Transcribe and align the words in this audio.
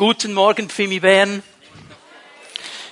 Guten 0.00 0.32
Morgen, 0.32 0.70
Pfimi 0.70 0.98
Bern. 0.98 1.42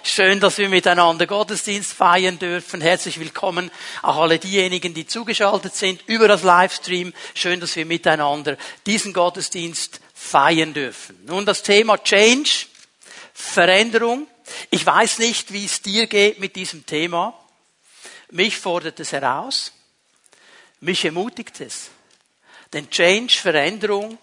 Schön, 0.02 0.40
dass 0.40 0.58
wir 0.58 0.68
miteinander 0.68 1.26
Gottesdienst 1.26 1.94
feiern 1.94 2.38
dürfen. 2.38 2.82
Herzlich 2.82 3.18
willkommen 3.18 3.70
auch 4.02 4.18
alle 4.18 4.38
diejenigen, 4.38 4.92
die 4.92 5.06
zugeschaltet 5.06 5.74
sind 5.74 6.02
über 6.06 6.28
das 6.28 6.42
Livestream. 6.42 7.14
Schön, 7.32 7.60
dass 7.60 7.76
wir 7.76 7.86
miteinander 7.86 8.58
diesen 8.84 9.14
Gottesdienst 9.14 10.02
feiern 10.12 10.74
dürfen. 10.74 11.18
Nun 11.24 11.46
das 11.46 11.62
Thema 11.62 11.96
Change, 11.96 12.66
Veränderung. 13.32 14.26
Ich 14.68 14.84
weiß 14.84 15.18
nicht, 15.20 15.50
wie 15.54 15.64
es 15.64 15.80
dir 15.80 16.08
geht 16.08 16.40
mit 16.40 16.56
diesem 16.56 16.84
Thema. 16.84 17.32
Mich 18.30 18.58
fordert 18.58 19.00
es 19.00 19.12
heraus. 19.12 19.72
Mich 20.80 21.06
ermutigt 21.06 21.58
es. 21.62 21.88
Denn 22.74 22.90
Change, 22.90 23.32
Veränderung 23.32 24.18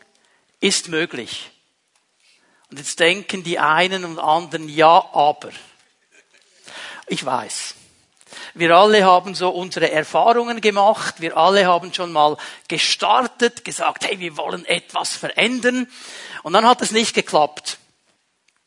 ist 0.59 0.89
möglich. 0.89 1.49
Und 2.75 2.79
jetzt 2.79 2.99
denken 2.99 3.41
die 3.41 3.57
einen 3.57 4.03
und 4.03 4.19
anderen, 4.19 4.67
ja, 4.67 5.09
aber. 5.13 5.49
Ich 7.07 7.25
weiß. 7.25 7.73
Wir 8.53 8.75
alle 8.75 9.05
haben 9.05 9.33
so 9.33 9.49
unsere 9.49 9.91
Erfahrungen 9.91 10.59
gemacht. 10.59 11.21
Wir 11.21 11.37
alle 11.37 11.67
haben 11.67 11.93
schon 11.93 12.11
mal 12.11 12.35
gestartet, 12.67 13.63
gesagt, 13.63 14.05
hey, 14.05 14.19
wir 14.19 14.35
wollen 14.35 14.65
etwas 14.65 15.15
verändern. 15.15 15.87
Und 16.43 16.51
dann 16.51 16.67
hat 16.67 16.81
es 16.81 16.91
nicht 16.91 17.13
geklappt. 17.13 17.77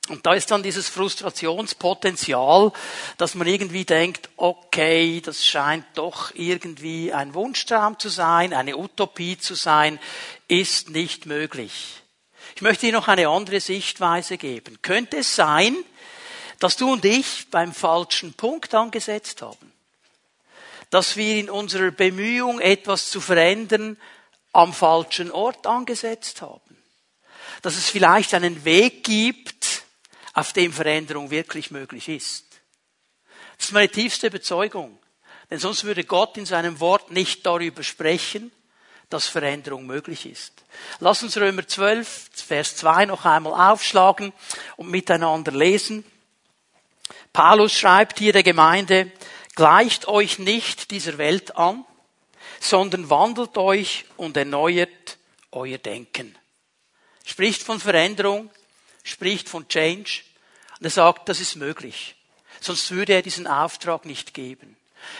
Und 0.08 0.24
da 0.24 0.32
ist 0.32 0.50
dann 0.50 0.62
dieses 0.62 0.88
Frustrationspotenzial, 0.88 2.72
dass 3.18 3.34
man 3.34 3.46
irgendwie 3.46 3.84
denkt, 3.84 4.30
okay, 4.38 5.20
das 5.20 5.44
scheint 5.44 5.84
doch 5.96 6.30
irgendwie 6.34 7.12
ein 7.12 7.34
Wunschtraum 7.34 7.98
zu 7.98 8.08
sein, 8.08 8.54
eine 8.54 8.78
Utopie 8.78 9.36
zu 9.36 9.54
sein, 9.54 10.00
ist 10.48 10.88
nicht 10.88 11.26
möglich. 11.26 12.00
Ich 12.58 12.62
möchte 12.62 12.86
dir 12.86 12.92
noch 12.92 13.06
eine 13.06 13.28
andere 13.28 13.60
Sichtweise 13.60 14.36
geben. 14.36 14.82
Könnte 14.82 15.18
es 15.18 15.36
sein, 15.36 15.76
dass 16.58 16.76
du 16.76 16.90
und 16.94 17.04
ich 17.04 17.46
beim 17.52 17.72
falschen 17.72 18.32
Punkt 18.32 18.74
angesetzt 18.74 19.42
haben? 19.42 19.72
Dass 20.90 21.16
wir 21.16 21.36
in 21.36 21.50
unserer 21.50 21.92
Bemühung, 21.92 22.58
etwas 22.58 23.10
zu 23.10 23.20
verändern, 23.20 23.96
am 24.52 24.72
falschen 24.72 25.30
Ort 25.30 25.68
angesetzt 25.68 26.42
haben? 26.42 26.82
Dass 27.62 27.76
es 27.76 27.88
vielleicht 27.90 28.34
einen 28.34 28.64
Weg 28.64 29.04
gibt, 29.04 29.84
auf 30.32 30.52
dem 30.52 30.72
Veränderung 30.72 31.30
wirklich 31.30 31.70
möglich 31.70 32.08
ist? 32.08 32.44
Das 33.56 33.66
ist 33.66 33.72
meine 33.72 33.88
tiefste 33.88 34.26
Überzeugung. 34.26 34.98
Denn 35.48 35.60
sonst 35.60 35.84
würde 35.84 36.02
Gott 36.02 36.36
in 36.36 36.44
seinem 36.44 36.80
Wort 36.80 37.12
nicht 37.12 37.46
darüber 37.46 37.84
sprechen, 37.84 38.50
dass 39.10 39.26
Veränderung 39.26 39.86
möglich 39.86 40.26
ist. 40.26 40.52
Lass 41.00 41.22
uns 41.22 41.36
Römer 41.36 41.66
12, 41.66 42.30
Vers 42.34 42.76
2 42.76 43.06
noch 43.06 43.24
einmal 43.24 43.72
aufschlagen 43.72 44.32
und 44.76 44.90
miteinander 44.90 45.52
lesen. 45.52 46.04
Paulus 47.32 47.72
schreibt 47.72 48.18
hier 48.18 48.32
der 48.32 48.42
Gemeinde, 48.42 49.10
gleicht 49.54 50.08
euch 50.08 50.38
nicht 50.38 50.90
dieser 50.90 51.18
Welt 51.18 51.56
an, 51.56 51.84
sondern 52.60 53.10
wandelt 53.10 53.56
euch 53.56 54.04
und 54.16 54.36
erneuert 54.36 55.18
euer 55.52 55.78
Denken. 55.78 56.36
Spricht 57.24 57.62
von 57.62 57.80
Veränderung, 57.80 58.50
spricht 59.04 59.48
von 59.48 59.68
Change 59.68 60.22
und 60.78 60.86
er 60.86 60.90
sagt, 60.90 61.28
das 61.28 61.40
ist 61.40 61.56
möglich. 61.56 62.16
Sonst 62.60 62.90
würde 62.90 63.12
er 63.12 63.22
diesen 63.22 63.46
Auftrag 63.46 64.04
nicht 64.04 64.34
geben. 64.34 64.77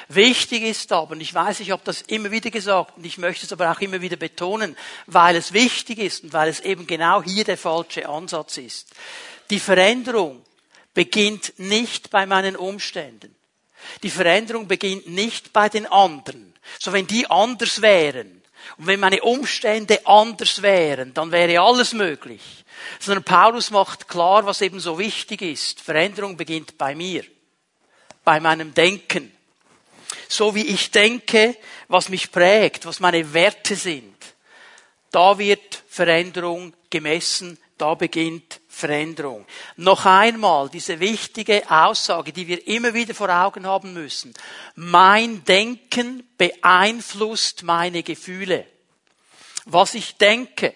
Wichtig 0.09 0.62
ist 0.62 0.91
aber, 0.93 1.12
und 1.12 1.21
ich 1.21 1.34
weiß, 1.34 1.61
ich 1.61 1.71
habe 1.71 1.83
das 1.84 2.03
immer 2.03 2.31
wieder 2.31 2.51
gesagt, 2.51 2.97
und 2.97 3.05
ich 3.05 3.19
möchte 3.19 3.47
es 3.47 3.53
aber 3.53 3.71
auch 3.71 3.81
immer 3.81 4.01
wieder 4.01 4.17
betonen, 4.17 4.77
weil 5.07 5.37
es 5.37 5.53
wichtig 5.53 5.98
ist 5.98 6.25
und 6.25 6.33
weil 6.33 6.48
es 6.48 6.61
eben 6.61 6.87
genau 6.87 7.23
hier 7.23 7.45
der 7.45 7.59
falsche 7.59 8.09
Ansatz 8.09 8.56
ist. 8.56 8.95
Die 9.51 9.61
Veränderung 9.61 10.43
beginnt 10.95 11.59
nicht 11.59 12.11
bei 12.11 12.27
meinen 12.27 12.56
Umständen. 12.56 13.34
Die 14.03 14.11
Veränderung 14.11 14.67
beginnt 14.67 15.09
nicht 15.09 15.53
bei 15.53 15.69
den 15.69 15.87
anderen. 15.87 16.55
So 16.78 16.93
wenn 16.93 17.06
die 17.06 17.31
anders 17.31 17.81
wären 17.83 18.43
und 18.77 18.87
wenn 18.87 19.00
meine 19.00 19.22
Umstände 19.22 20.06
anders 20.06 20.62
wären, 20.62 21.15
dann 21.15 21.33
wäre 21.33 21.60
alles 21.60 21.93
möglich. 21.93 22.43
Sondern 22.99 23.25
Paulus 23.25 23.71
macht 23.71 24.09
klar, 24.09 24.45
was 24.47 24.60
eben 24.60 24.81
so 24.81 24.99
wichtig 24.99 25.43
ist. 25.43 25.81
Veränderung 25.81 26.37
beginnt 26.37 26.78
bei 26.78 26.95
mir, 26.95 27.25
bei 28.25 28.41
meinem 28.41 28.75
Denken 28.75 29.33
so 30.28 30.55
wie 30.55 30.66
ich 30.66 30.91
denke, 30.91 31.56
was 31.89 32.09
mich 32.09 32.31
prägt, 32.31 32.87
was 32.87 33.00
meine 33.00 33.33
Werte 33.33 33.75
sind. 33.75 34.15
Da 35.11 35.39
wird 35.39 35.83
Veränderung 35.89 36.75
gemessen, 36.91 37.59
da 37.78 37.94
beginnt 37.94 38.61
Veränderung. 38.69 39.47
Noch 39.77 40.05
einmal 40.05 40.69
diese 40.69 41.00
wichtige 41.00 41.69
Aussage, 41.71 42.33
die 42.33 42.47
wir 42.47 42.66
immer 42.66 42.93
wieder 42.93 43.15
vor 43.15 43.31
Augen 43.31 43.66
haben 43.66 43.94
müssen. 43.94 44.34
Mein 44.75 45.44
Denken 45.44 46.28
beeinflusst 46.37 47.62
meine 47.62 48.03
Gefühle. 48.03 48.66
Was 49.65 49.95
ich 49.95 50.16
denke, 50.16 50.75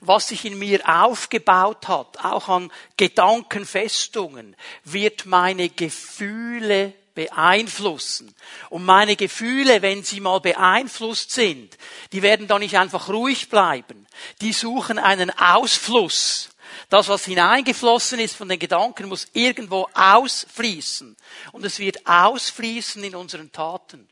was 0.00 0.28
sich 0.28 0.44
in 0.44 0.58
mir 0.58 0.80
aufgebaut 0.88 1.88
hat, 1.88 2.24
auch 2.24 2.48
an 2.48 2.72
Gedankenfestungen, 2.96 4.56
wird 4.84 5.26
meine 5.26 5.68
Gefühle 5.68 6.94
beeinflussen. 7.14 8.34
Und 8.70 8.84
meine 8.84 9.16
Gefühle, 9.16 9.82
wenn 9.82 10.02
sie 10.02 10.20
mal 10.20 10.40
beeinflusst 10.40 11.30
sind, 11.30 11.76
die 12.12 12.22
werden 12.22 12.46
da 12.46 12.58
nicht 12.58 12.76
einfach 12.76 13.08
ruhig 13.08 13.48
bleiben. 13.48 14.06
Die 14.40 14.52
suchen 14.52 14.98
einen 14.98 15.30
Ausfluss. 15.30 16.50
Das, 16.88 17.08
was 17.08 17.24
hineingeflossen 17.24 18.18
ist 18.18 18.36
von 18.36 18.48
den 18.48 18.58
Gedanken, 18.58 19.08
muss 19.08 19.28
irgendwo 19.32 19.88
ausfließen. 19.94 21.16
Und 21.52 21.64
es 21.64 21.78
wird 21.78 22.06
ausfließen 22.06 23.02
in 23.04 23.14
unseren 23.14 23.52
Taten. 23.52 24.08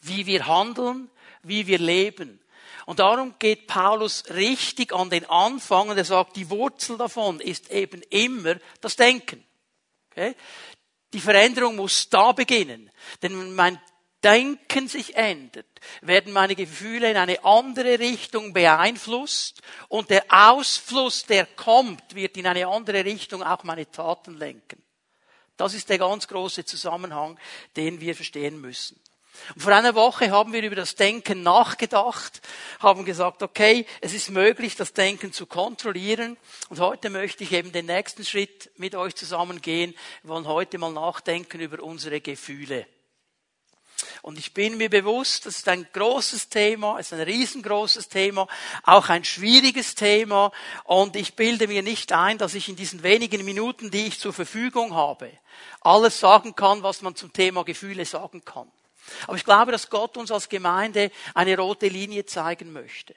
Wie 0.00 0.26
wir 0.26 0.46
handeln, 0.46 1.10
wie 1.42 1.66
wir 1.66 1.78
leben. 1.78 2.40
Und 2.86 2.98
darum 2.98 3.34
geht 3.38 3.66
Paulus 3.66 4.24
richtig 4.30 4.92
an 4.92 5.10
den 5.10 5.28
Anfang 5.28 5.88
und 5.88 5.96
er 5.96 6.04
sagt, 6.04 6.36
die 6.36 6.50
Wurzel 6.50 6.96
davon 6.98 7.40
ist 7.40 7.70
eben 7.70 8.02
immer 8.10 8.56
das 8.80 8.96
Denken. 8.96 9.44
Okay? 10.10 10.34
Die 11.12 11.20
Veränderung 11.20 11.76
muss 11.76 12.08
da 12.08 12.32
beginnen. 12.32 12.90
Denn 13.22 13.38
wenn 13.38 13.54
mein 13.54 13.80
Denken 14.22 14.86
sich 14.86 15.16
ändert, 15.16 15.66
werden 16.00 16.32
meine 16.32 16.54
Gefühle 16.54 17.10
in 17.10 17.16
eine 17.16 17.44
andere 17.44 17.98
Richtung 17.98 18.52
beeinflusst 18.52 19.60
und 19.88 20.10
der 20.10 20.24
Ausfluss, 20.28 21.26
der 21.26 21.44
kommt, 21.44 22.14
wird 22.14 22.36
in 22.36 22.46
eine 22.46 22.68
andere 22.68 23.04
Richtung 23.04 23.42
auch 23.42 23.64
meine 23.64 23.90
Taten 23.90 24.38
lenken. 24.38 24.80
Das 25.56 25.74
ist 25.74 25.88
der 25.88 25.98
ganz 25.98 26.28
große 26.28 26.64
Zusammenhang, 26.64 27.38
den 27.76 28.00
wir 28.00 28.14
verstehen 28.14 28.60
müssen. 28.60 29.01
Und 29.54 29.62
vor 29.62 29.72
einer 29.72 29.94
Woche 29.94 30.30
haben 30.30 30.52
wir 30.52 30.62
über 30.62 30.76
das 30.76 30.94
Denken 30.94 31.42
nachgedacht, 31.42 32.40
haben 32.80 33.04
gesagt, 33.04 33.42
okay, 33.42 33.86
es 34.00 34.12
ist 34.12 34.30
möglich, 34.30 34.76
das 34.76 34.92
Denken 34.92 35.32
zu 35.32 35.46
kontrollieren. 35.46 36.36
Und 36.68 36.80
heute 36.80 37.10
möchte 37.10 37.44
ich 37.44 37.52
eben 37.52 37.72
den 37.72 37.86
nächsten 37.86 38.24
Schritt 38.24 38.70
mit 38.76 38.94
euch 38.94 39.14
zusammengehen. 39.14 39.94
Wir 40.22 40.30
wollen 40.30 40.46
heute 40.46 40.78
mal 40.78 40.92
nachdenken 40.92 41.60
über 41.60 41.82
unsere 41.82 42.20
Gefühle. 42.20 42.86
Und 44.20 44.38
ich 44.38 44.54
bin 44.54 44.76
mir 44.76 44.88
bewusst, 44.88 45.46
das 45.46 45.58
ist 45.58 45.68
ein 45.68 45.86
großes 45.92 46.48
Thema, 46.48 46.98
es 46.98 47.06
ist 47.06 47.18
ein 47.18 47.24
riesengroßes 47.24 48.08
Thema, 48.08 48.46
auch 48.84 49.08
ein 49.08 49.24
schwieriges 49.24 49.96
Thema. 49.96 50.52
Und 50.84 51.16
ich 51.16 51.34
bilde 51.34 51.66
mir 51.66 51.82
nicht 51.82 52.12
ein, 52.12 52.38
dass 52.38 52.54
ich 52.54 52.68
in 52.68 52.76
diesen 52.76 53.02
wenigen 53.02 53.44
Minuten, 53.44 53.90
die 53.90 54.06
ich 54.06 54.20
zur 54.20 54.32
Verfügung 54.32 54.94
habe, 54.94 55.30
alles 55.80 56.20
sagen 56.20 56.54
kann, 56.54 56.82
was 56.82 57.02
man 57.02 57.16
zum 57.16 57.32
Thema 57.32 57.64
Gefühle 57.64 58.04
sagen 58.04 58.44
kann. 58.44 58.70
Aber 59.26 59.36
ich 59.36 59.44
glaube, 59.44 59.72
dass 59.72 59.90
Gott 59.90 60.16
uns 60.16 60.30
als 60.30 60.48
Gemeinde 60.48 61.10
eine 61.34 61.56
rote 61.56 61.88
Linie 61.88 62.26
zeigen 62.26 62.72
möchte 62.72 63.14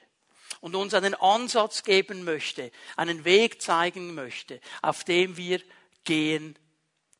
und 0.60 0.74
uns 0.74 0.94
einen 0.94 1.14
Ansatz 1.14 1.82
geben 1.82 2.24
möchte, 2.24 2.70
einen 2.96 3.24
Weg 3.24 3.62
zeigen 3.62 4.14
möchte, 4.14 4.60
auf 4.82 5.04
dem 5.04 5.36
wir 5.36 5.60
gehen 6.04 6.58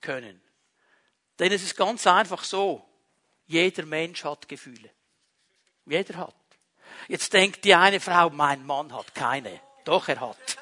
können. 0.01 0.41
Denn 1.39 1.53
es 1.53 1.63
ist 1.63 1.77
ganz 1.77 2.07
einfach 2.07 2.45
so, 2.45 2.85
jeder 3.47 3.85
Mensch 3.85 4.25
hat 4.25 4.49
Gefühle. 4.49 4.91
Jeder 5.85 6.17
hat. 6.17 6.35
Jetzt 7.09 7.33
denkt 7.33 7.65
die 7.65 7.75
eine 7.75 8.01
Frau, 8.01 8.31
mein 8.31 8.67
Mann 8.67 8.93
hat 8.93 9.15
keine. 9.15 9.61
Doch, 9.85 10.09
er 10.09 10.21
hat. 10.21 10.59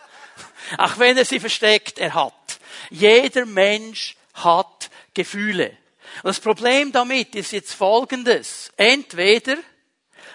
Auch 0.79 0.99
wenn 0.99 1.17
er 1.17 1.25
sie 1.25 1.41
versteckt, 1.41 1.99
er 1.99 2.15
hat. 2.15 2.61
Jeder 2.91 3.47
Mensch 3.47 4.17
hat 4.35 4.91
Gefühle. 5.15 5.77
Und 6.22 6.28
das 6.28 6.40
Problem 6.40 6.93
damit 6.93 7.34
ist 7.34 7.52
jetzt 7.52 7.75
folgendes. 7.75 8.70
Entweder 8.76 9.56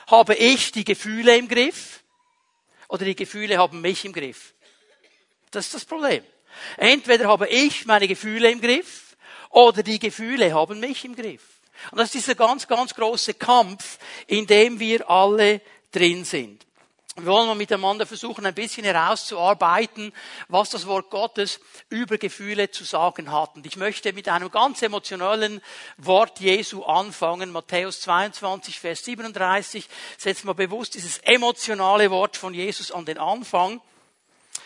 habe 0.08 0.36
ich 0.36 0.72
die 0.72 0.84
Gefühle 0.84 1.38
im 1.38 1.48
Griff 1.48 2.04
oder 2.88 3.06
die 3.06 3.16
Gefühle 3.16 3.58
haben 3.58 3.82
mich 3.82 4.04
im 4.06 4.14
Griff. 4.14 4.54
Das 5.52 5.66
ist 5.66 5.74
das 5.74 5.86
Problem. 5.86 6.24
Entweder 6.78 7.28
habe 7.28 7.48
ich 7.48 7.86
meine 7.86 8.08
Gefühle 8.08 8.52
im 8.52 8.62
Griff 8.62 9.16
oder 9.50 9.84
die 9.84 10.00
Gefühle 10.00 10.54
haben 10.54 10.80
mich 10.80 11.06
im 11.06 11.16
Griff. 11.16 11.44
Und 11.92 11.98
das 11.98 12.08
ist 12.08 12.16
dieser 12.16 12.36
ganz, 12.36 12.68
ganz 12.68 12.94
große 12.94 13.36
Kampf, 13.36 13.98
in 14.28 14.46
dem 14.46 14.80
wir 14.80 15.10
alle 15.10 15.62
drin 15.92 16.26
sind. 16.26 16.66
Wir 17.16 17.26
wollen 17.26 17.48
mal 17.48 17.56
miteinander 17.56 18.06
versuchen, 18.06 18.46
ein 18.46 18.54
bisschen 18.54 18.86
herauszuarbeiten, 18.86 20.14
was 20.48 20.70
das 20.70 20.86
Wort 20.86 21.10
Gottes 21.10 21.60
über 21.90 22.18
Gefühle 22.18 22.72
zu 22.72 22.86
sagen 22.86 23.32
hat. 23.32 23.56
Und 23.56 23.66
ich 23.66 23.76
möchte 23.76 24.14
mit 24.14 24.30
einem 24.30 24.50
ganz 24.52 24.82
emotionalen 24.82 25.62
Wort 25.98 26.40
Jesu 26.40 26.84
anfangen. 26.84 27.52
Matthäus 27.52 28.02
22, 28.02 28.80
Vers 28.80 29.04
37. 29.04 29.90
Setzt 30.18 30.46
mal 30.46 30.54
bewusst 30.54 30.94
dieses 30.94 31.18
emotionale 31.20 32.10
Wort 32.12 32.38
von 32.38 32.54
Jesus 32.54 32.92
an 32.92 33.06
den 33.06 33.18
Anfang. 33.18 33.82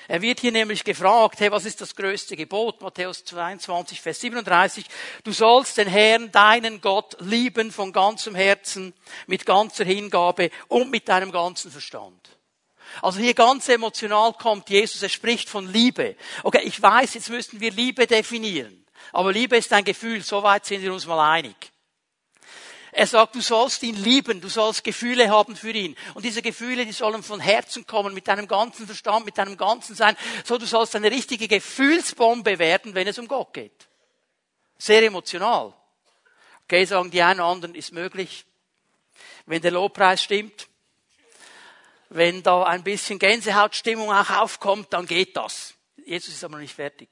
Er 0.07 0.21
wird 0.21 0.39
hier 0.41 0.51
nämlich 0.51 0.83
gefragt, 0.83 1.39
hey, 1.39 1.51
was 1.51 1.65
ist 1.65 1.81
das 1.81 1.95
größte 1.95 2.35
Gebot? 2.35 2.81
Matthäus 2.81 3.23
22, 3.23 4.01
Vers 4.01 4.19
37. 4.19 4.85
Du 5.23 5.31
sollst 5.31 5.77
den 5.77 5.87
Herrn, 5.87 6.31
deinen 6.31 6.81
Gott, 6.81 7.15
lieben 7.19 7.71
von 7.71 7.93
ganzem 7.93 8.35
Herzen, 8.35 8.93
mit 9.27 9.45
ganzer 9.45 9.85
Hingabe 9.85 10.49
und 10.67 10.91
mit 10.91 11.07
deinem 11.07 11.31
ganzen 11.31 11.71
Verstand. 11.71 12.29
Also 13.01 13.19
hier 13.19 13.33
ganz 13.33 13.67
emotional 13.69 14.33
kommt 14.33 14.69
Jesus, 14.69 15.01
er 15.01 15.09
spricht 15.09 15.49
von 15.49 15.71
Liebe. 15.71 16.15
Okay, 16.43 16.61
ich 16.63 16.81
weiß, 16.81 17.15
jetzt 17.15 17.29
müssten 17.29 17.59
wir 17.59 17.71
Liebe 17.71 18.05
definieren. 18.05 18.85
Aber 19.11 19.31
Liebe 19.31 19.57
ist 19.57 19.73
ein 19.73 19.83
Gefühl, 19.83 20.21
soweit 20.21 20.65
sind 20.65 20.81
wir 20.81 20.93
uns 20.93 21.05
mal 21.05 21.33
einig. 21.33 21.72
Er 22.95 23.07
sagt, 23.07 23.33
du 23.33 23.41
sollst 23.41 23.81
ihn 23.81 23.95
lieben, 23.95 24.39
du 24.39 24.49
sollst 24.49 24.83
Gefühle 24.83 25.31
haben 25.31 25.55
für 25.55 25.71
ihn. 25.71 25.95
Und 26.13 26.25
diese 26.25 26.43
Gefühle, 26.43 26.85
die 26.85 26.91
sollen 26.91 27.23
von 27.23 27.39
Herzen 27.39 27.87
kommen, 27.87 28.13
mit 28.13 28.27
deinem 28.27 28.47
ganzen 28.47 28.85
Verstand, 28.85 29.25
mit 29.25 29.35
deinem 29.35 29.57
ganzen 29.57 29.95
Sein. 29.95 30.15
So, 30.45 30.59
du 30.59 30.67
sollst 30.67 30.95
eine 30.95 31.09
richtige 31.09 31.47
Gefühlsbombe 31.47 32.59
werden, 32.59 32.93
wenn 32.93 33.07
es 33.07 33.17
um 33.17 33.27
Gott 33.27 33.51
geht. 33.51 33.87
Sehr 34.77 35.01
emotional. 35.01 35.73
Okay, 36.65 36.85
sagen 36.85 37.09
die 37.09 37.23
einen 37.23 37.39
anderen, 37.39 37.73
ist 37.73 37.93
möglich. 37.93 38.45
Wenn 39.47 39.63
der 39.63 39.71
Lobpreis 39.71 40.21
stimmt, 40.21 40.67
wenn 42.09 42.43
da 42.43 42.63
ein 42.63 42.83
bisschen 42.83 43.17
Gänsehautstimmung 43.17 44.11
auch 44.11 44.29
aufkommt, 44.29 44.93
dann 44.93 45.07
geht 45.07 45.35
das. 45.35 45.73
Jesus 46.05 46.35
ist 46.35 46.43
aber 46.43 46.53
noch 46.53 46.61
nicht 46.61 46.75
fertig. 46.75 47.09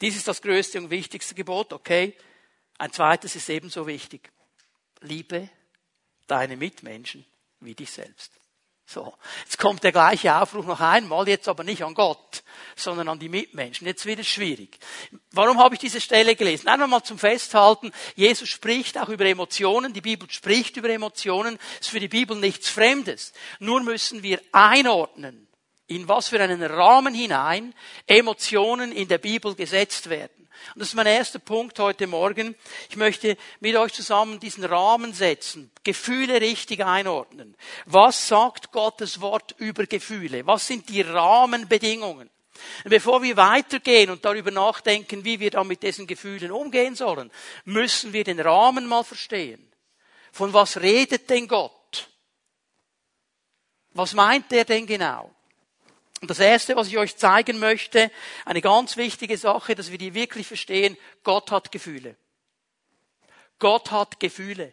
Dies 0.00 0.14
ist 0.14 0.28
das 0.28 0.40
größte 0.40 0.78
und 0.78 0.90
wichtigste 0.90 1.34
Gebot, 1.34 1.72
okay? 1.72 2.16
Ein 2.78 2.92
zweites 2.92 3.34
ist 3.34 3.48
ebenso 3.48 3.88
wichtig 3.88 4.30
liebe 5.04 5.48
deine 6.26 6.56
Mitmenschen 6.56 7.24
wie 7.60 7.74
dich 7.74 7.90
selbst. 7.90 8.32
So, 8.86 9.14
jetzt 9.42 9.58
kommt 9.58 9.82
der 9.82 9.92
gleiche 9.92 10.34
Aufruf 10.36 10.66
noch 10.66 10.80
einmal, 10.80 11.26
jetzt 11.26 11.48
aber 11.48 11.64
nicht 11.64 11.82
an 11.82 11.94
Gott, 11.94 12.42
sondern 12.76 13.08
an 13.08 13.18
die 13.18 13.30
Mitmenschen. 13.30 13.86
Jetzt 13.86 14.04
wird 14.04 14.18
es 14.18 14.28
schwierig. 14.28 14.78
Warum 15.30 15.58
habe 15.58 15.74
ich 15.74 15.80
diese 15.80 16.02
Stelle 16.02 16.36
gelesen? 16.36 16.68
Einmal 16.68 16.88
mal 16.88 17.02
zum 17.02 17.18
Festhalten, 17.18 17.92
Jesus 18.14 18.50
spricht 18.50 18.98
auch 18.98 19.08
über 19.08 19.24
Emotionen, 19.24 19.94
die 19.94 20.02
Bibel 20.02 20.30
spricht 20.30 20.76
über 20.76 20.90
Emotionen, 20.90 21.58
ist 21.80 21.88
für 21.88 22.00
die 22.00 22.08
Bibel 22.08 22.36
nichts 22.36 22.68
Fremdes. 22.68 23.32
Nur 23.58 23.82
müssen 23.82 24.22
wir 24.22 24.40
einordnen, 24.52 25.48
in 25.86 26.06
was 26.06 26.28
für 26.28 26.40
einen 26.40 26.62
Rahmen 26.62 27.14
hinein 27.14 27.74
Emotionen 28.06 28.92
in 28.92 29.08
der 29.08 29.18
Bibel 29.18 29.54
gesetzt 29.54 30.10
werden. 30.10 30.43
Und 30.74 30.80
das 30.80 30.88
ist 30.88 30.94
mein 30.94 31.06
erster 31.06 31.38
Punkt 31.38 31.78
heute 31.78 32.06
Morgen. 32.06 32.54
Ich 32.88 32.96
möchte 32.96 33.36
mit 33.60 33.76
euch 33.76 33.92
zusammen 33.92 34.40
diesen 34.40 34.64
Rahmen 34.64 35.12
setzen, 35.12 35.70
Gefühle 35.82 36.40
richtig 36.40 36.84
einordnen. 36.84 37.56
Was 37.86 38.28
sagt 38.28 38.72
Gottes 38.72 39.20
Wort 39.20 39.54
über 39.58 39.86
Gefühle? 39.86 40.46
Was 40.46 40.66
sind 40.66 40.88
die 40.88 41.02
Rahmenbedingungen? 41.02 42.30
Und 42.84 42.90
bevor 42.90 43.22
wir 43.22 43.36
weitergehen 43.36 44.10
und 44.10 44.24
darüber 44.24 44.50
nachdenken, 44.50 45.24
wie 45.24 45.40
wir 45.40 45.50
dann 45.50 45.66
mit 45.66 45.82
diesen 45.82 46.06
Gefühlen 46.06 46.52
umgehen 46.52 46.94
sollen, 46.94 47.30
müssen 47.64 48.12
wir 48.12 48.24
den 48.24 48.40
Rahmen 48.40 48.86
mal 48.86 49.02
verstehen. 49.02 49.72
Von 50.32 50.52
was 50.52 50.80
redet 50.80 51.28
denn 51.30 51.48
Gott? 51.48 52.08
Was 53.90 54.12
meint 54.14 54.52
er 54.52 54.64
denn 54.64 54.86
genau? 54.86 55.33
Und 56.24 56.30
das 56.30 56.38
Erste, 56.38 56.74
was 56.74 56.88
ich 56.88 56.96
euch 56.96 57.18
zeigen 57.18 57.58
möchte, 57.58 58.10
eine 58.46 58.62
ganz 58.62 58.96
wichtige 58.96 59.36
Sache, 59.36 59.74
dass 59.74 59.90
wir 59.90 59.98
die 59.98 60.14
wirklich 60.14 60.46
verstehen, 60.46 60.96
Gott 61.22 61.50
hat 61.50 61.70
Gefühle. 61.70 62.16
Gott 63.58 63.90
hat 63.90 64.18
Gefühle. 64.20 64.72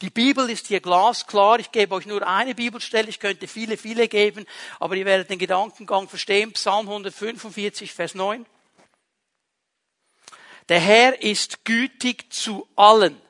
Die 0.00 0.08
Bibel 0.08 0.48
ist 0.48 0.68
hier 0.68 0.80
glasklar. 0.80 1.58
Ich 1.58 1.70
gebe 1.70 1.94
euch 1.94 2.06
nur 2.06 2.26
eine 2.26 2.54
Bibelstelle. 2.54 3.10
Ich 3.10 3.20
könnte 3.20 3.46
viele, 3.46 3.76
viele 3.76 4.08
geben, 4.08 4.46
aber 4.78 4.96
ihr 4.96 5.04
werdet 5.04 5.28
den 5.28 5.38
Gedankengang 5.38 6.08
verstehen. 6.08 6.52
Psalm 6.52 6.88
145, 6.88 7.92
Vers 7.92 8.14
9. 8.14 8.46
Der 10.70 10.80
Herr 10.80 11.20
ist 11.20 11.66
gütig 11.66 12.32
zu 12.32 12.66
allen. 12.74 13.20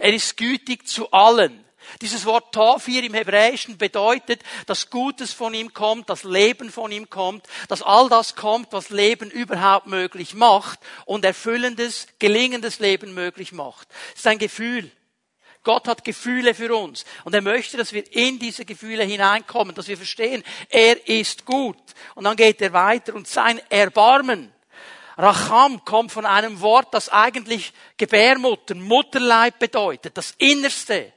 Er 0.00 0.12
ist 0.12 0.36
gütig 0.36 0.88
zu 0.88 1.08
allen. 1.12 1.64
Dieses 2.00 2.24
Wort 2.24 2.54
Tov 2.54 2.86
hier 2.86 3.02
im 3.04 3.14
Hebräischen 3.14 3.78
bedeutet, 3.78 4.42
dass 4.66 4.90
Gutes 4.90 5.32
von 5.32 5.54
ihm 5.54 5.72
kommt, 5.72 6.08
dass 6.08 6.24
Leben 6.24 6.70
von 6.70 6.92
ihm 6.92 7.08
kommt, 7.10 7.46
dass 7.68 7.82
all 7.82 8.08
das 8.08 8.34
kommt, 8.34 8.72
was 8.72 8.90
Leben 8.90 9.30
überhaupt 9.30 9.86
möglich 9.86 10.34
macht 10.34 10.80
und 11.04 11.24
erfüllendes, 11.24 12.06
gelingendes 12.18 12.78
Leben 12.78 13.14
möglich 13.14 13.52
macht. 13.52 13.88
Es 14.12 14.20
ist 14.20 14.26
ein 14.26 14.38
Gefühl. 14.38 14.90
Gott 15.64 15.86
hat 15.86 16.04
Gefühle 16.04 16.54
für 16.54 16.74
uns 16.74 17.04
und 17.24 17.34
er 17.34 17.40
möchte, 17.40 17.76
dass 17.76 17.92
wir 17.92 18.10
in 18.12 18.40
diese 18.40 18.64
Gefühle 18.64 19.04
hineinkommen, 19.04 19.76
dass 19.76 19.86
wir 19.86 19.96
verstehen, 19.96 20.42
er 20.68 21.08
ist 21.08 21.44
gut. 21.44 21.78
Und 22.16 22.24
dann 22.24 22.36
geht 22.36 22.60
er 22.60 22.72
weiter 22.72 23.14
und 23.14 23.28
sein 23.28 23.60
Erbarmen, 23.68 24.52
Racham 25.16 25.84
kommt 25.84 26.12
von 26.12 26.26
einem 26.26 26.60
Wort, 26.60 26.94
das 26.94 27.08
eigentlich 27.08 27.72
Gebärmutter, 27.96 28.74
Mutterleib 28.74 29.58
bedeutet, 29.58 30.16
das 30.16 30.34
Innerste. 30.38 31.12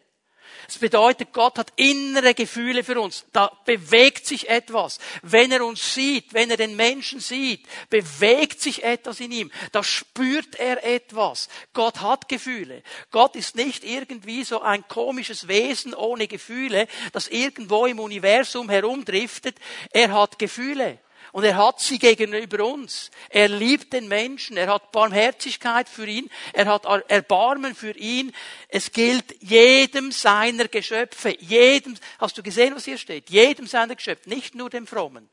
Das 0.68 0.78
bedeutet, 0.78 1.34
Gott 1.34 1.58
hat 1.58 1.74
innere 1.76 2.34
Gefühle 2.34 2.84
für 2.84 3.00
uns. 3.00 3.26
Da 3.32 3.52
bewegt 3.66 4.26
sich 4.26 4.50
etwas. 4.50 5.00
Wenn 5.22 5.52
er 5.52 5.66
uns 5.66 5.94
sieht, 5.94 6.34
wenn 6.34 6.50
er 6.50 6.58
den 6.58 6.76
Menschen 6.76 7.20
sieht, 7.20 7.66
bewegt 7.90 8.62
sich 8.62 8.84
etwas 8.84 9.20
in 9.20 9.32
ihm. 9.32 9.52
Da 9.72 9.84
spürt 9.84 10.56
er 10.56 10.84
etwas. 10.84 11.50
Gott 11.74 12.02
hat 12.02 12.30
Gefühle. 12.30 12.84
Gott 13.12 13.36
ist 13.36 13.56
nicht 13.56 13.84
irgendwie 13.84 14.44
so 14.44 14.62
ein 14.62 14.88
komisches 14.88 15.48
Wesen 15.48 15.94
ohne 15.94 16.28
Gefühle, 16.28 16.88
das 17.14 17.28
irgendwo 17.28 17.86
im 17.86 18.00
Universum 18.00 18.70
herumdriftet. 18.70 19.58
Er 19.92 20.12
hat 20.12 20.40
Gefühle. 20.40 21.00
Und 21.36 21.44
er 21.44 21.58
hat 21.58 21.82
sie 21.82 22.00
gegenüber 22.00 22.64
uns. 22.64 23.12
Er 23.28 23.50
liebt 23.50 23.92
den 23.92 24.08
Menschen. 24.08 24.56
Er 24.56 24.68
hat 24.74 24.94
Barmherzigkeit 24.94 25.90
für 25.90 26.08
ihn. 26.08 26.32
Er 26.54 26.68
hat 26.68 26.86
Erbarmen 27.10 27.76
für 27.76 27.92
ihn. 27.92 28.34
Es 28.70 28.90
gilt 28.94 29.36
jedem 29.44 30.14
seiner 30.14 30.70
Geschöpfe. 30.70 31.36
Jedem, 31.42 31.98
hast 32.20 32.38
du 32.38 32.42
gesehen, 32.42 32.74
was 32.74 32.86
hier 32.86 32.98
steht? 32.98 33.30
Jedem 33.30 33.68
seiner 33.68 33.96
Geschöpfe. 33.96 34.30
Nicht 34.30 34.56
nur 34.56 34.70
dem 34.70 34.88
Frommen. 34.88 35.30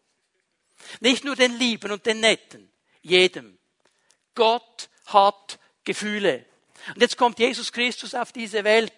Nicht 0.99 1.23
nur 1.23 1.37
den 1.37 1.57
Lieben 1.57 1.93
und 1.93 2.05
den 2.05 2.19
Netten. 2.19 2.69
Jedem. 3.03 3.57
Gott 4.35 4.89
hat 5.07 5.61
Gefühle. 5.85 6.45
Und 6.97 7.01
jetzt 7.01 7.17
kommt 7.17 7.39
Jesus 7.39 7.71
Christus 7.71 8.17
auf 8.17 8.33
diese 8.33 8.65
Welt. 8.65 8.93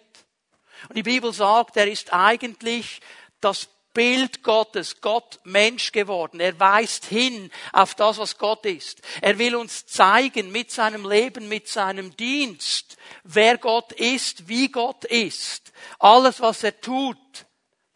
Und 0.88 0.96
die 0.96 1.02
Bibel 1.02 1.34
sagt, 1.34 1.76
er 1.76 1.86
ist 1.86 2.14
eigentlich 2.14 3.02
das 3.42 3.68
Bild 3.94 4.42
Gottes, 4.42 5.00
Gott 5.00 5.40
Mensch 5.44 5.92
geworden. 5.92 6.40
Er 6.40 6.58
weist 6.58 7.06
hin 7.06 7.50
auf 7.72 7.94
das, 7.94 8.18
was 8.18 8.36
Gott 8.36 8.66
ist. 8.66 9.00
Er 9.22 9.38
will 9.38 9.54
uns 9.54 9.86
zeigen 9.86 10.52
mit 10.52 10.70
seinem 10.70 11.08
Leben, 11.08 11.48
mit 11.48 11.68
seinem 11.68 12.14
Dienst, 12.16 12.96
wer 13.22 13.56
Gott 13.56 13.92
ist, 13.92 14.48
wie 14.48 14.68
Gott 14.68 15.04
ist. 15.04 15.72
Alles, 16.00 16.40
was 16.40 16.64
er 16.64 16.78
tut, 16.80 17.16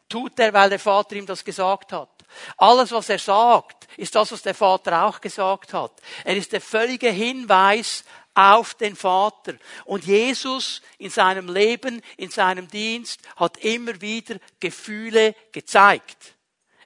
tut 0.08 0.38
er, 0.38 0.52
weil 0.52 0.70
der 0.70 0.78
Vater 0.78 1.16
ihm 1.16 1.26
das 1.26 1.44
gesagt 1.44 1.92
hat. 1.92 2.08
Alles, 2.56 2.92
was 2.92 3.08
er 3.08 3.18
sagt, 3.18 3.88
ist 3.96 4.14
das, 4.14 4.30
was 4.32 4.42
der 4.42 4.54
Vater 4.54 5.04
auch 5.04 5.20
gesagt 5.20 5.74
hat. 5.74 5.92
Er 6.24 6.36
ist 6.36 6.52
der 6.52 6.60
völlige 6.60 7.10
Hinweis 7.10 8.04
auf 8.38 8.74
den 8.74 8.94
Vater. 8.94 9.54
Und 9.84 10.04
Jesus 10.06 10.80
in 10.98 11.10
seinem 11.10 11.52
Leben, 11.52 12.00
in 12.16 12.30
seinem 12.30 12.68
Dienst 12.68 13.20
hat 13.34 13.56
immer 13.58 14.00
wieder 14.00 14.36
Gefühle 14.60 15.34
gezeigt. 15.50 16.36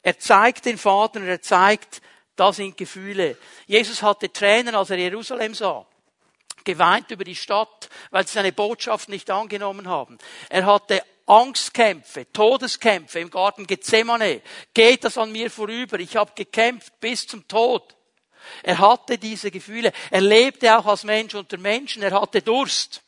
Er 0.02 0.18
zeigt 0.18 0.64
den 0.64 0.78
Vater 0.78 1.20
und 1.20 1.28
er 1.28 1.42
zeigt, 1.42 2.00
das 2.36 2.56
sind 2.56 2.78
Gefühle. 2.78 3.36
Jesus 3.66 4.00
hatte 4.00 4.32
Tränen, 4.32 4.74
als 4.74 4.88
er 4.88 4.96
Jerusalem 4.96 5.54
sah. 5.54 5.84
Geweint 6.64 7.10
über 7.10 7.24
die 7.24 7.36
Stadt, 7.36 7.90
weil 8.10 8.26
sie 8.26 8.32
seine 8.32 8.52
Botschaft 8.52 9.10
nicht 9.10 9.28
angenommen 9.30 9.88
haben. 9.88 10.16
Er 10.48 10.64
hatte 10.64 11.04
Angstkämpfe, 11.26 12.32
Todeskämpfe 12.32 13.20
im 13.20 13.28
Garten 13.28 13.66
Gethsemane. 13.66 14.40
Geht 14.72 15.04
das 15.04 15.18
an 15.18 15.32
mir 15.32 15.50
vorüber? 15.50 16.00
Ich 16.00 16.16
habe 16.16 16.32
gekämpft 16.34 16.98
bis 16.98 17.26
zum 17.26 17.46
Tod. 17.46 17.94
Er 18.62 18.78
hatte 18.78 19.18
diese 19.18 19.50
Gefühle. 19.50 19.92
Er 20.10 20.20
lebte 20.20 20.76
auch 20.76 20.86
als 20.86 21.04
Mensch 21.04 21.34
unter 21.34 21.58
Menschen. 21.58 22.02
Er 22.02 22.20
hatte 22.20 22.42
Durst. 22.42 23.02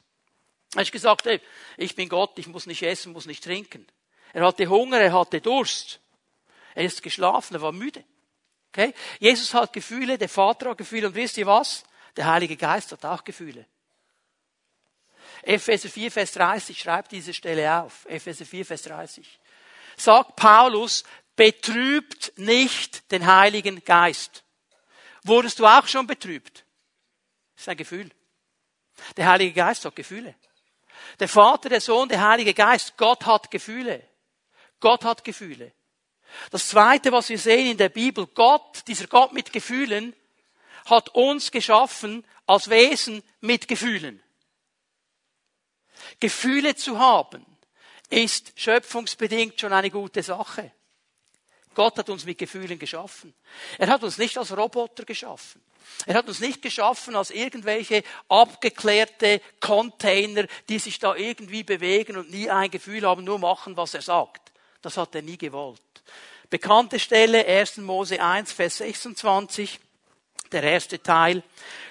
Er 0.74 0.80
hat 0.80 0.92
gesagt, 0.92 1.26
hey, 1.26 1.40
ich 1.76 1.94
bin 1.94 2.08
Gott, 2.08 2.38
ich 2.38 2.46
muss 2.46 2.66
nicht 2.66 2.82
essen, 2.82 3.12
muss 3.12 3.26
nicht 3.26 3.44
trinken. 3.44 3.86
Er 4.32 4.46
hatte 4.46 4.68
Hunger, 4.68 4.98
er 4.98 5.12
hatte 5.12 5.40
Durst. 5.40 6.00
Er 6.74 6.84
ist 6.84 7.02
geschlafen, 7.02 7.54
er 7.54 7.62
war 7.62 7.72
müde. 7.72 8.04
Okay? 8.72 8.92
Jesus 9.20 9.54
hat 9.54 9.72
Gefühle, 9.72 10.18
der 10.18 10.28
Vater 10.28 10.70
hat 10.70 10.78
Gefühle 10.78 11.06
und 11.06 11.14
wisst 11.14 11.38
ihr 11.38 11.46
was? 11.46 11.84
Der 12.16 12.26
Heilige 12.26 12.56
Geist 12.56 12.90
hat 12.92 13.04
auch 13.04 13.22
Gefühle. 13.22 13.66
Epheser 15.42 15.88
4, 15.88 16.10
Vers 16.10 16.32
30 16.32 16.78
schreibt 16.78 17.12
diese 17.12 17.34
Stelle 17.34 17.82
auf. 17.82 18.06
Epheser 18.06 18.44
4, 18.44 18.64
Vers 18.64 18.82
30. 18.82 19.38
sagt 19.96 20.36
Paulus, 20.36 21.04
betrübt 21.36 22.32
nicht 22.36 23.10
den 23.10 23.26
Heiligen 23.26 23.84
Geist. 23.84 24.43
Wurdest 25.25 25.59
du 25.59 25.66
auch 25.66 25.87
schon 25.87 26.07
betrübt? 26.07 26.64
Das 27.54 27.62
ist 27.62 27.69
ein 27.69 27.76
Gefühl. 27.76 28.11
Der 29.16 29.26
Heilige 29.28 29.52
Geist 29.52 29.85
hat 29.85 29.97
Gefühle. 29.97 30.35
Der 31.19 31.28
Vater, 31.28 31.69
der 31.69 31.81
Sohn, 31.81 32.09
der 32.09 32.26
Heilige 32.26 32.54
Geist, 32.54 32.97
Gott 32.97 33.26
hat 33.26 33.50
Gefühle. 33.50 34.07
Gott 34.81 35.04
hat 35.04 35.25
Gefühle. 35.25 35.73
Das 36.50 36.69
zweite, 36.69 37.12
was 37.12 37.28
wir 37.28 37.38
sehen 37.38 37.73
in 37.73 37.76
der 37.76 37.88
Bibel, 37.88 38.26
Gott, 38.26 38.83
dieser 38.87 39.07
Gott 39.07 39.33
mit 39.33 39.52
Gefühlen, 39.52 40.14
hat 40.87 41.11
uns 41.11 41.50
geschaffen 41.50 42.26
als 42.47 42.69
Wesen 42.69 43.23
mit 43.40 43.69
Gefühlen. 43.69 44.23
Gefühle 46.21 46.75
zu 46.75 46.99
haben, 46.99 47.47
ist 48.11 48.52
schöpfungsbedingt 48.57 49.61
schon 49.61 49.73
eine 49.73 49.90
gute 49.90 50.23
Sache. 50.23 50.73
Gott 51.75 51.99
hat 51.99 52.09
uns 52.11 52.25
mit 52.25 52.38
Gefühlen 52.38 52.78
geschaffen. 52.78 53.35
Er 53.78 53.88
hat 53.88 54.02
uns 54.02 54.19
nicht 54.19 54.37
als 54.38 54.57
Roboter 54.57 55.04
geschaffen. 55.04 55.61
Er 56.07 56.14
hat 56.14 56.28
uns 56.28 56.40
nicht 56.40 56.62
geschaffen 56.62 57.16
als 57.16 57.31
irgendwelche 57.31 58.02
abgeklärte 58.28 59.40
Container, 59.61 60.47
die 60.69 60.78
sich 60.78 60.99
da 60.99 61.14
irgendwie 61.14 61.62
bewegen 61.62 62.16
und 62.16 62.31
nie 62.31 62.50
ein 62.50 62.71
Gefühl 62.71 63.07
haben, 63.07 63.25
nur 63.25 63.38
machen, 63.38 63.76
was 63.76 63.95
er 63.95 64.02
sagt. 64.02 64.52
Das 64.83 64.97
hat 64.97 65.14
er 65.14 65.23
nie 65.23 65.38
gewollt. 65.38 65.81
Bekannte 66.50 66.99
Stelle, 66.99 67.47
1. 67.47 67.78
Mose 67.78 68.23
1, 68.23 68.52
Vers 68.52 68.78
26, 68.78 69.81
der 70.52 70.62
erste 70.62 71.02
Teil. 71.02 71.43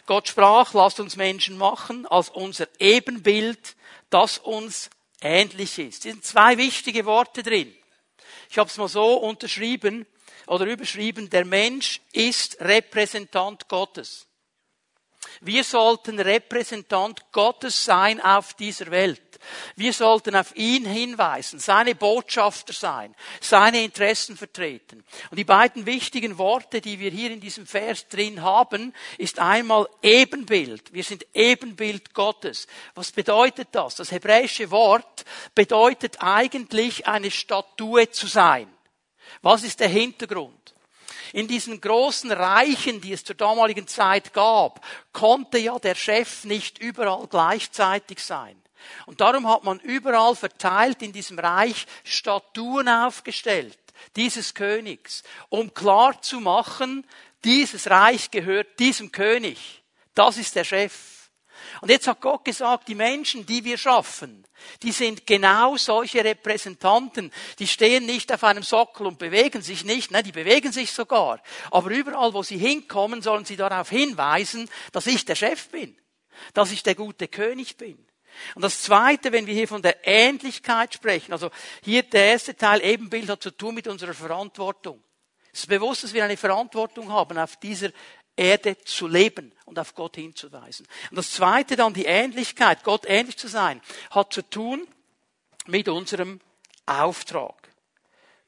Gott 0.05 0.27
sprach, 0.27 0.73
lasst 0.73 0.99
uns 0.99 1.15
Menschen 1.15 1.57
machen 1.57 2.05
als 2.05 2.29
unser 2.29 2.67
Ebenbild, 2.79 3.75
das 4.09 4.37
uns 4.37 4.89
ähnlich 5.21 5.79
ist. 5.79 5.97
Es 5.97 6.03
sind 6.03 6.25
zwei 6.25 6.57
wichtige 6.57 7.05
Worte 7.05 7.41
drin. 7.41 7.73
Ich 8.53 8.59
habe 8.59 8.69
es 8.69 8.77
mal 8.77 8.87
so 8.87 9.15
unterschrieben 9.15 10.05
oder 10.45 10.65
überschrieben, 10.65 11.27
der 11.27 11.43
Mensch 11.43 12.01
ist 12.11 12.61
Repräsentant 12.61 13.67
Gottes. 13.67 14.27
Wir 15.41 15.63
sollten 15.63 16.19
Repräsentant 16.19 17.31
Gottes 17.31 17.83
sein 17.83 18.21
auf 18.21 18.53
dieser 18.53 18.91
Welt. 18.91 19.32
Wir 19.75 19.93
sollten 19.93 20.35
auf 20.35 20.55
ihn 20.55 20.85
hinweisen, 20.85 21.59
seine 21.59 21.95
Botschafter 21.95 22.73
sein, 22.73 23.15
seine 23.41 23.83
Interessen 23.83 24.37
vertreten. 24.37 25.03
Und 25.31 25.37
die 25.37 25.43
beiden 25.43 25.85
wichtigen 25.85 26.37
Worte, 26.37 26.81
die 26.81 26.99
wir 26.99 27.11
hier 27.11 27.31
in 27.31 27.39
diesem 27.39 27.65
Vers 27.65 28.07
drin 28.07 28.41
haben, 28.41 28.93
ist 29.17 29.39
einmal 29.39 29.87
Ebenbild. 30.01 30.93
Wir 30.93 31.03
sind 31.03 31.25
Ebenbild 31.33 32.13
Gottes. 32.13 32.67
Was 32.95 33.11
bedeutet 33.11 33.69
das? 33.71 33.95
Das 33.95 34.11
hebräische 34.11 34.71
Wort 34.71 35.25
bedeutet 35.55 36.17
eigentlich 36.21 37.07
eine 37.07 37.31
Statue 37.31 38.09
zu 38.11 38.27
sein. 38.27 38.67
Was 39.41 39.63
ist 39.63 39.79
der 39.79 39.89
Hintergrund? 39.89 40.73
In 41.33 41.47
diesen 41.47 41.81
großen 41.81 42.31
Reichen, 42.31 43.01
die 43.01 43.11
es 43.11 43.23
zur 43.23 43.35
damaligen 43.35 43.87
Zeit 43.87 44.33
gab, 44.33 44.85
konnte 45.11 45.57
ja 45.57 45.79
der 45.79 45.95
Chef 45.95 46.43
nicht 46.43 46.77
überall 46.77 47.25
gleichzeitig 47.27 48.19
sein. 48.19 48.62
Und 49.05 49.21
darum 49.21 49.47
hat 49.47 49.63
man 49.63 49.79
überall 49.79 50.35
verteilt 50.35 51.01
in 51.01 51.11
diesem 51.11 51.39
Reich 51.39 51.85
Statuen 52.03 52.87
aufgestellt, 52.87 53.77
dieses 54.15 54.53
Königs, 54.53 55.23
um 55.49 55.73
klar 55.73 56.21
zu 56.21 56.39
machen, 56.39 57.05
dieses 57.43 57.89
Reich 57.89 58.31
gehört 58.31 58.79
diesem 58.79 59.11
König. 59.11 59.83
Das 60.13 60.37
ist 60.37 60.55
der 60.55 60.63
Chef. 60.63 61.13
Und 61.81 61.89
jetzt 61.89 62.07
hat 62.07 62.21
Gott 62.21 62.45
gesagt, 62.45 62.87
die 62.87 62.95
Menschen, 62.95 63.45
die 63.45 63.63
wir 63.63 63.77
schaffen, 63.77 64.45
die 64.81 64.91
sind 64.91 65.25
genau 65.25 65.77
solche 65.77 66.23
Repräsentanten. 66.23 67.31
Die 67.59 67.67
stehen 67.67 68.05
nicht 68.05 68.31
auf 68.31 68.43
einem 68.43 68.63
Sockel 68.63 69.07
und 69.07 69.19
bewegen 69.19 69.61
sich 69.61 69.83
nicht, 69.83 70.11
nein, 70.11 70.23
die 70.23 70.31
bewegen 70.31 70.71
sich 70.71 70.91
sogar. 70.91 71.41
Aber 71.71 71.89
überall, 71.89 72.33
wo 72.33 72.43
sie 72.43 72.57
hinkommen, 72.57 73.21
sollen 73.21 73.45
sie 73.45 73.57
darauf 73.57 73.89
hinweisen, 73.89 74.69
dass 74.91 75.07
ich 75.07 75.25
der 75.25 75.35
Chef 75.35 75.69
bin, 75.69 75.97
dass 76.53 76.71
ich 76.71 76.83
der 76.83 76.95
gute 76.95 77.27
König 77.27 77.77
bin. 77.77 77.97
Und 78.55 78.61
das 78.61 78.81
Zweite, 78.81 79.31
wenn 79.31 79.47
wir 79.47 79.53
hier 79.53 79.67
von 79.67 79.81
der 79.81 79.97
Ähnlichkeit 80.05 80.93
sprechen, 80.93 81.33
also 81.33 81.49
hier 81.83 82.03
der 82.03 82.25
erste 82.25 82.55
Teil 82.55 82.83
Ebenbild 82.83 83.29
hat 83.29 83.43
zu 83.43 83.51
tun 83.51 83.75
mit 83.75 83.87
unserer 83.87 84.13
Verantwortung. 84.13 85.03
Es 85.51 85.61
ist 85.61 85.69
bewusst, 85.69 86.03
dass 86.03 86.13
wir 86.13 86.23
eine 86.23 86.37
Verantwortung 86.37 87.11
haben 87.11 87.37
auf 87.37 87.57
dieser 87.57 87.89
Erde 88.35 88.77
zu 88.83 89.07
leben 89.07 89.51
und 89.65 89.77
auf 89.77 89.93
Gott 89.93 90.15
hinzuweisen. 90.15 90.87
Und 91.11 91.17
das 91.17 91.31
zweite 91.31 91.75
dann, 91.75 91.93
die 91.93 92.05
Ähnlichkeit, 92.05 92.83
Gott 92.83 93.05
ähnlich 93.07 93.37
zu 93.37 93.47
sein, 93.47 93.81
hat 94.09 94.33
zu 94.33 94.41
tun 94.41 94.87
mit 95.67 95.87
unserem 95.87 96.41
Auftrag. 96.85 97.69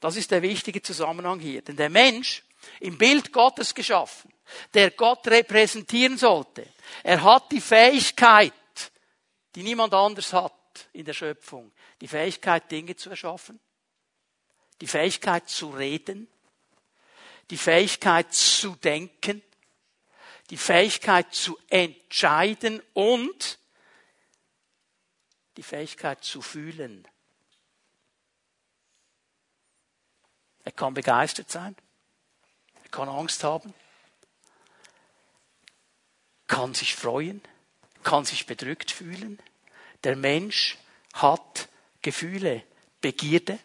Das 0.00 0.16
ist 0.16 0.30
der 0.30 0.42
wichtige 0.42 0.82
Zusammenhang 0.82 1.40
hier. 1.40 1.62
Denn 1.62 1.76
der 1.76 1.90
Mensch, 1.90 2.42
im 2.80 2.98
Bild 2.98 3.32
Gottes 3.32 3.74
geschaffen, 3.74 4.32
der 4.74 4.90
Gott 4.90 5.26
repräsentieren 5.28 6.18
sollte, 6.18 6.66
er 7.02 7.22
hat 7.22 7.52
die 7.52 7.60
Fähigkeit, 7.60 8.52
die 9.56 9.62
niemand 9.62 9.94
anders 9.94 10.34
hat 10.34 10.52
in 10.92 11.06
der 11.06 11.14
Schöpfung, 11.14 11.72
die 12.02 12.08
Fähigkeit, 12.08 12.70
Dinge 12.70 12.94
zu 12.94 13.08
erschaffen, 13.08 13.58
die 14.82 14.86
Fähigkeit 14.86 15.48
zu 15.48 15.70
reden, 15.70 16.28
die 17.48 17.56
Fähigkeit 17.56 18.34
zu 18.34 18.76
denken, 18.76 19.42
die 20.50 20.58
Fähigkeit 20.58 21.34
zu 21.34 21.58
entscheiden 21.70 22.82
und 22.92 23.58
die 25.56 25.62
Fähigkeit 25.62 26.22
zu 26.22 26.42
fühlen. 26.42 27.08
Er 30.64 30.72
kann 30.72 30.92
begeistert 30.92 31.50
sein, 31.50 31.74
er 32.82 32.90
kann 32.90 33.08
Angst 33.08 33.42
haben, 33.42 33.72
kann 36.46 36.74
sich 36.74 36.94
freuen, 36.94 37.40
kann 38.06 38.24
sich 38.24 38.46
bedrückt 38.46 38.92
fühlen. 38.92 39.40
Der 40.04 40.14
Mensch 40.14 40.78
hat 41.12 41.68
Gefühle, 42.02 42.62
Begierde, 43.00 43.58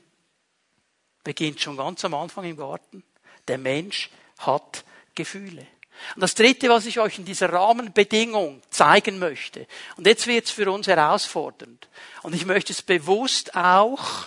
beginnt 1.23 1.61
schon 1.61 1.77
ganz 1.77 2.03
am 2.05 2.15
Anfang 2.15 2.45
im 2.45 2.57
Garten. 2.57 3.03
Der 3.47 3.59
Mensch 3.59 4.09
hat 4.39 4.83
Gefühle. 5.13 5.67
Und 6.15 6.21
das 6.21 6.33
Dritte, 6.33 6.69
was 6.69 6.87
ich 6.87 6.99
euch 6.99 7.19
in 7.19 7.25
dieser 7.25 7.53
Rahmenbedingung 7.53 8.63
zeigen 8.71 9.19
möchte, 9.19 9.67
und 9.97 10.07
jetzt 10.07 10.25
wird 10.25 10.45
es 10.45 10.51
für 10.51 10.71
uns 10.71 10.87
herausfordernd, 10.87 11.87
und 12.23 12.33
ich 12.33 12.47
möchte 12.47 12.73
es 12.73 12.81
bewusst 12.81 13.55
auch 13.55 14.25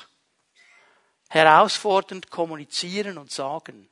herausfordernd 1.29 2.31
kommunizieren 2.31 3.19
und 3.19 3.33
sagen, 3.33 3.89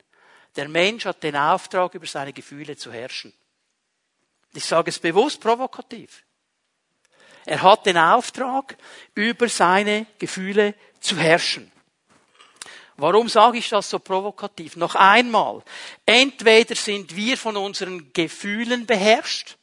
der 0.55 0.69
Mensch 0.69 1.05
hat 1.05 1.25
den 1.25 1.35
Auftrag, 1.35 1.95
über 1.95 2.07
seine 2.07 2.33
Gefühle 2.33 2.76
zu 2.76 2.93
herrschen. 2.93 3.33
Ich 4.55 4.65
sage 4.65 4.91
es 4.91 4.99
bewusst 4.99 5.41
provokativ. 5.41 6.25
Er 7.45 7.63
hat 7.63 7.87
den 7.87 7.97
Auftrag, 7.97 8.77
über 9.15 9.49
seine 9.49 10.07
Gefühle 10.19 10.75
zu 11.01 11.17
herrschen. 11.17 11.73
Warum 12.97 13.29
sage 13.29 13.59
ich 13.59 13.69
das 13.69 13.89
so 13.91 13.99
provokativ? 13.99 14.77
Noch 14.77 14.95
einmal, 14.95 15.63
entweder 16.07 16.75
sind 16.75 17.17
wir 17.17 17.37
von 17.37 17.57
unseren 17.57 18.13
Gefühlen 18.13 18.87
beherrscht 18.87 19.57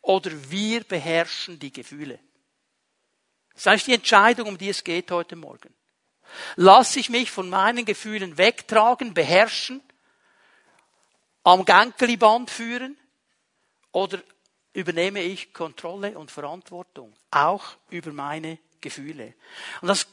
oder 0.00 0.30
wir 0.50 0.84
beherrschen 0.84 1.58
die 1.58 1.72
Gefühle. 1.72 2.18
Das 3.54 3.74
ist 3.74 3.86
die 3.88 3.94
Entscheidung, 3.94 4.48
um 4.48 4.58
die 4.58 4.68
es 4.68 4.84
geht 4.84 5.10
heute 5.10 5.34
Morgen. 5.34 5.74
Lass 6.54 6.96
ich 6.96 7.10
mich 7.10 7.30
von 7.30 7.50
meinen 7.50 7.84
Gefühlen 7.84 8.38
wegtragen, 8.38 9.12
beherrschen, 9.12 9.82
am 11.42 11.64
Gankeliband 11.64 12.50
führen 12.50 12.96
oder 13.96 14.18
übernehme 14.74 15.22
ich 15.22 15.54
Kontrolle 15.54 16.18
und 16.18 16.30
Verantwortung, 16.30 17.14
auch 17.30 17.64
über 17.88 18.12
meine 18.12 18.58
Gefühle. 18.78 19.32
Und 19.80 19.88
das 19.88 20.06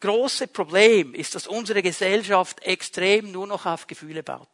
große 0.00 0.48
Problem 0.48 1.14
ist, 1.14 1.36
dass 1.36 1.46
unsere 1.46 1.80
Gesellschaft 1.80 2.60
extrem 2.64 3.30
nur 3.30 3.46
noch 3.46 3.64
auf 3.64 3.86
Gefühle 3.86 4.24
baut. 4.24 4.48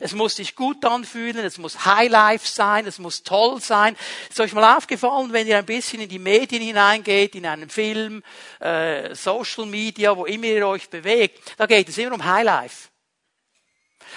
Es 0.00 0.12
muss 0.12 0.34
sich 0.34 0.56
gut 0.56 0.84
anfühlen, 0.84 1.44
es 1.44 1.58
muss 1.58 1.86
Highlife 1.86 2.48
sein, 2.48 2.84
es 2.84 2.98
muss 2.98 3.22
toll 3.22 3.60
sein. 3.60 3.96
Ist 4.28 4.40
euch 4.40 4.54
mal 4.54 4.76
aufgefallen, 4.76 5.32
wenn 5.32 5.46
ihr 5.46 5.58
ein 5.58 5.64
bisschen 5.64 6.00
in 6.00 6.08
die 6.08 6.18
Medien 6.18 6.62
hineingeht, 6.62 7.36
in 7.36 7.46
einen 7.46 7.70
Film, 7.70 8.24
äh, 8.58 9.14
Social 9.14 9.66
Media, 9.66 10.16
wo 10.16 10.24
immer 10.24 10.46
ihr 10.46 10.66
euch 10.66 10.90
bewegt, 10.90 11.54
da 11.58 11.66
geht 11.66 11.88
es 11.88 11.96
immer 11.96 12.16
um 12.16 12.24
Highlife. 12.24 12.88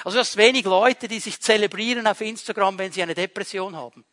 Also 0.04 0.18
du 0.18 0.20
hast 0.20 0.38
wenig 0.38 0.66
Leute, 0.66 1.08
die 1.08 1.20
sich 1.20 1.40
zelebrieren 1.40 2.08
auf 2.08 2.22
Instagram, 2.22 2.78
wenn 2.78 2.92
sie 2.92 3.04
eine 3.04 3.16
Depression 3.16 3.76
haben 3.76 4.06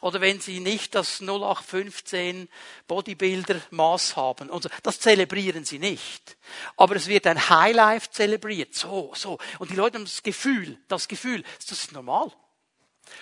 oder 0.00 0.20
wenn 0.20 0.40
sie 0.40 0.60
nicht 0.60 0.94
das 0.94 1.20
0815 1.20 2.48
Bodybuilder 2.86 3.60
Maß 3.70 4.16
haben. 4.16 4.50
Und 4.50 4.62
so. 4.62 4.68
Das 4.82 5.00
zelebrieren 5.00 5.64
sie 5.64 5.78
nicht. 5.78 6.36
Aber 6.76 6.96
es 6.96 7.08
wird 7.08 7.26
ein 7.26 7.48
Highlife 7.48 8.10
zelebriert. 8.10 8.74
So, 8.74 9.12
so. 9.14 9.38
Und 9.58 9.70
die 9.70 9.76
Leute 9.76 9.98
haben 9.98 10.04
das 10.04 10.22
Gefühl, 10.22 10.78
das 10.88 11.08
Gefühl, 11.08 11.42
das 11.58 11.72
ist 11.72 11.92
normal. 11.92 12.30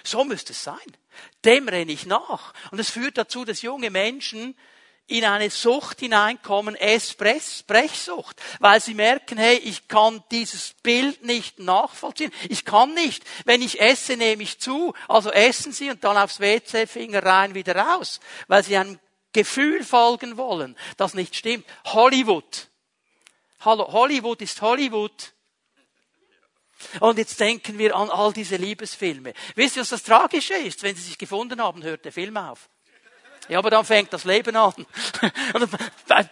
So 0.02 0.24
müsste 0.24 0.52
es 0.52 0.62
sein. 0.62 0.96
Dem 1.44 1.68
renne 1.68 1.92
ich 1.92 2.06
nach. 2.06 2.52
Und 2.70 2.78
es 2.78 2.90
führt 2.90 3.16
dazu, 3.16 3.44
dass 3.44 3.62
junge 3.62 3.90
Menschen 3.90 4.56
in 5.08 5.24
eine 5.24 5.50
Sucht 5.50 6.00
hineinkommen, 6.00 6.74
Essbrechsucht, 6.74 8.40
weil 8.58 8.80
sie 8.80 8.94
merken, 8.94 9.38
hey, 9.38 9.56
ich 9.56 9.86
kann 9.86 10.22
dieses 10.30 10.74
Bild 10.82 11.24
nicht 11.24 11.60
nachvollziehen. 11.60 12.32
Ich 12.48 12.64
kann 12.64 12.92
nicht. 12.94 13.24
Wenn 13.44 13.62
ich 13.62 13.80
esse, 13.80 14.16
nehme 14.16 14.42
ich 14.42 14.58
zu. 14.58 14.94
Also 15.06 15.30
essen 15.30 15.72
sie 15.72 15.90
und 15.90 16.02
dann 16.02 16.16
aufs 16.16 16.40
WC, 16.40 16.86
Finger 16.86 17.24
rein, 17.24 17.54
wieder 17.54 17.76
raus, 17.76 18.20
weil 18.48 18.64
sie 18.64 18.76
einem 18.76 18.98
Gefühl 19.32 19.84
folgen 19.84 20.36
wollen, 20.36 20.76
das 20.96 21.14
nicht 21.14 21.36
stimmt. 21.36 21.66
Hollywood. 21.84 22.68
Hallo, 23.60 23.92
Hollywood 23.92 24.42
ist 24.42 24.60
Hollywood. 24.60 25.32
Und 27.00 27.18
jetzt 27.18 27.38
denken 27.38 27.78
wir 27.78 27.94
an 27.94 28.10
all 28.10 28.32
diese 28.32 28.56
Liebesfilme. 28.56 29.34
Wisst 29.54 29.76
ihr, 29.76 29.82
was 29.82 29.90
das 29.90 30.02
Tragische 30.02 30.54
ist? 30.54 30.82
Wenn 30.82 30.96
sie 30.96 31.02
sich 31.02 31.18
gefunden 31.18 31.62
haben, 31.62 31.82
hört 31.82 32.04
der 32.04 32.12
Film 32.12 32.36
auf. 32.36 32.68
Ja, 33.48 33.58
aber 33.58 33.70
dann 33.70 33.84
fängt 33.84 34.12
das 34.12 34.24
Leben 34.24 34.56
an. 34.56 34.74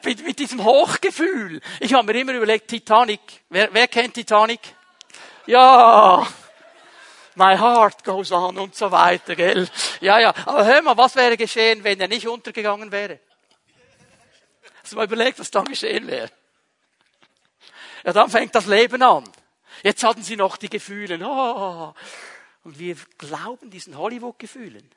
mit, 0.04 0.38
diesem 0.38 0.64
Hochgefühl. 0.64 1.60
Ich 1.78 1.94
habe 1.94 2.12
mir 2.12 2.20
immer 2.20 2.32
überlegt, 2.32 2.68
Titanic. 2.68 3.20
Wer, 3.48 3.72
wer 3.72 3.86
kennt 3.86 4.14
Titanic? 4.14 4.60
Ja. 5.46 6.26
My 7.36 7.56
heart 7.56 8.02
goes 8.04 8.32
on 8.32 8.58
und 8.58 8.74
so 8.74 8.90
weiter, 8.90 9.36
gell? 9.36 9.68
Ja, 10.00 10.18
ja. 10.18 10.34
Aber 10.46 10.64
hör 10.64 10.82
mal, 10.82 10.96
was 10.96 11.14
wäre 11.14 11.36
geschehen, 11.36 11.84
wenn 11.84 12.00
er 12.00 12.08
nicht 12.08 12.26
untergegangen 12.26 12.90
wäre? 12.90 13.20
Hast 14.82 14.92
du 14.92 14.96
mal 14.96 15.04
überlegt, 15.04 15.38
was 15.38 15.50
dann 15.50 15.64
geschehen 15.64 16.06
wäre? 16.06 16.30
Ja, 18.04 18.12
dann 18.12 18.28
fängt 18.28 18.54
das 18.54 18.66
Leben 18.66 19.02
an. 19.02 19.24
Jetzt 19.82 20.02
hatten 20.02 20.22
sie 20.22 20.36
noch 20.36 20.56
die 20.56 20.68
Gefühle. 20.68 21.18
Oh. 21.24 21.94
Und 22.64 22.78
wir 22.78 22.96
glauben 23.18 23.70
diesen 23.70 23.96
Hollywood-Gefühlen 23.96 24.88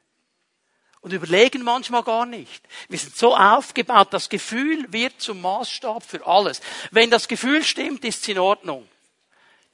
und 1.02 1.14
überlegen 1.14 1.64
manchmal 1.64 2.04
gar 2.04 2.26
nicht. 2.26 2.64
Wir 2.90 3.00
sind 3.00 3.16
so 3.16 3.36
aufgebaut, 3.36 4.10
das 4.12 4.30
Gefühl 4.30 4.92
wird 4.92 5.22
zum 5.22 5.42
Maßstab 5.42 6.04
für 6.04 6.26
alles. 6.26 6.62
Wenn 6.92 7.10
das 7.10 7.28
Gefühl 7.28 7.64
stimmt, 7.64 8.04
ist 8.04 8.24
es 8.24 8.28
in 8.28 8.40
Ordnung. 8.40 8.88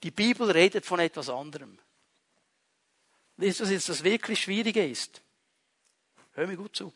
Die 0.03 0.11
Bibel 0.11 0.51
redet 0.51 0.85
von 0.85 0.99
etwas 0.99 1.29
anderem. 1.29 1.77
Wisst 3.37 3.61
ihr, 3.61 3.63
was 3.63 3.71
jetzt 3.71 3.89
das 3.89 4.03
wirklich 4.03 4.41
Schwierige 4.41 4.85
ist? 4.85 5.21
Hör 6.33 6.45
mir 6.45 6.57
gut 6.57 6.75
zu. 6.75 6.93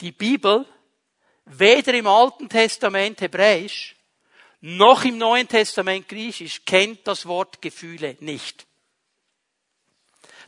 Die 0.00 0.12
Bibel, 0.12 0.66
weder 1.44 1.94
im 1.94 2.06
Alten 2.06 2.48
Testament 2.48 3.20
Hebräisch, 3.20 3.96
noch 4.60 5.04
im 5.04 5.18
Neuen 5.18 5.48
Testament 5.48 6.08
Griechisch, 6.08 6.64
kennt 6.64 7.06
das 7.06 7.26
Wort 7.26 7.62
Gefühle 7.62 8.16
nicht. 8.20 8.67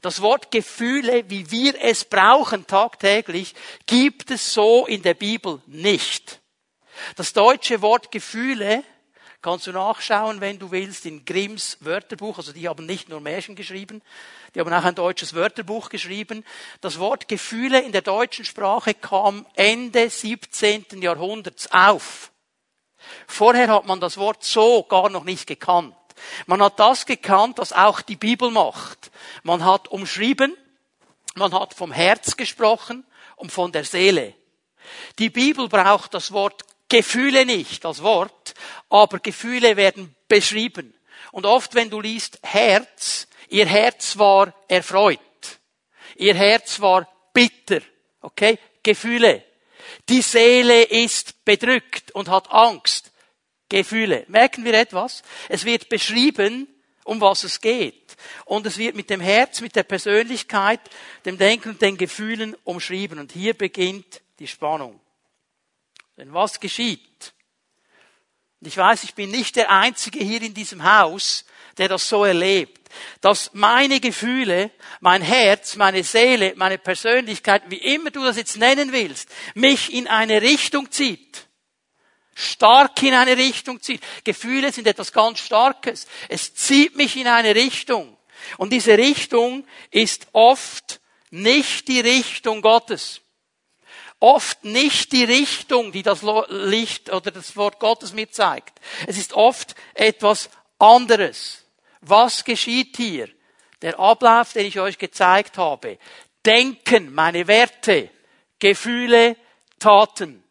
Das 0.01 0.23
Wort 0.23 0.51
Gefühle, 0.51 1.29
wie 1.29 1.51
wir 1.51 1.75
es 1.83 2.05
brauchen 2.05 2.67
tagtäglich, 2.67 3.55
gibt 3.87 4.31
es 4.31 4.55
so 4.55 4.87
in 4.87 5.03
der 5.03 5.15
Bibel 5.15 5.61
nicht. 5.67 6.41
Das 7.17 7.33
deutsche 7.33 7.83
Wort 7.83 8.11
Gefühle 8.11 8.83
kannst 9.43 9.67
du 9.67 9.73
nachschauen, 9.73 10.41
wenn 10.41 10.59
du 10.59 10.71
willst, 10.71 11.07
in 11.07 11.25
Grimms 11.25 11.79
Wörterbuch. 11.81 12.39
Also 12.39 12.53
die 12.53 12.69
haben 12.69 12.87
nicht 12.87 13.09
nur 13.09 13.21
Märchen 13.21 13.57
geschrieben, 13.57 14.03
die 14.55 14.61
haben 14.61 14.73
auch 14.73 14.85
ein 14.85 14.95
deutsches 14.95 15.35
Wörterbuch 15.35 15.89
geschrieben. 15.89 16.45
Das 16.81 16.99
Wort 16.99 17.29
Gefühle 17.29 17.81
in 17.81 17.93
der 17.93 18.03
deutschen 18.03 18.45
Sprache 18.45 18.95
kam 18.95 19.47
Ende 19.55 20.09
17. 20.09 20.87
Jahrhunderts 21.01 21.71
auf. 21.73 22.33
Vorher 23.27 23.69
hat 23.69 23.87
man 23.87 24.01
das 24.01 24.19
Wort 24.19 24.45
so 24.45 24.83
gar 24.83 25.09
noch 25.09 25.25
nicht 25.25 25.47
gekannt. 25.47 25.95
Man 26.47 26.63
hat 26.63 26.79
das 26.79 27.07
gekannt, 27.07 27.59
was 27.59 27.73
auch 27.73 28.01
die 28.01 28.17
Bibel 28.17 28.51
macht. 28.51 29.11
Man 29.43 29.65
hat 29.65 29.89
umschrieben, 29.89 30.57
man 31.35 31.53
hat 31.53 31.75
vom 31.75 31.93
Herz 31.93 32.37
gesprochen 32.37 33.05
und 33.37 33.53
von 33.53 33.73
der 33.73 33.85
Seele. 33.85 34.35
Die 35.19 35.31
Bibel 35.31 35.69
braucht 35.69 36.15
das 36.15 36.33
Wort 36.33 36.65
Gefühle 36.89 37.47
nicht 37.47 37.87
als 37.87 38.03
Wort, 38.03 38.55
aber 38.89 39.21
Gefühle 39.21 39.77
werden 39.77 40.15
beschrieben. 40.29 40.93
Und 41.33 41.47
oft, 41.47 41.75
wenn 41.75 41.89
du 41.89 42.01
liest 42.01 42.39
Herz, 42.43 43.29
ihr 43.49 43.67
Herz 43.67 44.19
war 44.19 44.53
erfreut. 44.69 45.21
Ihr 46.17 46.35
Herz 46.35 46.81
war 46.81 47.09
bitter. 47.33 47.81
Okay? 48.21 48.59
Gefühle. 48.83 49.45
Die 50.09 50.23
Seele 50.23 50.83
ist 50.83 51.45
bedrückt 51.45 52.13
und 52.13 52.29
hat 52.29 52.51
Angst. 52.51 53.13
Gefühle. 53.71 54.27
Merken 54.29 54.65
wir 54.65 54.75
etwas? 54.75 55.23
Es 55.49 55.65
wird 55.65 55.89
beschrieben, 55.89 56.69
um 57.05 57.21
was 57.21 57.45
es 57.45 57.63
geht. 57.63 58.17
Und 58.45 58.67
es 58.67 58.77
wird 58.77 58.95
mit 58.95 59.09
dem 59.09 59.21
Herz, 59.21 59.63
mit 59.63 59.75
der 59.75 59.85
Persönlichkeit, 59.85 60.81
dem 61.25 61.39
Denken 61.39 61.71
und 61.71 61.81
den 61.81 61.97
Gefühlen 61.97 62.55
umschrieben. 62.65 63.19
Und 63.19 63.33
hier 63.33 63.55
beginnt 63.55 64.21
die 64.39 64.47
Spannung. 64.47 65.01
Denn 66.19 66.35
was 66.35 66.61
geschieht? 66.61 67.33
Ich 68.61 68.77
weiß, 68.77 69.05
ich 69.05 69.15
bin 69.15 69.31
nicht 69.31 69.57
der 69.57 69.71
Einzige 69.71 70.23
hier 70.23 70.43
in 70.43 70.53
diesem 70.53 70.85
Haus, 70.85 71.47
der 71.79 71.89
das 71.89 72.07
so 72.07 72.27
erlebt, 72.27 72.91
dass 73.23 73.55
meine 73.55 74.01
Gefühle, 74.01 74.71
mein 75.01 75.23
Herz, 75.23 75.77
meine 75.77 76.05
Seele, 76.05 76.53
meine 76.57 76.77
Persönlichkeit, 76.77 77.63
wie 77.69 77.95
immer 77.95 78.11
du 78.11 78.23
das 78.23 78.37
jetzt 78.37 78.59
nennen 78.59 78.93
willst, 78.93 79.31
mich 79.55 79.95
in 79.95 80.09
eine 80.09 80.43
Richtung 80.43 80.91
zieht 80.91 81.47
stark 82.41 83.03
in 83.03 83.15
eine 83.15 83.37
Richtung 83.37 83.81
zieht. 83.81 84.03
Gefühle 84.25 84.73
sind 84.73 84.87
etwas 84.87 85.13
ganz 85.13 85.39
Starkes. 85.39 86.07
Es 86.29 86.55
zieht 86.55 86.97
mich 86.97 87.17
in 87.17 87.27
eine 87.27 87.55
Richtung. 87.55 88.17
Und 88.57 88.73
diese 88.73 88.97
Richtung 88.97 89.67
ist 89.91 90.29
oft 90.33 91.01
nicht 91.31 91.89
die 91.89 92.01
Richtung 92.01 92.63
Gottes. 92.63 93.21
Oft 94.19 94.65
nicht 94.65 95.13
die 95.13 95.25
Richtung, 95.25 95.93
die 95.93 96.03
das 96.03 96.21
Licht 96.49 97.11
oder 97.11 97.31
das 97.31 97.57
Wort 97.57 97.81
Gottes 97.81 98.13
mir 98.13 98.31
zeigt. 98.31 98.79
Es 99.07 99.17
ist 99.17 99.33
oft 99.33 99.75
etwas 99.95 100.51
anderes. 100.79 101.65
Was 102.01 102.45
geschieht 102.45 102.97
hier? 102.97 103.29
Der 103.81 103.99
Ablauf, 103.99 104.53
den 104.53 104.67
ich 104.67 104.79
euch 104.79 104.99
gezeigt 104.99 105.57
habe. 105.57 105.99
Denken, 106.45 107.15
meine 107.15 107.47
Werte, 107.47 108.11
Gefühle, 108.59 109.37
Taten. 109.79 110.43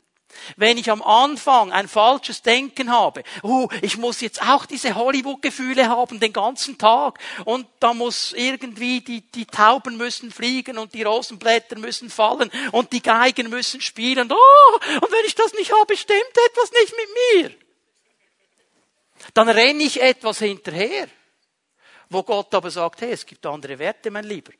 Wenn 0.56 0.78
ich 0.78 0.90
am 0.92 1.02
Anfang 1.02 1.72
ein 1.72 1.88
falsches 1.88 2.42
Denken 2.42 2.92
habe, 2.92 3.24
uh, 3.44 3.68
ich 3.82 3.98
muss 3.98 4.22
jetzt 4.22 4.42
auch 4.42 4.66
diese 4.66 4.96
Hollywood-Gefühle 4.96 5.90
haben 5.90 6.20
den 6.20 6.34
ganzen 6.34 6.78
Tag 6.78 7.20
und 7.46 7.68
da 7.80 7.94
muss 7.94 8.34
irgendwie 8.34 9.02
die, 9.02 9.22
die 9.22 9.46
Tauben 9.46 9.98
müssen 9.98 10.32
fliegen 10.32 10.78
und 10.78 10.94
die 10.94 11.04
Rosenblätter 11.04 11.78
müssen 11.78 12.10
fallen 12.10 12.52
und 12.72 12.94
die 12.94 13.02
Geigen 13.02 13.50
müssen 13.50 13.82
spielen. 13.82 14.32
Oh, 14.32 14.96
und 14.96 15.12
wenn 15.12 15.26
ich 15.26 15.36
das 15.36 15.54
nicht 15.54 15.74
habe, 15.74 15.98
stimmt 15.98 16.38
etwas 16.48 16.72
nicht 16.72 16.94
mit 16.96 17.50
mir. 17.52 17.56
Dann 19.34 19.50
renne 19.50 19.84
ich 19.84 20.02
etwas 20.02 20.40
hinterher, 20.40 21.08
wo 22.10 22.24
Gott 22.24 22.54
aber 22.54 22.72
sagt, 22.72 23.02
hey, 23.02 23.12
es 23.12 23.26
gibt 23.26 23.46
andere 23.46 23.78
Werte, 23.78 24.10
mein 24.12 24.26
Lieber. 24.26 24.54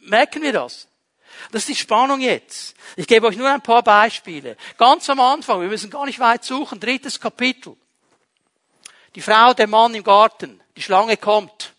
Merken 0.00 0.42
wir 0.42 0.52
das? 0.52 0.88
Das 1.50 1.62
ist 1.62 1.68
die 1.68 1.76
Spannung 1.76 2.20
jetzt. 2.20 2.74
Ich 2.96 3.06
gebe 3.06 3.26
euch 3.26 3.36
nur 3.36 3.50
ein 3.50 3.62
paar 3.62 3.82
Beispiele. 3.82 4.56
Ganz 4.76 5.08
am 5.10 5.20
Anfang, 5.20 5.60
wir 5.60 5.68
müssen 5.68 5.90
gar 5.90 6.06
nicht 6.06 6.18
weit 6.18 6.44
suchen, 6.44 6.80
drittes 6.80 7.20
Kapitel. 7.20 7.76
Die 9.14 9.22
Frau, 9.22 9.54
der 9.54 9.66
Mann 9.66 9.94
im 9.94 10.02
Garten, 10.02 10.60
die 10.76 10.82
Schlange 10.82 11.16
kommt. 11.16 11.74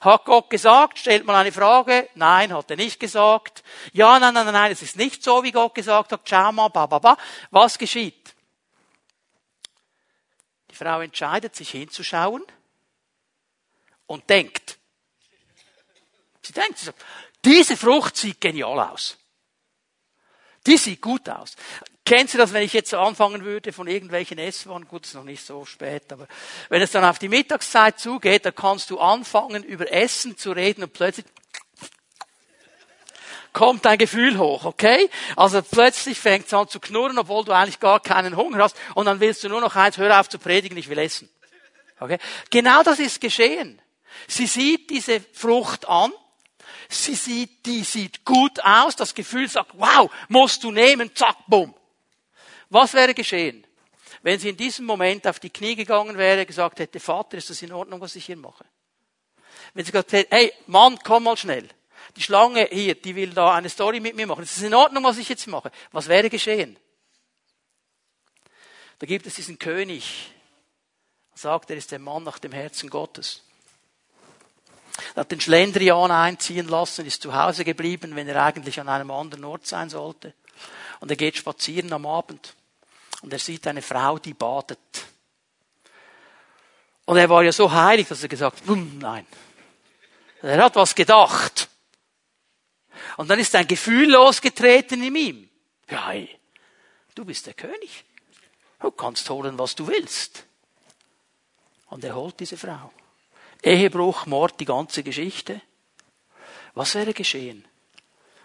Hat 0.00 0.24
Gott 0.24 0.50
gesagt, 0.50 0.98
stellt 0.98 1.24
mal 1.24 1.36
eine 1.36 1.52
Frage. 1.52 2.08
Nein, 2.16 2.52
hat 2.52 2.70
er 2.70 2.76
nicht 2.76 2.98
gesagt. 2.98 3.62
Ja, 3.92 4.18
nein, 4.18 4.34
nein, 4.34 4.46
nein, 4.46 4.72
es 4.72 4.82
ist 4.82 4.96
nicht 4.96 5.22
so, 5.22 5.44
wie 5.44 5.52
Gott 5.52 5.76
gesagt 5.76 6.10
hat. 6.10 6.22
Schau 6.24 6.50
mal, 6.50 6.68
ba, 6.68 6.86
ba, 6.86 6.98
ba. 6.98 7.16
Was 7.52 7.78
geschieht? 7.78 8.34
Die 10.70 10.74
Frau 10.74 11.00
entscheidet, 11.00 11.54
sich 11.54 11.70
hinzuschauen 11.70 12.42
und 14.06 14.28
denkt. 14.28 14.78
Sie 16.42 16.52
denkt, 16.52 16.78
sie 16.78 16.90
diese 17.44 17.76
Frucht 17.76 18.16
sieht 18.16 18.40
genial 18.40 18.78
aus. 18.80 19.18
Die 20.66 20.76
sieht 20.76 21.00
gut 21.00 21.28
aus. 21.28 21.56
Kennst 22.04 22.34
du 22.34 22.38
das, 22.38 22.52
wenn 22.52 22.62
ich 22.62 22.72
jetzt 22.72 22.90
so 22.90 22.98
anfangen 22.98 23.44
würde 23.44 23.72
von 23.72 23.86
irgendwelchen 23.86 24.38
Esswaren? 24.38 24.86
Gut, 24.88 25.06
ist 25.06 25.14
noch 25.14 25.24
nicht 25.24 25.44
so 25.44 25.64
spät, 25.64 26.12
aber 26.12 26.26
wenn 26.68 26.82
es 26.82 26.90
dann 26.90 27.04
auf 27.04 27.18
die 27.18 27.28
Mittagszeit 27.28 27.98
zugeht, 27.98 28.44
dann 28.44 28.54
kannst 28.54 28.90
du 28.90 28.98
anfangen, 28.98 29.62
über 29.62 29.90
Essen 29.92 30.36
zu 30.36 30.52
reden 30.52 30.84
und 30.84 30.92
plötzlich 30.92 31.26
kommt 33.52 33.86
ein 33.86 33.98
Gefühl 33.98 34.38
hoch, 34.38 34.64
okay? 34.64 35.10
Also 35.36 35.62
plötzlich 35.62 36.18
fängt 36.18 36.46
es 36.46 36.54
an 36.54 36.68
zu 36.68 36.80
knurren, 36.80 37.18
obwohl 37.18 37.44
du 37.44 37.52
eigentlich 37.52 37.80
gar 37.80 38.00
keinen 38.00 38.36
Hunger 38.36 38.64
hast 38.64 38.76
und 38.94 39.06
dann 39.06 39.20
willst 39.20 39.44
du 39.44 39.48
nur 39.48 39.60
noch 39.60 39.76
eins, 39.76 39.98
hör 39.98 40.18
auf 40.18 40.28
zu 40.28 40.38
predigen, 40.38 40.76
ich 40.78 40.88
will 40.88 40.98
essen. 40.98 41.28
Okay? 42.00 42.18
Genau 42.50 42.82
das 42.82 42.98
ist 42.98 43.20
geschehen. 43.20 43.80
Sie 44.26 44.46
sieht 44.46 44.90
diese 44.90 45.20
Frucht 45.32 45.88
an 45.88 46.12
sie 46.94 47.14
sieht, 47.14 47.64
die 47.66 47.84
sieht 47.84 48.24
gut 48.24 48.60
aus, 48.64 48.96
das 48.96 49.14
Gefühl 49.14 49.48
sagt, 49.48 49.72
wow, 49.74 50.10
musst 50.28 50.62
du 50.64 50.70
nehmen, 50.70 51.14
zack, 51.14 51.36
bumm. 51.46 51.74
Was 52.70 52.94
wäre 52.94 53.14
geschehen, 53.14 53.66
wenn 54.22 54.38
sie 54.38 54.50
in 54.50 54.56
diesem 54.56 54.86
Moment 54.86 55.26
auf 55.26 55.40
die 55.40 55.50
Knie 55.50 55.74
gegangen 55.74 56.16
wäre, 56.16 56.46
gesagt 56.46 56.78
hätte, 56.78 57.00
Vater, 57.00 57.36
ist 57.36 57.50
das 57.50 57.62
in 57.62 57.72
Ordnung, 57.72 58.00
was 58.00 58.16
ich 58.16 58.26
hier 58.26 58.36
mache? 58.36 58.64
Wenn 59.74 59.84
sie 59.84 59.92
gesagt 59.92 60.12
hätte, 60.12 60.34
hey, 60.34 60.52
Mann, 60.66 60.98
komm 61.02 61.24
mal 61.24 61.36
schnell. 61.36 61.68
die 62.16 62.22
Schlange 62.22 62.68
hier, 62.70 62.94
die 62.94 63.14
will 63.14 63.30
da 63.30 63.54
eine 63.54 63.68
Story 63.68 64.00
mit 64.00 64.16
mir 64.16 64.26
machen. 64.26 64.44
Ist 64.44 64.62
in 64.62 64.74
Ordnung, 64.74 65.04
was 65.04 65.18
ich 65.18 65.28
jetzt 65.28 65.46
mache. 65.46 65.70
Was 65.92 66.08
wäre 66.08 66.28
geschehen? 66.28 66.78
Da 68.98 69.06
gibt 69.06 69.26
es 69.26 69.34
diesen 69.34 69.58
König, 69.58 70.32
sagt, 71.34 71.70
er 71.70 71.76
ist 71.76 71.90
der 71.90 71.98
Mann 71.98 72.22
nach 72.22 72.38
dem 72.38 72.52
Herzen 72.52 72.88
Gottes. 72.88 73.42
Er 75.14 75.20
hat 75.20 75.32
den 75.32 75.40
Schlendrian 75.40 76.10
einziehen 76.10 76.68
lassen, 76.68 77.06
ist 77.06 77.22
zu 77.22 77.34
Hause 77.34 77.64
geblieben, 77.64 78.14
wenn 78.14 78.28
er 78.28 78.42
eigentlich 78.42 78.78
an 78.80 78.88
einem 78.88 79.10
anderen 79.10 79.44
Ort 79.44 79.66
sein 79.66 79.88
sollte. 79.88 80.34
Und 81.00 81.10
er 81.10 81.16
geht 81.16 81.36
spazieren 81.36 81.92
am 81.92 82.06
Abend. 82.06 82.54
Und 83.22 83.32
er 83.32 83.38
sieht 83.38 83.66
eine 83.66 83.82
Frau, 83.82 84.18
die 84.18 84.34
badet. 84.34 84.78
Und 87.04 87.16
er 87.16 87.28
war 87.28 87.42
ja 87.42 87.52
so 87.52 87.70
heilig, 87.70 88.08
dass 88.08 88.22
er 88.22 88.28
gesagt, 88.28 88.66
hm, 88.66 88.98
nein. 88.98 89.26
Er 90.42 90.62
hat 90.64 90.76
was 90.76 90.94
gedacht. 90.94 91.68
Und 93.16 93.28
dann 93.28 93.38
ist 93.38 93.54
ein 93.54 93.66
Gefühl 93.66 94.10
losgetreten 94.10 95.02
in 95.02 95.14
ihm. 95.14 95.48
Ja, 95.90 96.08
hey, 96.08 96.28
du 97.14 97.24
bist 97.24 97.46
der 97.46 97.54
König. 97.54 98.04
Du 98.80 98.90
kannst 98.90 99.28
holen, 99.30 99.58
was 99.58 99.74
du 99.74 99.86
willst. 99.86 100.44
Und 101.86 102.02
er 102.04 102.14
holt 102.14 102.40
diese 102.40 102.56
Frau. 102.56 102.92
Ehebruch, 103.62 104.26
Mord, 104.26 104.58
die 104.60 104.64
ganze 104.64 105.02
Geschichte. 105.02 105.60
Was 106.74 106.94
wäre 106.94 107.12
geschehen, 107.12 107.64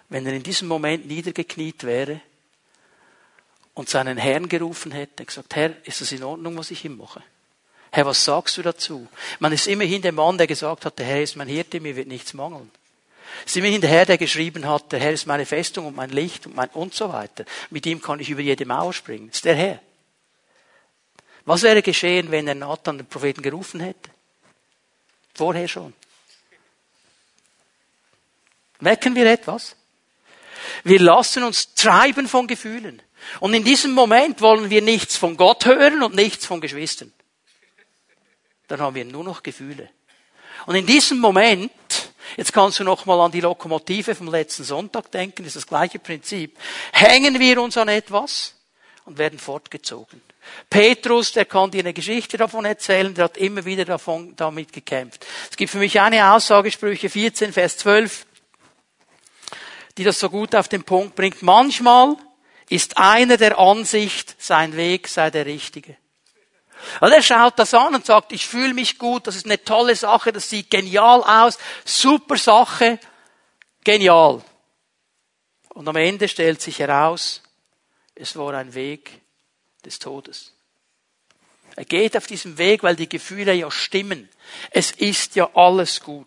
wenn 0.10 0.26
er 0.26 0.34
in 0.34 0.44
diesem 0.44 0.68
Moment 0.68 1.08
niedergekniet 1.08 1.84
wäre 1.84 2.22
und 3.74 3.90
seinen 3.90 4.18
Herrn 4.18 4.50
gerufen 4.50 4.92
hätte, 4.92 5.26
gesagt, 5.26 5.56
Herr, 5.56 5.74
ist 5.86 6.02
das 6.02 6.12
in 6.12 6.24
Ordnung, 6.24 6.58
was 6.58 6.72
ich 6.72 6.84
ihm 6.86 6.98
mache? 6.98 7.24
Herr, 7.92 8.06
was 8.06 8.24
sagst 8.24 8.58
du 8.58 8.62
dazu? 8.62 9.08
Man 9.40 9.54
ist 9.54 9.68
immerhin 9.68 10.02
der 10.02 10.12
Mann, 10.12 10.38
der 10.38 10.48
gesagt 10.48 10.86
hat, 10.86 11.00
der 11.00 11.06
Herr 11.06 11.24
ist 11.24 11.36
mein 11.36 11.48
Hirte, 11.48 11.80
mir 11.80 11.96
wird 11.96 12.08
nichts 12.08 12.34
mangeln. 12.34 12.70
Es 13.46 13.52
ist 13.52 13.58
immerhin 13.58 13.82
der 13.82 13.90
Herr, 13.90 14.06
der 14.06 14.18
geschrieben 14.18 14.68
hat, 14.68 14.92
der 14.92 15.00
Herr 15.00 15.14
ist 15.14 15.26
meine 15.26 15.46
Festung 15.46 15.86
und 15.86 15.96
mein 15.96 16.10
Licht 16.10 16.46
und 16.46 16.56
mein 16.56 16.70
und 16.70 16.94
so 16.94 17.12
weiter. 17.12 17.46
Mit 17.70 17.86
ihm 17.86 18.02
kann 18.02 18.20
ich 18.20 18.30
über 18.30 18.42
jede 18.42 18.66
Mauer 18.66 18.94
springen. 18.94 19.28
Das 19.28 19.38
ist 19.38 19.46
der 19.46 19.56
Herr. 19.56 19.80
Was 21.46 21.64
wäre 21.64 21.82
geschehen, 21.82 22.30
wenn 22.32 22.48
er 22.48 22.56
Nathan, 22.56 22.98
den 22.98 23.08
Propheten, 23.08 23.42
gerufen 23.42 23.80
hätte? 23.80 24.10
Vorher 25.38 25.68
schon. 25.68 25.94
Merken 28.80 29.16
wir 29.16 29.28
etwas? 29.28 29.76
Wir 30.84 31.00
lassen 31.00 31.44
uns 31.44 31.76
treiben 31.76 32.28
von 32.28 32.48
Gefühlen. 32.48 33.04
Und 33.40 33.54
in 33.54 33.64
diesem 33.64 33.92
Moment 33.92 34.42
wollen 34.42 34.72
wir 34.72 34.82
nichts 34.82 35.16
von 35.16 35.38
Gott 35.38 35.66
hören 35.66 36.02
und 36.02 36.16
nichts 36.16 36.48
von 36.48 36.60
Geschwistern. 36.60 37.14
Dann 38.68 38.82
haben 38.82 38.96
wir 38.96 39.06
nur 39.06 39.24
noch 39.24 39.44
Gefühle. 39.44 39.90
Und 40.66 40.76
in 40.76 40.88
diesem 40.88 41.20
Moment, 41.20 41.72
jetzt 42.36 42.52
kannst 42.52 42.80
du 42.80 42.84
noch 42.84 43.06
mal 43.06 43.24
an 43.24 43.32
die 43.32 43.42
Lokomotive 43.42 44.16
vom 44.16 44.30
letzten 44.30 44.64
Sonntag 44.64 45.12
denken, 45.12 45.46
ist 45.46 45.56
das 45.56 45.68
gleiche 45.68 46.00
Prinzip, 46.00 46.58
hängen 46.92 47.40
wir 47.40 47.62
uns 47.62 47.78
an 47.78 47.90
etwas 47.90 48.57
und 49.08 49.18
werden 49.18 49.40
fortgezogen. 49.40 50.22
Petrus, 50.70 51.32
der 51.32 51.46
kann 51.46 51.72
dir 51.72 51.80
eine 51.80 51.94
Geschichte 51.94 52.38
davon 52.38 52.66
erzählen, 52.66 53.14
der 53.14 53.26
hat 53.26 53.38
immer 53.38 53.64
wieder 53.64 53.86
davon, 53.86 54.36
damit 54.36 54.74
gekämpft. 54.74 55.26
Es 55.50 55.56
gibt 55.56 55.72
für 55.72 55.78
mich 55.78 56.00
eine 56.00 56.34
Aussagesprüche 56.34 57.10
14, 57.10 57.54
Vers 57.54 57.78
12, 57.78 58.26
die 59.98 60.04
das 60.04 60.20
so 60.20 60.30
gut 60.30 60.54
auf 60.56 60.68
den 60.68 60.84
Punkt 60.84 61.16
bringt. 61.16 61.42
Manchmal 61.42 62.18
ist 62.68 62.98
einer 62.98 63.38
der 63.38 63.58
Ansicht, 63.58 64.36
sein 64.40 64.76
Weg 64.76 65.08
sei 65.08 65.32
der 65.32 65.46
richtige. 65.46 65.96
Und 67.00 67.12
er 67.14 67.24
schaut 67.24 67.58
das 67.58 67.74
an 67.74 67.96
und 67.96 68.06
sagt, 68.06 68.34
ich 68.34 68.46
fühle 68.46 68.74
mich 68.74 69.00
gut, 69.00 69.26
das 69.26 69.38
ist 69.38 69.46
eine 69.46 69.64
tolle 69.64 69.96
Sache, 69.96 70.34
das 70.34 70.50
sieht 70.50 70.70
genial 70.70 71.24
aus, 71.24 71.58
super 71.86 72.38
Sache, 72.38 73.00
genial. 73.86 74.44
Und 75.70 75.88
am 75.88 75.96
Ende 75.96 76.28
stellt 76.28 76.62
sich 76.62 76.80
heraus, 76.80 77.42
es 78.20 78.36
war 78.36 78.54
ein 78.54 78.74
Weg 78.74 79.22
des 79.86 80.00
Todes. 80.00 80.54
Er 81.76 81.86
geht 81.86 82.18
auf 82.18 82.26
diesem 82.26 82.58
Weg, 82.58 82.82
weil 82.84 82.96
die 82.96 83.10
Gefühle 83.10 83.54
ja 83.54 83.70
stimmen. 83.70 84.30
Es 84.72 84.92
ist 84.92 85.36
ja 85.36 85.50
alles 85.56 86.02
gut. 86.02 86.26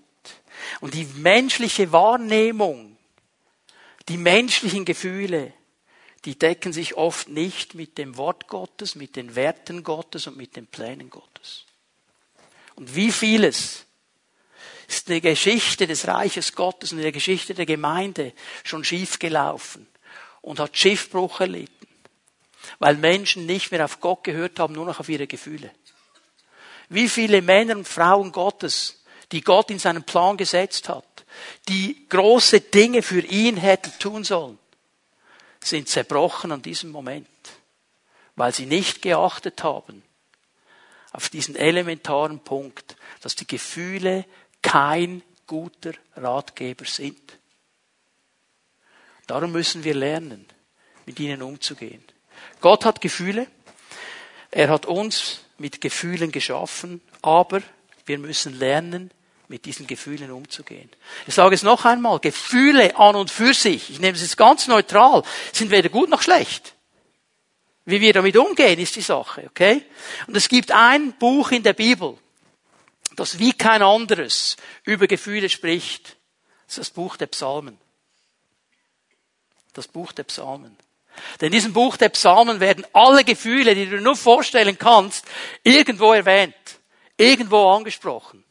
Und 0.81 0.94
die 0.94 1.07
menschliche 1.16 1.90
Wahrnehmung, 1.90 2.96
die 4.09 4.16
menschlichen 4.16 4.85
Gefühle, 4.85 5.53
die 6.24 6.38
decken 6.38 6.72
sich 6.72 6.94
oft 6.94 7.29
nicht 7.29 7.74
mit 7.74 7.98
dem 7.98 8.16
Wort 8.16 8.46
Gottes, 8.46 8.94
mit 8.94 9.16
den 9.16 9.35
Werten 9.35 9.83
Gottes 9.83 10.26
und 10.26 10.37
mit 10.37 10.55
den 10.55 10.66
Plänen 10.66 11.11
Gottes. 11.11 11.64
Und 12.76 12.94
wie 12.94 13.11
vieles 13.11 13.87
ist 14.87 15.09
in 15.09 15.20
der 15.20 15.33
Geschichte 15.33 15.87
des 15.87 16.07
Reiches 16.07 16.55
Gottes 16.55 16.92
und 16.92 16.98
in 16.98 17.05
der 17.05 17.12
Geschichte 17.12 17.55
der 17.55 17.66
Gemeinde 17.66 18.33
schon 18.62 18.85
schiefgelaufen 18.85 19.89
und 20.42 20.59
hat 20.59 20.76
Schiffbruch 20.76 21.40
erlitten, 21.40 21.87
weil 22.79 22.96
Menschen 22.96 23.46
nicht 23.46 23.70
mehr 23.70 23.85
auf 23.85 24.00
Gott 24.00 24.24
gehört 24.24 24.59
haben, 24.59 24.74
nur 24.74 24.87
noch 24.87 25.00
auf 25.00 25.09
ihre 25.09 25.26
Gefühle. 25.26 25.70
Wie 26.88 27.09
viele 27.09 27.42
Männer 27.42 27.76
und 27.76 27.87
Frauen 27.87 28.33
Gottes, 28.33 29.05
die 29.33 29.42
Gott 29.42 29.70
in 29.70 29.79
seinen 29.79 30.03
Plan 30.03 30.37
gesetzt 30.37 30.88
hat, 30.88 31.24
die 31.68 32.09
große 32.09 32.61
Dinge 32.61 33.03
für 33.03 33.20
ihn 33.20 33.57
hätten 33.57 33.92
tun 33.98 34.24
sollen, 34.24 34.59
sind 35.62 35.88
zerbrochen 35.88 36.53
an 36.53 36.62
diesem 36.62 36.90
Moment, 36.90 37.29
weil 38.35 38.53
sie 38.53 38.66
nicht 38.66 39.03
geachtet 39.03 39.62
haben 39.62 40.03
auf 41.12 41.29
diesen 41.29 41.57
elementaren 41.57 42.40
Punkt, 42.40 42.96
dass 43.20 43.35
die 43.35 43.46
Gefühle 43.46 44.24
kein 44.62 45.22
guter 45.46 45.92
Ratgeber 46.16 46.85
sind. 46.85 47.38
Darum 49.31 49.53
müssen 49.53 49.85
wir 49.85 49.95
lernen, 49.95 50.45
mit 51.07 51.21
ihnen 51.21 51.40
umzugehen. 51.40 52.03
Gott 52.61 52.85
hat 52.85 53.01
Gefühle. 53.01 53.47
Er 54.51 54.71
hat 54.71 54.87
uns 54.87 55.43
mit 55.57 55.81
Gefühlen 55.81 56.33
geschaffen, 56.33 57.01
aber 57.23 57.62
wir 58.07 58.19
müssen 58.19 58.59
lernen, 58.59 59.12
mit 59.47 59.66
diesen 59.66 59.87
Gefühlen 59.87 60.33
umzugehen. 60.33 60.90
Ich 61.29 61.35
sage 61.35 61.55
es 61.55 61.62
noch 61.62 61.85
einmal, 61.85 62.19
Gefühle 62.19 62.97
an 62.97 63.14
und 63.14 63.31
für 63.31 63.55
sich, 63.55 63.90
ich 63.90 64.01
nehme 64.01 64.16
es 64.16 64.23
jetzt 64.23 64.37
ganz 64.37 64.66
neutral, 64.66 65.23
sind 65.53 65.71
weder 65.71 65.90
gut 65.90 66.11
noch 66.11 66.23
schlecht. 66.23 66.75
Wie 67.85 68.01
wir 68.01 68.12
damit 68.12 68.37
umgehen, 68.37 68.81
ist 68.81 68.97
die 68.97 69.01
Sache, 69.01 69.45
okay? 69.49 69.85
Und 70.27 70.37
es 70.37 70.49
gibt 70.49 70.73
ein 70.73 71.12
Buch 71.12 71.53
in 71.53 71.62
der 71.62 71.75
Bibel, 71.75 72.19
das 73.14 73.38
wie 73.38 73.53
kein 73.53 73.83
anderes 73.83 74.57
über 74.83 75.07
Gefühle 75.07 75.49
spricht. 75.49 76.16
Das 76.66 76.79
ist 76.79 76.79
das 76.79 76.90
Buch 76.90 77.16
der 77.16 77.29
Psalmen. 77.29 77.79
Das 79.72 79.88
Buch 79.88 80.12
der 80.12 80.24
Psalmen. 80.24 80.76
Denn 81.40 81.46
in 81.46 81.52
diesem 81.52 81.72
Buch 81.72 81.96
der 81.96 82.09
Psalmen 82.11 82.61
werden 82.61 82.87
alle 82.92 83.24
Gefühle, 83.24 83.74
die 83.74 83.87
du 83.87 84.00
nur 84.00 84.16
vorstellen 84.16 84.78
kannst, 84.78 85.26
irgendwo 85.62 86.12
erwähnt, 86.12 86.54
irgendwo 87.16 87.68
angesprochen 87.70 88.44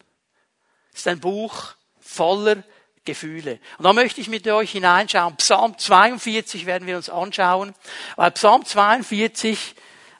ist 0.99 1.08
ein 1.08 1.19
Buch 1.19 1.75
voller 1.99 2.63
Gefühle. 3.05 3.60
Und 3.77 3.86
da 3.86 3.93
möchte 3.93 4.19
ich 4.21 4.27
mit 4.27 4.47
euch 4.47 4.71
hineinschauen. 4.71 5.38
Psalm 5.38 5.77
42 5.77 6.65
werden 6.65 6.88
wir 6.88 6.97
uns 6.97 7.10
anschauen, 7.10 7.73
weil 8.17 8.32
Psalm 8.32 8.65
42 8.65 9.75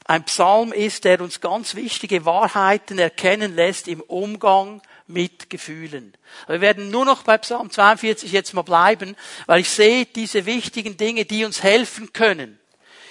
ein 0.06 0.24
Psalm 0.24 0.72
ist, 0.72 1.04
der 1.04 1.20
uns 1.20 1.40
ganz 1.40 1.74
wichtige 1.74 2.24
Wahrheiten 2.24 2.98
erkennen 2.98 3.54
lässt 3.54 3.88
im 3.88 4.00
Umgang 4.00 4.80
mit 5.12 5.50
Gefühlen. 5.50 6.16
Wir 6.46 6.60
werden 6.60 6.90
nur 6.90 7.04
noch 7.04 7.22
bei 7.22 7.38
Psalm 7.38 7.70
42 7.70 8.32
jetzt 8.32 8.54
mal 8.54 8.62
bleiben, 8.62 9.16
weil 9.46 9.60
ich 9.60 9.70
sehe 9.70 10.06
diese 10.06 10.46
wichtigen 10.46 10.96
Dinge, 10.96 11.24
die 11.24 11.44
uns 11.44 11.62
helfen 11.62 12.12
können, 12.12 12.58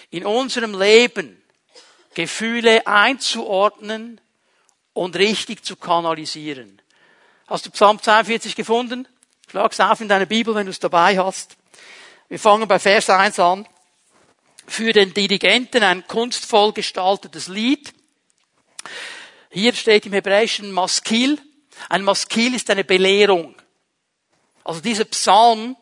in 0.09 0.25
unserem 0.25 0.77
Leben 0.79 1.41
Gefühle 2.13 2.87
einzuordnen 2.87 4.19
und 4.93 5.15
richtig 5.15 5.63
zu 5.63 5.75
kanalisieren. 5.75 6.81
Hast 7.47 7.65
du 7.65 7.71
Psalm 7.71 8.01
42 8.01 8.55
gefunden? 8.55 9.07
Schlag's 9.49 9.79
auf 9.79 10.01
in 10.01 10.07
deiner 10.07 10.25
Bibel, 10.25 10.53
wenn 10.53 10.65
du 10.65 10.71
es 10.71 10.79
dabei 10.79 11.17
hast. 11.17 11.57
Wir 12.27 12.37
fangen 12.37 12.67
bei 12.67 12.77
Vers 12.77 13.09
1 13.09 13.39
an. 13.39 13.67
Für 14.67 14.93
den 14.93 15.13
Dirigenten 15.15 15.81
ein 15.81 16.05
kunstvoll 16.05 16.73
gestaltetes 16.73 17.47
Lied. 17.47 17.91
Hier 19.49 19.73
steht 19.73 20.05
im 20.05 20.13
Hebräischen 20.13 20.71
Maskil. 20.71 21.39
Ein 21.87 22.03
Maskil 22.03 22.53
ist 22.55 22.69
eine 22.69 22.83
Belehrung. 22.83 23.55
Also 24.63 24.81
dieser 24.81 25.05
Psalm, 25.05 25.75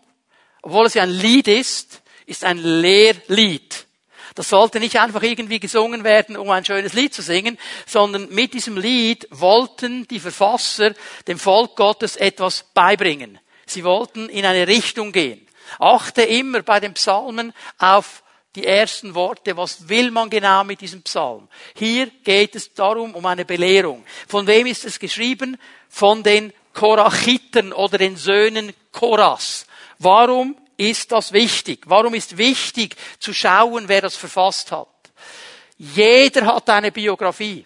obwohl 0.62 0.86
es 0.86 0.94
ja 0.94 1.04
ein 1.04 1.10
Lied 1.10 1.48
ist, 1.48 2.02
ist 2.26 2.44
ein 2.44 2.58
Lehrlied. 2.58 3.88
Das 4.36 4.50
sollte 4.50 4.80
nicht 4.80 5.00
einfach 5.00 5.24
irgendwie 5.24 5.60
gesungen 5.60 6.04
werden, 6.04 6.38
um 6.38 6.52
ein 6.52 6.64
schönes 6.64 6.94
Lied 6.94 7.14
zu 7.14 7.24
singen, 7.24 7.58
sondern 7.88 8.30
mit 8.30 8.54
diesem 8.54 8.78
Lied 8.78 9.28
wollten 9.32 10.08
die 10.08 10.20
Verfasser 10.20 10.94
dem 11.28 11.40
Volk 11.40 11.76
Gottes 11.76 12.18
etwas 12.18 12.66
beibringen. 12.76 13.40
Sie 13.66 13.84
wollten 13.84 14.30
in 14.30 14.46
eine 14.46 14.68
Richtung 14.68 15.12
gehen. 15.12 15.48
Achte 15.80 16.22
immer 16.22 16.62
bei 16.62 16.80
den 16.80 16.94
Psalmen 16.94 17.52
auf 17.80 18.24
die 18.56 18.66
ersten 18.66 19.16
Worte. 19.16 19.58
Was 19.58 19.90
will 19.90 20.12
man 20.12 20.30
genau 20.30 20.64
mit 20.64 20.82
diesem 20.82 21.02
Psalm? 21.02 21.48
Hier 21.76 22.08
geht 22.24 22.56
es 22.56 22.74
darum, 22.74 23.16
um 23.16 23.26
eine 23.26 23.44
Belehrung. 23.44 24.06
Von 24.28 24.48
wem 24.48 24.68
ist 24.68 24.86
es 24.86 25.00
geschrieben? 25.00 25.58
Von 25.90 26.24
den 26.24 26.54
Korachiten 26.74 27.74
oder 27.74 27.98
den 27.98 28.18
Söhnen 28.18 28.74
Koras. 28.92 29.66
Warum 30.00 30.56
ist 30.78 31.12
das 31.12 31.34
wichtig? 31.34 31.82
Warum 31.86 32.14
ist 32.14 32.38
wichtig 32.38 32.96
zu 33.20 33.34
schauen, 33.34 33.88
wer 33.88 34.02
das 34.02 34.16
verfasst 34.16 34.72
hat? 34.72 34.88
Jeder 35.78 36.46
hat 36.46 36.70
eine 36.70 36.92
Biografie. 36.92 37.66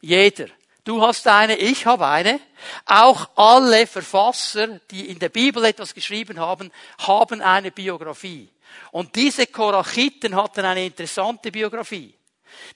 Jeder. 0.00 0.46
Du 0.84 1.02
hast 1.02 1.26
eine, 1.26 1.56
ich 1.56 1.86
habe 1.86 2.06
eine. 2.06 2.40
Auch 2.86 3.28
alle 3.36 3.86
Verfasser, 3.86 4.80
die 4.90 5.08
in 5.08 5.18
der 5.18 5.28
Bibel 5.28 5.64
etwas 5.64 5.94
geschrieben 5.94 6.40
haben, 6.40 6.70
haben 6.98 7.42
eine 7.42 7.70
Biografie. 7.70 8.48
Und 8.90 9.14
diese 9.14 9.46
Korachiten 9.46 10.34
hatten 10.34 10.64
eine 10.64 10.84
interessante 10.84 11.52
Biografie. 11.52 12.14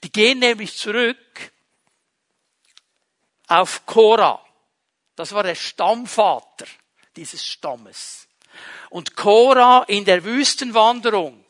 Die 0.03 0.11
gehen 0.11 0.39
nämlich 0.39 0.77
zurück 0.77 1.17
auf 3.47 3.85
Korah. 3.85 4.44
Das 5.15 5.31
war 5.33 5.43
der 5.43 5.55
Stammvater 5.55 6.65
dieses 7.15 7.45
Stammes. 7.45 8.27
Und 8.89 9.15
Korah 9.15 9.83
in 9.87 10.05
der 10.05 10.23
Wüstenwanderung 10.23 11.43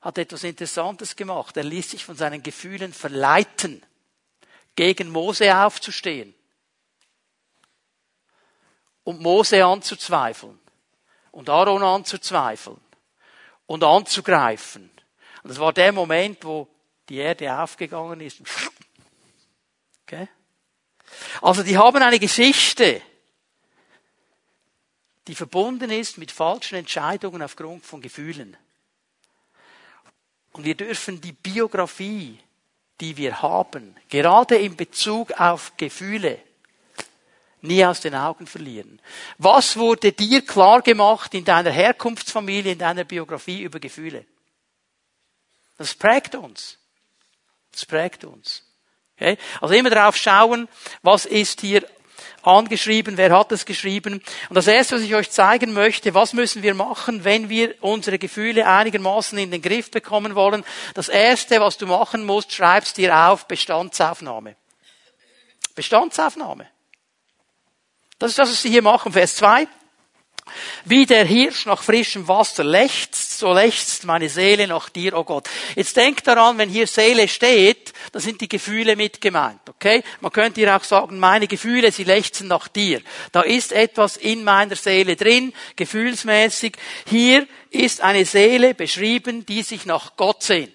hat 0.00 0.18
etwas 0.18 0.44
Interessantes 0.44 1.16
gemacht. 1.16 1.56
Er 1.56 1.64
ließ 1.64 1.90
sich 1.90 2.04
von 2.04 2.16
seinen 2.16 2.42
Gefühlen 2.42 2.92
verleiten, 2.92 3.84
gegen 4.76 5.10
Mose 5.10 5.56
aufzustehen 5.56 6.34
und 9.02 9.20
Mose 9.20 9.64
anzuzweifeln 9.64 10.60
und 11.32 11.48
Aaron 11.48 11.82
anzuzweifeln 11.82 12.80
und 13.66 13.82
anzugreifen. 13.82 14.90
Und 15.42 15.50
das 15.50 15.58
war 15.58 15.72
der 15.72 15.92
Moment, 15.92 16.44
wo 16.44 16.68
die 17.08 17.16
Erde 17.16 17.58
aufgegangen 17.58 18.20
ist. 18.20 18.40
Okay? 20.02 20.28
Also 21.42 21.62
die 21.62 21.76
haben 21.76 22.02
eine 22.02 22.18
Geschichte, 22.18 23.02
die 25.26 25.34
verbunden 25.34 25.90
ist 25.90 26.18
mit 26.18 26.32
falschen 26.32 26.76
Entscheidungen 26.76 27.42
aufgrund 27.42 27.84
von 27.84 28.00
Gefühlen. 28.00 28.56
Und 30.52 30.64
wir 30.64 30.74
dürfen 30.74 31.20
die 31.20 31.32
Biografie, 31.32 32.38
die 33.00 33.16
wir 33.16 33.42
haben, 33.42 33.94
gerade 34.08 34.56
in 34.56 34.76
Bezug 34.76 35.32
auf 35.32 35.76
Gefühle, 35.76 36.40
nie 37.60 37.84
aus 37.84 38.00
den 38.00 38.14
Augen 38.14 38.46
verlieren. 38.46 39.00
Was 39.36 39.76
wurde 39.76 40.12
dir 40.12 40.44
klar 40.44 40.82
gemacht 40.82 41.34
in 41.34 41.44
deiner 41.44 41.70
Herkunftsfamilie, 41.70 42.72
in 42.72 42.78
deiner 42.78 43.04
Biografie 43.04 43.62
über 43.62 43.78
Gefühle? 43.78 44.24
Das 45.76 45.94
prägt 45.94 46.34
uns. 46.34 46.78
Das 47.70 47.86
prägt 47.86 48.24
uns. 48.24 48.67
Okay? 49.18 49.36
Also 49.60 49.74
immer 49.74 49.90
darauf 49.90 50.16
schauen, 50.16 50.68
was 51.02 51.26
ist 51.26 51.60
hier 51.60 51.84
angeschrieben, 52.42 53.16
wer 53.16 53.36
hat 53.36 53.52
es 53.52 53.66
geschrieben. 53.66 54.22
Und 54.48 54.54
das 54.54 54.66
Erste, 54.66 54.96
was 54.96 55.02
ich 55.02 55.14
euch 55.14 55.30
zeigen 55.30 55.72
möchte, 55.72 56.14
was 56.14 56.32
müssen 56.32 56.62
wir 56.62 56.74
machen, 56.74 57.24
wenn 57.24 57.48
wir 57.48 57.74
unsere 57.80 58.18
Gefühle 58.18 58.66
einigermaßen 58.66 59.36
in 59.38 59.50
den 59.50 59.60
Griff 59.60 59.90
bekommen 59.90 60.34
wollen. 60.34 60.64
Das 60.94 61.08
Erste, 61.08 61.60
was 61.60 61.76
du 61.76 61.86
machen 61.86 62.24
musst, 62.24 62.52
schreibst 62.52 62.96
dir 62.96 63.14
auf 63.14 63.46
Bestandsaufnahme. 63.46 64.56
Bestandsaufnahme. 65.74 66.66
Das 68.18 68.30
ist 68.30 68.38
das, 68.38 68.50
was 68.50 68.62
sie 68.62 68.70
hier 68.70 68.82
machen. 68.82 69.12
Vers 69.12 69.36
2. 69.36 69.68
Wie 70.84 71.06
der 71.06 71.24
Hirsch 71.24 71.66
nach 71.66 71.82
frischem 71.82 72.28
Wasser 72.28 72.64
lechzt, 72.64 73.38
so 73.38 73.52
lechzt 73.52 74.04
meine 74.04 74.28
Seele 74.28 74.66
nach 74.66 74.88
dir, 74.88 75.16
oh 75.16 75.24
Gott. 75.24 75.48
Jetzt 75.74 75.96
denkt 75.96 76.26
daran, 76.26 76.58
wenn 76.58 76.68
hier 76.68 76.86
Seele 76.86 77.28
steht, 77.28 77.92
da 78.12 78.20
sind 78.20 78.40
die 78.40 78.48
Gefühle 78.48 78.96
mit 78.96 79.20
gemeint, 79.20 79.60
okay? 79.68 80.02
Man 80.20 80.32
könnte 80.32 80.60
hier 80.60 80.76
auch 80.76 80.84
sagen, 80.84 81.18
meine 81.18 81.46
Gefühle, 81.46 81.92
sie 81.92 82.04
lechzen 82.04 82.48
nach 82.48 82.68
dir. 82.68 83.00
Da 83.32 83.42
ist 83.42 83.72
etwas 83.72 84.16
in 84.16 84.44
meiner 84.44 84.76
Seele 84.76 85.16
drin, 85.16 85.52
gefühlsmäßig. 85.76 86.76
Hier 87.08 87.46
ist 87.70 88.00
eine 88.00 88.24
Seele 88.24 88.74
beschrieben, 88.74 89.44
die 89.46 89.62
sich 89.62 89.86
nach 89.86 90.16
Gott 90.16 90.42
sehnt. 90.42 90.72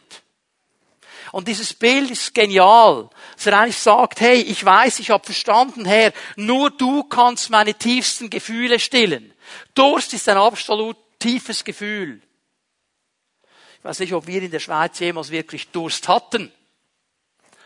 Und 1.33 1.47
dieses 1.47 1.73
Bild 1.73 2.11
ist 2.11 2.35
genial, 2.35 3.09
dass 3.35 3.47
er 3.47 3.57
eigentlich 3.57 3.79
sagt, 3.79 4.21
hey, 4.21 4.39
ich 4.39 4.63
weiß, 4.63 4.99
ich 4.99 5.09
habe 5.09 5.25
verstanden, 5.25 5.83
Herr, 5.83 6.13
nur 6.35 6.69
du 6.69 7.03
kannst 7.05 7.49
meine 7.49 7.73
tiefsten 7.73 8.29
Gefühle 8.29 8.79
stillen. 8.79 9.32
Durst 9.73 10.13
ist 10.13 10.27
ein 10.29 10.37
absolut 10.37 10.97
tiefes 11.19 11.63
Gefühl. 11.63 12.21
Ich 13.79 13.83
weiß 13.83 13.99
nicht, 13.99 14.13
ob 14.13 14.27
wir 14.27 14.41
in 14.41 14.51
der 14.51 14.59
Schweiz 14.59 14.99
jemals 14.99 15.29
wirklich 15.29 15.69
Durst 15.69 16.07
hatten. 16.07 16.51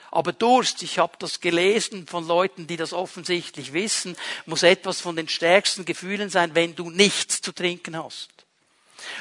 Aber 0.09 0.31
Durst, 0.31 0.81
ich 0.83 0.99
habe 0.99 1.13
das 1.19 1.41
gelesen 1.41 2.07
von 2.07 2.25
Leuten, 2.25 2.65
die 2.65 2.77
das 2.77 2.93
offensichtlich 2.93 3.73
wissen, 3.73 4.15
muss 4.45 4.63
etwas 4.63 5.01
von 5.01 5.15
den 5.15 5.27
stärksten 5.27 5.85
Gefühlen 5.85 6.29
sein, 6.29 6.55
wenn 6.55 6.75
du 6.75 6.89
nichts 6.89 7.41
zu 7.41 7.51
trinken 7.51 8.01
hast. 8.01 8.29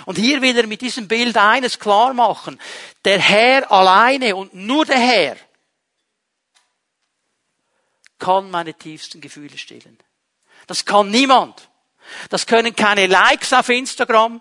Und 0.06 0.16
hier 0.16 0.42
will 0.42 0.56
er 0.56 0.66
mit 0.66 0.80
diesem 0.80 1.08
Bild 1.08 1.36
eines 1.36 1.78
klar 1.78 2.14
machen. 2.14 2.60
Der 3.04 3.18
Herr 3.18 3.70
alleine 3.70 4.36
und 4.36 4.54
nur 4.54 4.84
der 4.84 4.98
Herr 4.98 5.36
kann 8.18 8.50
meine 8.50 8.74
tiefsten 8.74 9.20
Gefühle 9.20 9.58
stillen. 9.58 9.98
Das 10.66 10.84
kann 10.84 11.10
niemand. 11.10 11.68
Das 12.30 12.46
können 12.46 12.74
keine 12.74 13.06
Likes 13.06 13.52
auf 13.52 13.68
Instagram. 13.68 14.40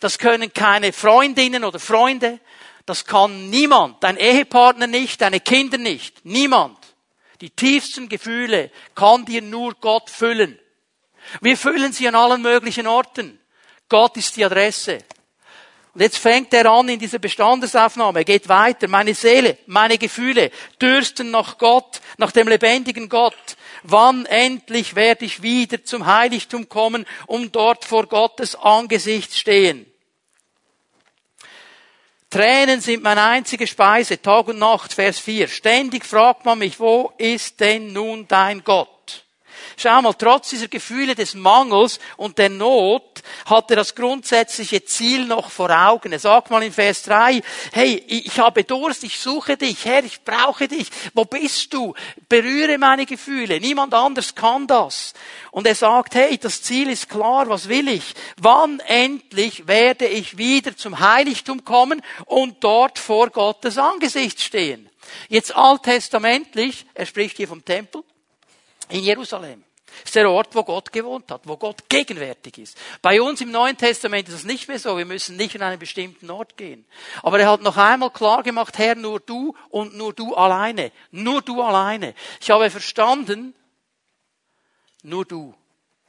Das 0.00 0.18
können 0.18 0.52
keine 0.52 0.92
Freundinnen 0.92 1.64
oder 1.64 1.78
Freunde. 1.78 2.40
Das 2.84 3.04
kann 3.04 3.50
niemand. 3.50 4.02
Dein 4.02 4.16
Ehepartner 4.16 4.86
nicht, 4.86 5.20
deine 5.20 5.40
Kinder 5.40 5.78
nicht. 5.78 6.24
Niemand. 6.24 6.78
Die 7.40 7.50
tiefsten 7.50 8.08
Gefühle 8.08 8.70
kann 8.94 9.24
dir 9.24 9.42
nur 9.42 9.74
Gott 9.74 10.08
füllen. 10.08 10.58
Wir 11.40 11.56
füllen 11.56 11.92
sie 11.92 12.08
an 12.08 12.14
allen 12.14 12.42
möglichen 12.42 12.86
Orten. 12.86 13.38
Gott 13.88 14.16
ist 14.16 14.36
die 14.36 14.44
Adresse. 14.44 14.98
Und 15.94 16.02
jetzt 16.02 16.18
fängt 16.18 16.52
er 16.52 16.70
an 16.70 16.88
in 16.88 16.98
dieser 16.98 17.18
Bestandesaufnahme. 17.18 18.20
Er 18.20 18.24
geht 18.24 18.48
weiter. 18.48 18.86
Meine 18.86 19.14
Seele, 19.14 19.58
meine 19.66 19.98
Gefühle 19.98 20.50
dürsten 20.80 21.30
nach 21.30 21.58
Gott, 21.58 22.00
nach 22.18 22.32
dem 22.32 22.48
lebendigen 22.48 23.08
Gott. 23.08 23.56
Wann 23.82 24.26
endlich 24.26 24.94
werde 24.94 25.24
ich 25.24 25.42
wieder 25.42 25.84
zum 25.84 26.06
Heiligtum 26.06 26.68
kommen, 26.68 27.06
um 27.26 27.52
dort 27.52 27.84
vor 27.84 28.06
Gottes 28.06 28.54
Angesicht 28.54 29.34
stehen? 29.34 29.86
Tränen 32.30 32.80
sind 32.80 33.02
meine 33.02 33.22
einzige 33.22 33.66
Speise, 33.66 34.20
Tag 34.20 34.48
und 34.48 34.58
Nacht, 34.58 34.92
Vers 34.92 35.18
4. 35.20 35.48
Ständig 35.48 36.04
fragt 36.04 36.44
man 36.44 36.58
mich, 36.58 36.80
wo 36.80 37.12
ist 37.18 37.60
denn 37.60 37.92
nun 37.92 38.26
dein 38.26 38.64
Gott? 38.64 38.95
Schau 39.78 40.00
mal, 40.00 40.14
trotz 40.14 40.48
dieser 40.48 40.68
Gefühle 40.68 41.14
des 41.14 41.34
Mangels 41.34 42.00
und 42.16 42.38
der 42.38 42.48
Not 42.48 43.22
hat 43.44 43.70
er 43.70 43.76
das 43.76 43.94
grundsätzliche 43.94 44.82
Ziel 44.86 45.26
noch 45.26 45.50
vor 45.50 45.70
Augen. 45.70 46.12
Er 46.12 46.18
sagt 46.18 46.50
mal 46.50 46.62
in 46.62 46.72
Vers 46.72 47.02
3, 47.02 47.42
hey, 47.72 48.02
ich 48.08 48.38
habe 48.38 48.64
Durst, 48.64 49.04
ich 49.04 49.18
suche 49.18 49.58
dich, 49.58 49.84
Herr, 49.84 50.02
ich 50.02 50.24
brauche 50.24 50.66
dich. 50.66 50.88
Wo 51.12 51.26
bist 51.26 51.74
du? 51.74 51.92
Berühre 52.26 52.78
meine 52.78 53.04
Gefühle. 53.04 53.60
Niemand 53.60 53.92
anders 53.92 54.34
kann 54.34 54.66
das. 54.66 55.12
Und 55.50 55.66
er 55.66 55.74
sagt, 55.74 56.14
hey, 56.14 56.38
das 56.38 56.62
Ziel 56.62 56.88
ist 56.88 57.10
klar, 57.10 57.46
was 57.50 57.68
will 57.68 57.88
ich? 57.88 58.14
Wann 58.40 58.80
endlich 58.80 59.66
werde 59.66 60.06
ich 60.06 60.38
wieder 60.38 60.74
zum 60.74 61.00
Heiligtum 61.00 61.66
kommen 61.66 62.00
und 62.24 62.64
dort 62.64 62.98
vor 62.98 63.28
Gottes 63.28 63.76
Angesicht 63.76 64.40
stehen? 64.40 64.88
Jetzt 65.28 65.54
alttestamentlich, 65.54 66.86
er 66.94 67.04
spricht 67.04 67.36
hier 67.36 67.48
vom 67.48 67.62
Tempel 67.62 68.02
in 68.88 69.02
Jerusalem. 69.02 69.64
Das 69.86 70.10
ist 70.10 70.16
der 70.16 70.30
Ort, 70.30 70.54
wo 70.54 70.62
Gott 70.62 70.92
gewohnt 70.92 71.30
hat, 71.30 71.42
wo 71.44 71.56
Gott 71.56 71.88
gegenwärtig 71.88 72.58
ist. 72.58 72.78
Bei 73.00 73.20
uns 73.22 73.40
im 73.40 73.50
Neuen 73.50 73.76
Testament 73.76 74.28
ist 74.28 74.34
das 74.34 74.44
nicht 74.44 74.68
mehr 74.68 74.78
so. 74.78 74.98
Wir 74.98 75.06
müssen 75.06 75.36
nicht 75.36 75.54
in 75.54 75.62
einen 75.62 75.78
bestimmten 75.78 76.30
Ort 76.30 76.56
gehen. 76.56 76.84
Aber 77.22 77.40
er 77.40 77.50
hat 77.50 77.62
noch 77.62 77.76
einmal 77.76 78.10
klar 78.10 78.42
gemacht, 78.42 78.76
Herr, 78.78 78.94
nur 78.94 79.20
du 79.20 79.56
und 79.70 79.96
nur 79.96 80.12
du 80.12 80.34
alleine. 80.34 80.92
Nur 81.12 81.40
du 81.40 81.62
alleine. 81.62 82.14
Ich 82.40 82.50
habe 82.50 82.68
verstanden, 82.68 83.54
nur 85.02 85.24
du 85.24 85.54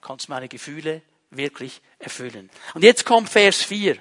kannst 0.01 0.27
meine 0.27 0.49
Gefühle 0.49 1.01
wirklich 1.29 1.81
erfüllen. 1.99 2.49
Und 2.73 2.83
jetzt 2.83 3.05
kommt 3.05 3.29
Vers 3.29 3.63
4. 3.63 3.97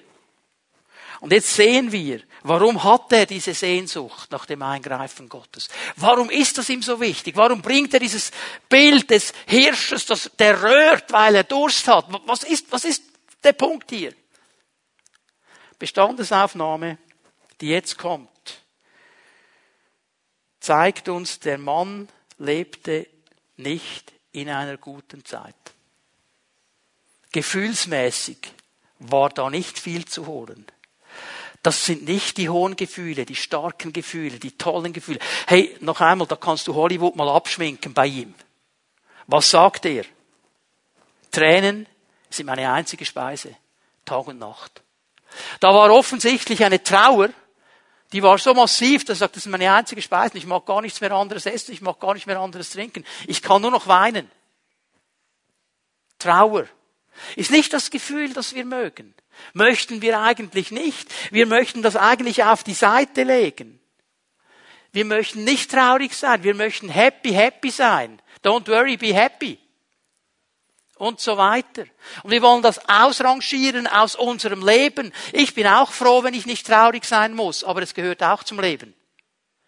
Und 1.20 1.32
jetzt 1.32 1.54
sehen 1.54 1.92
wir, 1.92 2.20
warum 2.42 2.82
hat 2.84 3.12
er 3.12 3.26
diese 3.26 3.54
Sehnsucht 3.54 4.30
nach 4.30 4.46
dem 4.46 4.62
Eingreifen 4.62 5.28
Gottes? 5.28 5.68
Warum 5.96 6.30
ist 6.30 6.58
das 6.58 6.68
ihm 6.68 6.82
so 6.82 7.00
wichtig? 7.00 7.36
Warum 7.36 7.62
bringt 7.62 7.94
er 7.94 8.00
dieses 8.00 8.30
Bild 8.68 9.10
des 9.10 9.32
Hirsches, 9.46 10.06
das, 10.06 10.30
der 10.38 10.62
röhrt, 10.62 11.12
weil 11.12 11.36
er 11.36 11.44
Durst 11.44 11.88
hat? 11.88 12.06
Was 12.26 12.44
ist, 12.44 12.70
was 12.70 12.84
ist 12.84 13.02
der 13.42 13.52
Punkt 13.52 13.90
hier? 13.90 14.14
Bestandesaufnahme, 15.78 16.98
die 17.60 17.68
jetzt 17.68 17.98
kommt, 17.98 18.28
zeigt 20.60 21.08
uns, 21.08 21.38
der 21.40 21.58
Mann 21.58 22.08
lebte 22.38 23.06
nicht 23.56 24.12
in 24.32 24.48
einer 24.50 24.76
guten 24.76 25.24
Zeit. 25.24 25.54
Gefühlsmäßig 27.32 28.38
war 28.98 29.28
da 29.30 29.50
nicht 29.50 29.78
viel 29.78 30.06
zu 30.06 30.26
holen. 30.26 30.66
Das 31.66 31.84
sind 31.84 32.04
nicht 32.04 32.36
die 32.36 32.48
hohen 32.48 32.76
Gefühle, 32.76 33.26
die 33.26 33.34
starken 33.34 33.92
Gefühle, 33.92 34.38
die 34.38 34.56
tollen 34.56 34.92
Gefühle. 34.92 35.18
Hey, 35.48 35.76
noch 35.80 36.00
einmal, 36.00 36.28
da 36.28 36.36
kannst 36.36 36.68
du 36.68 36.74
Hollywood 36.76 37.16
mal 37.16 37.28
abschminken 37.28 37.92
bei 37.92 38.06
ihm. 38.06 38.36
Was 39.26 39.50
sagt 39.50 39.84
er? 39.84 40.04
Tränen 41.32 41.88
sind 42.30 42.46
meine 42.46 42.72
einzige 42.72 43.04
Speise, 43.04 43.56
Tag 44.04 44.28
und 44.28 44.38
Nacht. 44.38 44.80
Da 45.58 45.74
war 45.74 45.90
offensichtlich 45.90 46.64
eine 46.64 46.80
Trauer, 46.80 47.30
die 48.12 48.22
war 48.22 48.38
so 48.38 48.54
massiv, 48.54 49.04
dass 49.04 49.16
er 49.16 49.26
sagt, 49.26 49.34
das 49.34 49.46
ist 49.46 49.50
meine 49.50 49.74
einzige 49.74 50.02
Speise, 50.02 50.38
ich 50.38 50.46
mag 50.46 50.64
gar 50.66 50.82
nichts 50.82 51.00
mehr 51.00 51.10
anderes 51.10 51.46
essen, 51.46 51.72
ich 51.72 51.80
mag 51.80 51.98
gar 51.98 52.14
nicht 52.14 52.28
mehr 52.28 52.38
anderes 52.38 52.70
trinken, 52.70 53.04
ich 53.26 53.42
kann 53.42 53.60
nur 53.60 53.72
noch 53.72 53.88
weinen. 53.88 54.30
Trauer 56.20 56.68
ist 57.34 57.50
nicht 57.50 57.72
das 57.72 57.90
Gefühl, 57.90 58.32
das 58.32 58.54
wir 58.54 58.64
mögen. 58.64 59.16
Möchten 59.52 60.02
wir 60.02 60.20
eigentlich 60.20 60.70
nicht. 60.70 61.12
Wir 61.30 61.46
möchten 61.46 61.82
das 61.82 61.96
eigentlich 61.96 62.44
auf 62.44 62.64
die 62.64 62.74
Seite 62.74 63.22
legen. 63.22 63.80
Wir 64.92 65.04
möchten 65.04 65.44
nicht 65.44 65.70
traurig 65.70 66.14
sein, 66.14 66.42
wir 66.42 66.54
möchten 66.54 66.88
happy, 66.88 67.32
happy 67.32 67.70
sein. 67.70 68.20
Don't 68.42 68.66
worry, 68.68 68.96
be 68.96 69.12
happy. 69.12 69.58
Und 70.96 71.20
so 71.20 71.36
weiter. 71.36 71.84
Und 72.22 72.30
wir 72.30 72.40
wollen 72.40 72.62
das 72.62 72.88
ausrangieren 72.88 73.86
aus 73.86 74.16
unserem 74.16 74.66
Leben. 74.66 75.12
Ich 75.32 75.52
bin 75.52 75.66
auch 75.66 75.92
froh, 75.92 76.22
wenn 76.22 76.32
ich 76.32 76.46
nicht 76.46 76.66
traurig 76.66 77.04
sein 77.04 77.34
muss, 77.34 77.62
aber 77.62 77.82
es 77.82 77.92
gehört 77.92 78.22
auch 78.22 78.42
zum 78.42 78.58
Leben. 78.58 78.94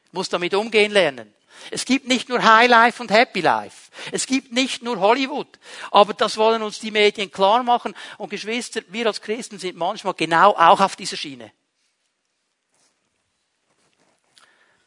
Ich 0.06 0.12
muss 0.14 0.30
damit 0.30 0.54
umgehen 0.54 0.92
lernen. 0.92 1.34
Es 1.70 1.84
gibt 1.84 2.06
nicht 2.06 2.28
nur 2.28 2.42
High 2.42 2.68
Life 2.68 3.02
und 3.02 3.10
Happy 3.10 3.40
Life. 3.40 3.90
Es 4.12 4.26
gibt 4.26 4.52
nicht 4.52 4.82
nur 4.82 5.00
Hollywood. 5.00 5.58
Aber 5.90 6.14
das 6.14 6.36
wollen 6.36 6.62
uns 6.62 6.78
die 6.78 6.90
Medien 6.90 7.30
klar 7.30 7.62
machen. 7.62 7.94
Und 8.16 8.30
Geschwister, 8.30 8.80
wir 8.88 9.06
als 9.06 9.20
Christen 9.20 9.58
sind 9.58 9.76
manchmal 9.76 10.14
genau 10.14 10.52
auch 10.52 10.80
auf 10.80 10.96
dieser 10.96 11.16
Schiene. 11.16 11.52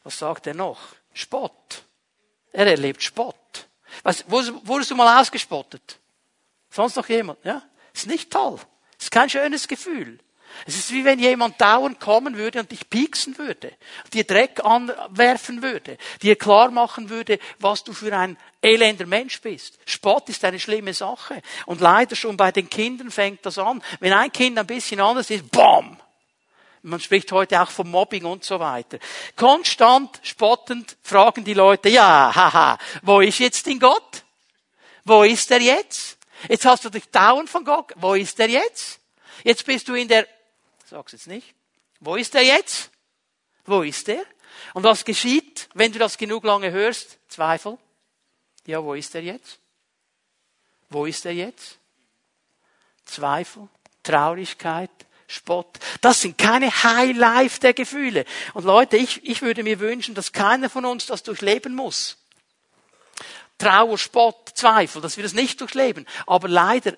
Was 0.03 0.17
sagt 0.17 0.47
er 0.47 0.53
noch? 0.53 0.79
Spott. 1.13 1.83
Er 2.51 2.67
erlebt 2.67 3.03
Spott. 3.03 3.67
Was, 4.03 4.29
wurdest 4.29 4.91
du 4.91 4.95
mal 4.95 5.21
ausgespottet? 5.21 5.99
Sonst 6.69 6.95
noch 6.95 7.07
jemand? 7.09 7.43
Ja? 7.45 7.61
Ist 7.93 8.07
nicht 8.07 8.31
toll. 8.31 8.59
Ist 8.99 9.11
kein 9.11 9.29
schönes 9.29 9.67
Gefühl. 9.67 10.19
Es 10.65 10.75
ist 10.75 10.91
wie 10.91 11.05
wenn 11.05 11.19
jemand 11.19 11.59
dauernd 11.59 11.99
kommen 11.99 12.37
würde 12.37 12.59
und 12.59 12.71
dich 12.71 12.89
pieksen 12.89 13.37
würde, 13.37 13.71
dir 14.13 14.23
Dreck 14.23 14.63
anwerfen 14.63 15.61
würde, 15.61 15.97
dir 16.21 16.35
klar 16.35 16.71
machen 16.71 17.09
würde, 17.09 17.39
was 17.59 17.83
du 17.83 17.93
für 17.93 18.15
ein 18.15 18.37
elender 18.61 19.05
Mensch 19.05 19.41
bist. 19.41 19.79
Spott 19.85 20.29
ist 20.29 20.43
eine 20.45 20.59
schlimme 20.59 20.93
Sache. 20.93 21.41
Und 21.65 21.81
leider 21.81 22.15
schon 22.15 22.37
bei 22.37 22.51
den 22.51 22.69
Kindern 22.69 23.11
fängt 23.11 23.45
das 23.45 23.57
an. 23.57 23.83
Wenn 23.99 24.13
ein 24.13 24.31
Kind 24.31 24.57
ein 24.57 24.67
bisschen 24.67 24.99
anders 24.99 25.29
ist, 25.29 25.49
BAM! 25.51 25.97
Man 26.83 26.99
spricht 26.99 27.31
heute 27.31 27.61
auch 27.61 27.69
vom 27.69 27.91
Mobbing 27.91 28.25
und 28.25 28.43
so 28.43 28.59
weiter. 28.59 28.97
Konstant, 29.35 30.19
spottend 30.23 30.97
fragen 31.03 31.43
die 31.43 31.53
Leute, 31.53 31.89
ja, 31.89 32.31
haha, 32.33 32.79
wo 33.03 33.21
ist 33.21 33.37
jetzt 33.37 33.67
in 33.67 33.79
Gott? 33.79 34.23
Wo 35.03 35.21
ist 35.23 35.51
er 35.51 35.61
jetzt? 35.61 36.17
Jetzt 36.49 36.65
hast 36.65 36.83
du 36.83 36.89
dich 36.89 37.07
dauernd 37.09 37.49
von 37.49 37.63
Gott. 37.63 37.93
Wo 37.97 38.15
ist 38.15 38.39
er 38.39 38.49
jetzt? 38.49 38.99
Jetzt 39.43 39.65
bist 39.65 39.87
du 39.87 39.93
in 39.93 40.07
der, 40.07 40.27
sag's 40.91 41.13
jetzt 41.13 41.27
nicht. 41.27 41.55
Wo 42.01 42.17
ist 42.17 42.35
er 42.35 42.43
jetzt? 42.43 42.91
Wo 43.65 43.81
ist 43.81 44.09
er? 44.09 44.23
Und 44.73 44.83
was 44.83 45.05
geschieht, 45.05 45.69
wenn 45.73 45.93
du 45.93 45.99
das 45.99 46.17
genug 46.17 46.43
lange 46.43 46.71
hörst? 46.71 47.17
Zweifel. 47.29 47.77
Ja, 48.65 48.83
wo 48.83 48.93
ist 48.93 49.15
er 49.15 49.23
jetzt? 49.23 49.59
Wo 50.89 51.05
ist 51.05 51.25
er 51.25 51.31
jetzt? 51.31 51.79
Zweifel, 53.05 53.69
Traurigkeit, 54.03 54.91
Spott. 55.27 55.79
Das 56.01 56.21
sind 56.21 56.37
keine 56.37 56.69
High-Life 56.69 57.61
der 57.61 57.73
Gefühle. 57.73 58.25
Und 58.53 58.65
Leute, 58.65 58.97
ich, 58.97 59.23
ich 59.23 59.41
würde 59.41 59.63
mir 59.63 59.79
wünschen, 59.79 60.13
dass 60.13 60.33
keiner 60.33 60.69
von 60.69 60.83
uns 60.83 61.05
das 61.05 61.23
durchleben 61.23 61.73
muss. 61.73 62.17
Trauer, 63.57 63.97
Spott, 63.97 64.51
Zweifel, 64.55 65.01
dass 65.01 65.15
wir 65.15 65.23
das 65.23 65.33
nicht 65.33 65.61
durchleben. 65.61 66.05
Aber 66.27 66.49
leider 66.49 66.97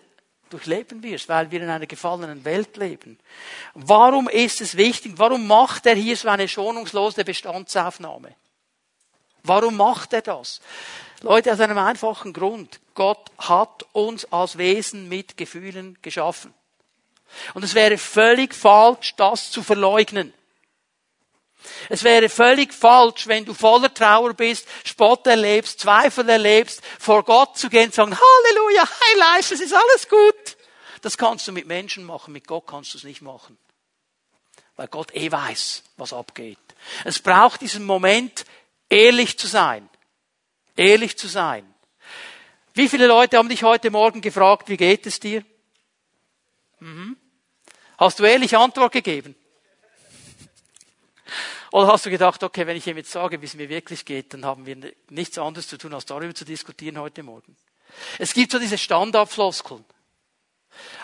durchleben 0.53 1.01
wir 1.01 1.15
es, 1.15 1.27
weil 1.27 1.49
wir 1.49 1.61
in 1.61 1.69
einer 1.69 1.87
gefallenen 1.87 2.45
Welt 2.45 2.77
leben. 2.77 3.19
Warum 3.73 4.29
ist 4.29 4.61
es 4.61 4.77
wichtig? 4.77 5.13
Warum 5.15 5.47
macht 5.47 5.85
er 5.87 5.95
hier 5.95 6.15
so 6.15 6.29
eine 6.29 6.47
schonungslose 6.47 7.25
Bestandsaufnahme? 7.25 8.35
Warum 9.41 9.75
macht 9.75 10.13
er 10.13 10.21
das? 10.21 10.61
Leute, 11.21 11.51
aus 11.51 11.59
einem 11.59 11.77
einfachen 11.77 12.33
Grund. 12.33 12.79
Gott 12.93 13.31
hat 13.39 13.85
uns 13.93 14.31
als 14.31 14.57
Wesen 14.57 15.09
mit 15.09 15.37
Gefühlen 15.37 15.97
geschaffen. 16.01 16.53
Und 17.55 17.63
es 17.63 17.73
wäre 17.73 17.97
völlig 17.97 18.53
falsch, 18.53 19.15
das 19.15 19.49
zu 19.49 19.63
verleugnen. 19.63 20.33
Es 21.89 22.03
wäre 22.03 22.29
völlig 22.29 22.73
falsch, 22.73 23.27
wenn 23.27 23.45
du 23.45 23.53
voller 23.53 23.93
Trauer 23.93 24.33
bist, 24.33 24.67
Spott 24.83 25.25
erlebst, 25.27 25.79
Zweifel 25.79 26.27
erlebst, 26.27 26.81
vor 26.99 27.23
Gott 27.23 27.57
zu 27.57 27.69
gehen 27.69 27.85
und 27.85 27.93
sagen, 27.93 28.17
Halleluja, 28.17 28.83
High 28.83 29.17
Life, 29.17 29.53
es 29.53 29.61
ist 29.61 29.73
alles 29.73 30.07
gut. 30.09 30.35
Das 31.03 31.17
kannst 31.17 31.45
du 31.49 31.51
mit 31.51 31.67
Menschen 31.67 32.05
machen, 32.05 32.31
mit 32.31 32.47
Gott 32.47 32.65
kannst 32.65 32.93
du 32.93 32.97
es 32.97 33.03
nicht 33.03 33.21
machen. 33.21 33.57
Weil 34.77 34.87
Gott 34.87 35.13
eh 35.13 35.29
weiß, 35.29 35.83
was 35.97 36.13
abgeht. 36.13 36.57
Es 37.03 37.19
braucht 37.19 37.59
diesen 37.59 37.83
Moment, 37.85 38.45
ehrlich 38.89 39.37
zu 39.37 39.47
sein. 39.47 39.89
Ehrlich 40.77 41.17
zu 41.17 41.27
sein. 41.27 41.71
Wie 42.73 42.87
viele 42.87 43.05
Leute 43.05 43.37
haben 43.37 43.49
dich 43.49 43.63
heute 43.63 43.91
Morgen 43.91 44.21
gefragt, 44.21 44.69
wie 44.69 44.77
geht 44.77 45.05
es 45.05 45.19
dir? 45.19 45.43
Mhm. 46.79 47.17
Hast 47.97 48.19
du 48.19 48.23
ehrlich 48.23 48.55
Antwort 48.55 48.93
gegeben? 48.93 49.35
Oder 51.73 51.87
hast 51.87 52.05
du 52.05 52.09
gedacht, 52.09 52.41
okay, 52.43 52.65
wenn 52.65 52.77
ich 52.77 52.87
ihm 52.87 52.95
jetzt 52.95 53.11
sage, 53.11 53.41
wie 53.41 53.45
es 53.45 53.55
mir 53.55 53.67
wirklich 53.67 54.05
geht, 54.05 54.33
dann 54.33 54.45
haben 54.45 54.65
wir 54.65 54.93
nichts 55.09 55.37
anderes 55.37 55.67
zu 55.67 55.77
tun, 55.77 55.93
als 55.93 56.05
darüber 56.05 56.33
zu 56.33 56.45
diskutieren 56.45 56.97
heute 56.97 57.23
Morgen. 57.23 57.57
Es 58.19 58.33
gibt 58.33 58.53
so 58.53 58.59
diese 58.59 58.77
Standardfloskeln. 58.77 59.83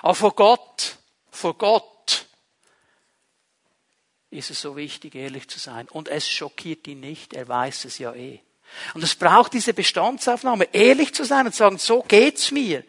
Aber 0.02 0.16
vor 0.16 0.36
Gott, 0.36 0.98
vor 1.30 1.58
Gott 1.58 2.26
ist 4.32 4.52
es 4.52 4.62
so 4.62 4.76
wichtig, 4.76 5.16
ehrlich 5.16 5.48
zu 5.48 5.60
sein. 5.60 5.88
Und 5.90 6.08
es 6.08 6.30
schockiert 6.30 6.88
ihn 6.88 7.00
nicht, 7.00 7.34
er 7.34 7.48
weiß 7.48 7.86
es 7.86 7.98
ja 7.98 8.14
eh. 8.14 8.42
Und 8.94 9.04
es 9.04 9.16
braucht 9.16 9.54
diese 9.54 9.74
Bestandsaufnahme, 9.74 10.68
ehrlich 10.74 11.14
zu 11.14 11.24
sein 11.24 11.48
und 11.48 11.54
zu 11.54 11.60
sagen, 11.60 11.80
so 11.80 12.04
geht's 12.04 12.52
mir. 12.52 12.84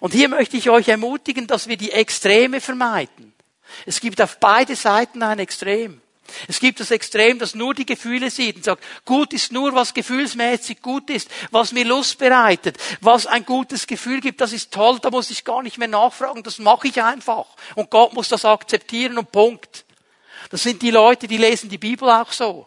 Und 0.00 0.14
hier 0.14 0.28
möchte 0.28 0.56
ich 0.56 0.70
euch 0.70 0.88
ermutigen, 0.88 1.46
dass 1.46 1.68
wir 1.68 1.76
die 1.76 1.92
Extreme 1.92 2.60
vermeiden. 2.60 3.34
Es 3.84 4.00
gibt 4.00 4.20
auf 4.22 4.38
beide 4.38 4.76
Seiten 4.76 5.22
ein 5.22 5.38
Extrem. 5.38 6.00
Es 6.48 6.60
gibt 6.60 6.80
das 6.80 6.90
Extrem, 6.90 7.38
das 7.38 7.54
nur 7.54 7.74
die 7.74 7.86
Gefühle 7.86 8.30
sieht 8.30 8.56
und 8.56 8.64
sagt, 8.64 8.82
gut 9.04 9.32
ist 9.32 9.52
nur, 9.52 9.74
was 9.74 9.94
gefühlsmäßig 9.94 10.82
gut 10.82 11.10
ist, 11.10 11.30
was 11.50 11.72
mir 11.72 11.84
Lust 11.84 12.18
bereitet, 12.18 12.78
was 13.00 13.26
ein 13.26 13.44
gutes 13.44 13.86
Gefühl 13.86 14.20
gibt, 14.20 14.40
das 14.40 14.52
ist 14.52 14.72
toll, 14.72 14.98
da 15.00 15.10
muss 15.10 15.30
ich 15.30 15.44
gar 15.44 15.62
nicht 15.62 15.78
mehr 15.78 15.88
nachfragen, 15.88 16.42
das 16.42 16.58
mache 16.58 16.88
ich 16.88 17.02
einfach. 17.02 17.46
Und 17.74 17.90
Gott 17.90 18.12
muss 18.12 18.28
das 18.28 18.44
akzeptieren 18.44 19.18
und 19.18 19.32
Punkt. 19.32 19.84
Das 20.50 20.62
sind 20.62 20.82
die 20.82 20.90
Leute, 20.90 21.26
die 21.26 21.38
lesen 21.38 21.68
die 21.68 21.78
Bibel 21.78 22.08
auch 22.08 22.32
so. 22.32 22.66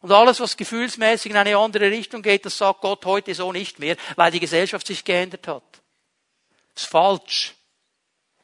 Und 0.00 0.12
alles, 0.12 0.40
was 0.40 0.56
gefühlsmäßig 0.56 1.32
in 1.32 1.36
eine 1.36 1.56
andere 1.56 1.90
Richtung 1.90 2.22
geht, 2.22 2.46
das 2.46 2.56
sagt 2.56 2.82
Gott 2.82 3.04
heute 3.04 3.34
so 3.34 3.52
nicht 3.52 3.78
mehr, 3.78 3.96
weil 4.16 4.30
die 4.30 4.40
Gesellschaft 4.40 4.86
sich 4.86 5.04
geändert 5.04 5.48
hat. 5.48 5.64
Das 6.74 6.84
ist 6.84 6.90
falsch. 6.90 7.54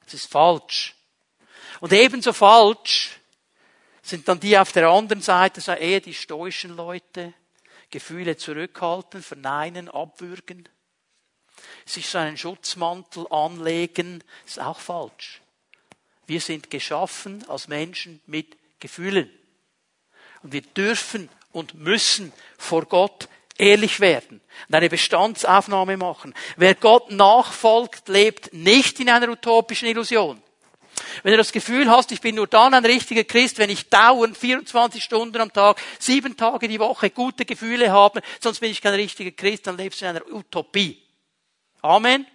Das 0.05 0.15
ist 0.15 0.31
falsch. 0.31 0.95
Und 1.81 1.93
ebenso 1.93 2.33
falsch 2.33 3.11
sind 4.05 4.29
dann 4.29 4.38
die 4.38 4.57
auf 4.59 4.71
der 4.71 4.88
anderen 4.88 5.23
Seite, 5.23 5.61
so 5.61 5.73
eher 5.73 6.01
die 6.01 6.14
stoischen 6.14 6.77
Leute, 6.77 7.33
Gefühle 7.90 8.37
zurückhalten, 8.37 9.23
verneinen, 9.23 9.88
abwürgen, 9.88 10.69
sich 11.87 12.09
so 12.09 12.19
einen 12.19 12.37
Schutzmantel 12.37 13.27
anlegen, 13.31 14.23
ist 14.47 14.61
auch 14.61 14.79
falsch. 14.79 15.40
Wir 16.27 16.40
sind 16.40 16.71
geschaffen 16.71 17.49
als 17.49 17.69
Menschen 17.69 18.21
mit 18.27 18.57
Gefühlen. 18.79 19.31
Und 20.43 20.53
wir 20.53 20.62
dürfen 20.62 21.31
und 21.53 21.75
müssen 21.75 22.33
vor 22.59 22.85
Gott 22.85 23.29
ehrlich 23.57 24.01
werden 24.01 24.43
und 24.69 24.75
eine 24.75 24.90
Bestandsaufnahme 24.90 25.97
machen. 25.97 26.35
Wer 26.57 26.75
Gott 26.75 27.11
nachfolgt, 27.11 28.09
lebt 28.09 28.53
nicht 28.53 29.01
in 29.01 29.09
einer 29.09 29.29
utopischen 29.29 29.88
Illusion. 29.88 30.43
Wenn 31.22 31.33
du 31.33 31.38
das 31.38 31.53
Gefühl 31.53 31.90
hast, 31.90 32.12
ich 32.12 32.20
bin 32.20 32.35
nur 32.35 32.46
dann 32.46 32.74
ein 32.74 32.85
richtiger 32.85 33.24
Christ, 33.24 33.59
wenn 33.59 33.70
ich 33.70 33.88
dauernd 33.88 34.37
24 34.37 35.02
Stunden 35.02 35.40
am 35.40 35.52
Tag, 35.52 35.81
sieben 35.98 36.37
Tage 36.37 36.69
die 36.69 36.81
Woche 36.81 37.10
gute 37.10 37.44
Gefühle 37.44 37.92
habe, 37.92 38.23
sonst 38.40 38.60
bin 38.60 38.71
ich 38.71 38.81
kein 38.81 38.94
richtiger 38.94 39.31
Christ, 39.31 39.67
dann 39.67 39.77
lebst 39.77 40.00
du 40.00 40.06
in 40.06 40.10
einer 40.10 40.33
Utopie. 40.33 41.02
Amen. 41.83 42.27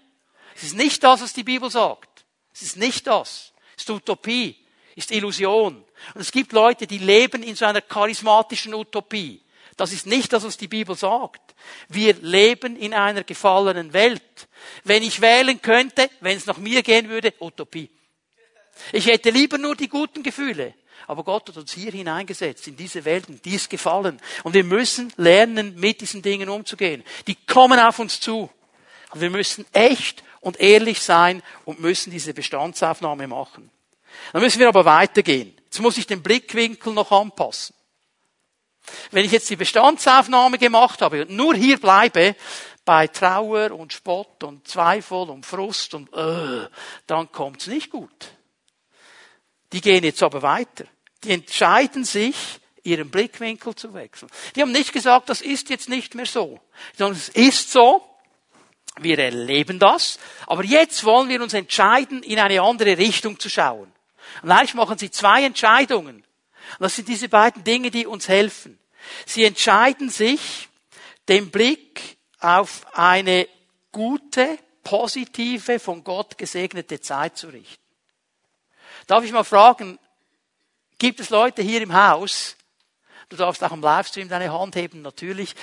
Es 0.55 0.63
ist 0.63 0.75
nicht 0.75 1.03
das, 1.03 1.21
was 1.21 1.33
die 1.33 1.43
Bibel 1.43 1.69
sagt. 1.69 2.25
Es 2.53 2.61
ist 2.61 2.77
nicht 2.77 3.07
das. 3.07 3.53
Es 3.75 3.83
ist 3.83 3.89
Utopie. 3.89 4.55
Es 4.95 5.05
ist 5.05 5.11
Illusion. 5.11 5.83
Und 6.13 6.21
es 6.21 6.31
gibt 6.31 6.51
Leute, 6.51 6.85
die 6.85 6.97
leben 6.97 7.43
in 7.43 7.55
so 7.55 7.65
einer 7.65 7.81
charismatischen 7.81 8.73
Utopie. 8.73 9.41
Das 9.77 9.93
ist 9.93 10.05
nicht 10.05 10.33
das, 10.33 10.43
was 10.43 10.57
die 10.57 10.67
Bibel 10.67 10.95
sagt. 10.95 11.55
Wir 11.87 12.13
leben 12.15 12.75
in 12.75 12.93
einer 12.93 13.23
gefallenen 13.23 13.93
Welt. 13.93 14.49
Wenn 14.83 15.03
ich 15.03 15.21
wählen 15.21 15.61
könnte, 15.61 16.09
wenn 16.19 16.35
es 16.35 16.45
nach 16.45 16.57
mir 16.57 16.83
gehen 16.83 17.07
würde, 17.07 17.33
Utopie. 17.39 17.89
Ich 18.91 19.07
hätte 19.07 19.29
lieber 19.29 19.57
nur 19.57 19.75
die 19.75 19.89
guten 19.89 20.23
Gefühle. 20.23 20.73
Aber 21.07 21.23
Gott 21.23 21.49
hat 21.49 21.57
uns 21.57 21.73
hier 21.73 21.91
hineingesetzt, 21.91 22.67
in 22.67 22.75
diese 22.75 23.03
Welt, 23.05 23.29
und 23.29 23.43
die 23.43 23.55
ist 23.55 23.69
gefallen. 23.69 24.19
Und 24.43 24.53
wir 24.53 24.63
müssen 24.63 25.11
lernen, 25.17 25.75
mit 25.79 26.01
diesen 26.01 26.21
Dingen 26.21 26.49
umzugehen. 26.49 27.03
Die 27.25 27.35
kommen 27.35 27.79
auf 27.79 27.99
uns 27.99 28.19
zu. 28.19 28.49
Wir 29.13 29.29
müssen 29.29 29.65
echt 29.73 30.23
und 30.41 30.59
ehrlich 30.59 31.01
sein 31.01 31.41
und 31.65 31.79
müssen 31.79 32.11
diese 32.11 32.33
Bestandsaufnahme 32.33 33.27
machen. 33.27 33.71
Dann 34.33 34.41
müssen 34.41 34.59
wir 34.59 34.67
aber 34.67 34.85
weitergehen. 34.85 35.55
Jetzt 35.65 35.79
muss 35.79 35.97
ich 35.97 36.07
den 36.07 36.21
Blickwinkel 36.21 36.93
noch 36.93 37.11
anpassen. 37.11 37.75
Wenn 39.11 39.25
ich 39.25 39.31
jetzt 39.31 39.49
die 39.49 39.55
Bestandsaufnahme 39.55 40.57
gemacht 40.57 41.01
habe 41.01 41.23
und 41.23 41.31
nur 41.31 41.55
hier 41.55 41.79
bleibe, 41.79 42.35
bei 42.85 43.07
Trauer 43.07 43.71
und 43.71 43.93
Spott 43.93 44.43
und 44.43 44.67
Zweifel 44.67 45.29
und 45.29 45.45
Frust 45.45 45.93
und 45.93 46.11
äh, 46.11 46.67
dann 47.05 47.31
kommt's 47.31 47.67
nicht 47.67 47.91
gut. 47.91 48.31
Die 49.71 49.81
gehen 49.81 50.03
jetzt 50.03 50.23
aber 50.23 50.41
weiter. 50.41 50.85
Die 51.23 51.31
entscheiden 51.31 52.03
sich, 52.03 52.35
ihren 52.83 53.09
Blickwinkel 53.09 53.75
zu 53.75 53.93
wechseln. 53.93 54.31
Die 54.55 54.61
haben 54.61 54.71
nicht 54.71 54.93
gesagt, 54.93 55.29
das 55.29 55.41
ist 55.41 55.69
jetzt 55.69 55.89
nicht 55.89 56.15
mehr 56.15 56.25
so, 56.25 56.59
sondern 56.97 57.17
es 57.17 57.29
ist 57.29 57.71
so. 57.71 58.05
Wir 58.99 59.19
erleben 59.19 59.79
das, 59.79 60.19
aber 60.47 60.63
jetzt 60.65 61.03
wollen 61.05 61.29
wir 61.29 61.41
uns 61.41 61.53
entscheiden, 61.53 62.23
in 62.23 62.39
eine 62.39 62.61
andere 62.61 62.97
Richtung 62.97 63.39
zu 63.39 63.49
schauen. 63.49 63.91
Und 64.41 64.51
eigentlich 64.51 64.73
machen 64.73 64.97
sie 64.97 65.11
zwei 65.11 65.43
Entscheidungen. 65.43 66.17
Und 66.17 66.81
das 66.81 66.95
sind 66.95 67.07
diese 67.07 67.29
beiden 67.29 67.63
Dinge, 67.63 67.91
die 67.91 68.05
uns 68.05 68.27
helfen. 68.27 68.77
Sie 69.25 69.43
entscheiden 69.43 70.09
sich, 70.09 70.67
den 71.29 71.51
Blick 71.51 72.17
auf 72.39 72.85
eine 72.93 73.47
gute, 73.91 74.57
positive, 74.83 75.79
von 75.79 76.03
Gott 76.03 76.37
gesegnete 76.37 76.99
Zeit 76.99 77.37
zu 77.37 77.47
richten. 77.47 77.88
Darf 79.09 79.23
ich 79.23 79.31
mal 79.31 79.43
fragen, 79.43 79.97
gibt 80.99 81.19
es 81.19 81.31
Leute 81.31 81.63
hier 81.63 81.81
im 81.81 81.93
Haus, 81.93 82.55
du 83.29 83.37
darfst 83.37 83.63
auch 83.63 83.71
im 83.71 83.81
Livestream 83.81 84.29
deine 84.29 84.53
Hand 84.53 84.75
heben, 84.75 85.01
natürlich, 85.01 85.55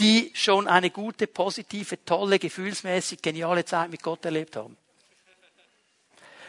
die 0.00 0.32
schon 0.34 0.66
eine 0.66 0.90
gute, 0.90 1.28
positive, 1.28 2.04
tolle, 2.04 2.40
gefühlsmäßig 2.40 3.22
geniale 3.22 3.64
Zeit 3.64 3.88
mit 3.92 4.02
Gott 4.02 4.24
erlebt 4.24 4.56
haben? 4.56 4.76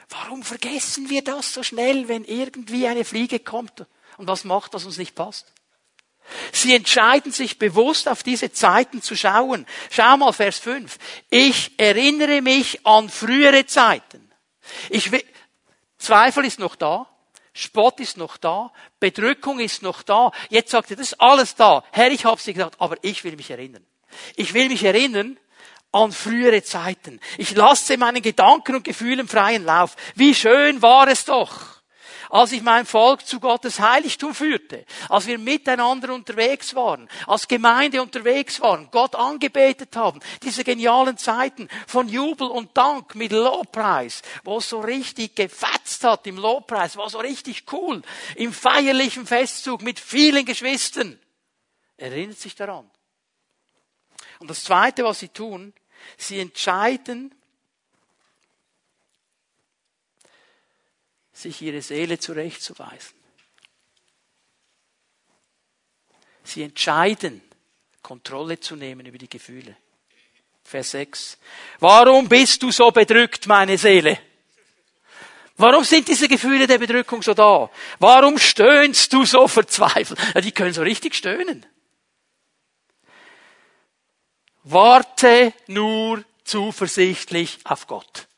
Warum 0.09 0.41
vergessen 0.41 1.07
wir 1.11 1.23
das 1.23 1.53
so 1.53 1.61
schnell, 1.61 2.07
wenn 2.07 2.25
irgendwie 2.25 2.87
eine 2.87 3.05
Fliege 3.05 3.37
kommt 3.37 3.85
und 4.17 4.27
was 4.27 4.43
macht, 4.43 4.73
was 4.73 4.85
uns 4.85 4.97
nicht 4.97 5.13
passt? 5.13 5.45
Sie 6.51 6.73
entscheiden 6.73 7.31
sich 7.31 7.59
bewusst 7.59 8.09
auf 8.09 8.23
diese 8.23 8.51
Zeiten 8.51 9.03
zu 9.03 9.15
schauen. 9.15 9.67
Schau 9.91 10.17
mal 10.17 10.33
Vers 10.33 10.57
5. 10.57 10.97
Ich 11.29 11.79
erinnere 11.79 12.41
mich 12.41 12.87
an 12.87 13.07
frühere 13.07 13.67
Zeiten. 13.67 14.31
Ich 14.89 15.11
will, 15.11 15.23
Zweifel 15.99 16.45
ist 16.45 16.59
noch 16.59 16.75
da. 16.75 17.07
Spott 17.53 17.99
ist 17.99 18.17
noch 18.17 18.37
da. 18.37 18.71
Bedrückung 18.99 19.59
ist 19.59 19.83
noch 19.83 20.01
da. 20.01 20.31
Jetzt 20.49 20.71
sagt 20.71 20.91
er, 20.91 20.97
das 20.97 21.11
ist 21.11 21.21
alles 21.21 21.55
da. 21.55 21.83
Herr, 21.91 22.11
ich 22.11 22.25
habe 22.25 22.41
sie 22.41 22.53
gesagt, 22.53 22.75
aber 22.79 22.97
ich 23.01 23.23
will 23.23 23.35
mich 23.35 23.51
erinnern. 23.51 23.85
Ich 24.35 24.53
will 24.53 24.69
mich 24.69 24.83
erinnern 24.83 25.37
an 25.91 26.11
frühere 26.11 26.63
Zeiten. 26.63 27.19
Ich 27.37 27.55
lasse 27.55 27.97
meinen 27.97 28.21
Gedanken 28.21 28.75
und 28.75 28.83
Gefühlen 28.83 29.27
freien 29.27 29.65
Lauf. 29.65 29.95
Wie 30.15 30.33
schön 30.33 30.81
war 30.81 31.07
es 31.07 31.25
doch 31.25 31.78
als 32.29 32.51
ich 32.51 32.61
mein 32.61 32.85
Volk 32.85 33.25
zu 33.25 33.39
Gottes 33.39 33.79
Heiligtum 33.79 34.33
führte, 34.33 34.85
als 35.09 35.27
wir 35.27 35.37
miteinander 35.37 36.13
unterwegs 36.13 36.75
waren, 36.75 37.09
als 37.27 37.47
Gemeinde 37.47 38.01
unterwegs 38.01 38.61
waren, 38.61 38.89
Gott 38.91 39.15
angebetet 39.15 39.95
haben, 39.95 40.19
diese 40.43 40.63
genialen 40.63 41.17
Zeiten 41.17 41.67
von 41.87 42.07
Jubel 42.07 42.47
und 42.47 42.77
Dank 42.77 43.15
mit 43.15 43.31
Lobpreis, 43.31 44.21
wo 44.43 44.57
es 44.57 44.69
so 44.69 44.79
richtig 44.79 45.35
gefetzt 45.35 46.03
hat 46.03 46.27
im 46.27 46.37
Lobpreis, 46.37 46.97
war 46.97 47.09
so 47.09 47.19
richtig 47.19 47.65
cool, 47.71 48.01
im 48.35 48.53
feierlichen 48.53 49.25
Festzug 49.25 49.81
mit 49.81 49.99
vielen 49.99 50.45
Geschwistern. 50.45 51.19
Erinnert 51.97 52.39
sich 52.39 52.55
daran. 52.55 52.89
Und 54.39 54.49
das 54.49 54.63
Zweite, 54.63 55.03
was 55.03 55.19
sie 55.19 55.29
tun, 55.29 55.73
sie 56.17 56.39
entscheiden 56.39 57.35
sich 61.39 61.61
ihre 61.61 61.81
Seele 61.81 62.19
zurechtzuweisen. 62.19 63.17
Sie 66.43 66.63
entscheiden, 66.63 67.41
Kontrolle 68.01 68.59
zu 68.59 68.75
nehmen 68.75 69.05
über 69.05 69.17
die 69.17 69.29
Gefühle. 69.29 69.75
Vers 70.63 70.91
6. 70.91 71.37
Warum 71.79 72.27
bist 72.27 72.61
du 72.63 72.71
so 72.71 72.91
bedrückt, 72.91 73.47
meine 73.47 73.77
Seele? 73.77 74.19
Warum 75.57 75.83
sind 75.83 76.07
diese 76.07 76.27
Gefühle 76.27 76.67
der 76.67 76.77
Bedrückung 76.77 77.21
so 77.21 77.33
da? 77.33 77.69
Warum 77.99 78.37
stöhnst 78.37 79.11
du 79.11 79.25
so 79.25 79.47
verzweifelt? 79.47 80.19
Ja, 80.33 80.41
die 80.41 80.51
können 80.51 80.73
so 80.73 80.81
richtig 80.81 81.15
stöhnen. 81.15 81.65
Warte 84.63 85.53
nur 85.67 86.23
zuversichtlich 86.43 87.59
auf 87.65 87.87
Gott. 87.87 88.28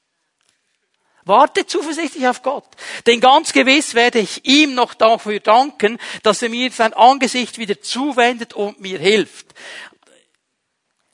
Warte 1.26 1.66
zuversichtlich 1.68 2.28
auf 2.28 2.42
Gott. 2.42 2.66
Denn 3.06 3.20
ganz 3.20 3.54
gewiss 3.54 3.94
werde 3.94 4.20
ich 4.20 4.46
ihm 4.46 4.74
noch 4.74 4.94
dafür 4.94 5.40
danken, 5.40 6.00
dass 6.24 6.42
er 6.42 6.50
mir 6.50 6.72
sein 6.72 6.94
Angesicht 6.94 7.58
wieder 7.58 7.82
zuwendet 7.82 8.54
und 8.54 8.80
mir 8.80 9.00
hilft. 9.00 9.48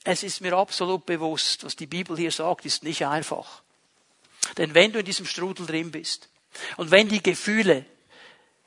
Es 0.04 0.24
ist 0.24 0.40
mir 0.40 0.54
absolut 0.54 1.06
bewusst, 1.06 1.66
was 1.66 1.76
die 1.76 1.88
Bibel 1.88 2.16
hier 2.16 2.32
sagt, 2.32 2.66
ist 2.66 2.84
nicht 2.84 3.06
einfach. 3.06 3.62
Denn 4.56 4.74
wenn 4.74 4.94
du 4.94 5.00
in 5.00 5.06
diesem 5.06 5.26
Strudel 5.26 5.66
drin 5.66 5.92
bist 5.92 6.30
und 6.78 6.92
wenn 6.92 7.10
die 7.10 7.22
Gefühle 7.22 7.86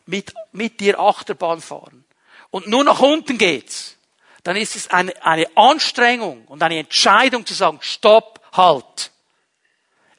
mit, 0.04 0.34
mit 0.52 0.80
dir 0.80 1.00
Achterbahn 1.00 1.62
fahren 1.62 2.04
und 2.50 2.66
nur 2.66 2.84
nach 2.84 3.00
unten 3.00 3.38
geht's, 3.38 3.96
dann 4.42 4.56
ist 4.56 4.76
es 4.76 4.88
eine, 4.88 5.14
eine 5.24 5.46
Anstrengung 5.56 6.46
und 6.46 6.62
eine 6.62 6.78
Entscheidung 6.78 7.46
zu 7.46 7.54
sagen, 7.54 7.78
stopp, 7.80 8.40
halt. 8.52 9.10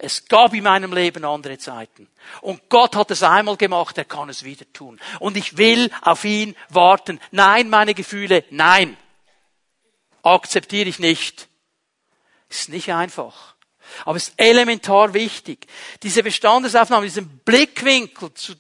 Es 0.04 0.26
gab 0.26 0.56
in 0.56 0.64
meinem 0.64 0.93
Leben 0.93 1.24
andere 1.26 1.60
Zeiten. 1.60 2.08
Und 2.41 2.70
Gott 2.70 2.95
hat 2.95 3.12
es 3.12 3.22
einmal 3.22 3.56
gemacht, 3.56 3.99
er 3.99 4.06
kann 4.06 4.30
es 4.30 4.43
wieder 4.43 4.66
tun. 4.74 4.99
Und 5.20 5.38
ich 5.38 5.58
will 5.58 5.91
auf 6.02 6.26
ihn 6.26 6.56
warten. 6.70 7.20
Nein, 7.30 7.70
meine 7.70 7.93
Gefühle, 7.93 8.43
nein. 8.49 8.97
Akzeptiere 10.24 10.89
ich 10.89 10.97
nicht. 10.97 11.47
Ist 12.49 12.70
nicht 12.70 12.91
einfach. 12.91 13.54
Aber 14.04 14.18
es 14.18 14.30
ist 14.30 14.39
elementar 14.39 15.14
wichtig. 15.14 15.68
Diese 16.02 16.24
Bestandesaufnahme, 16.24 17.06
diesen 17.06 17.38
Blickwinkel 17.45 18.34
zu 18.34 18.56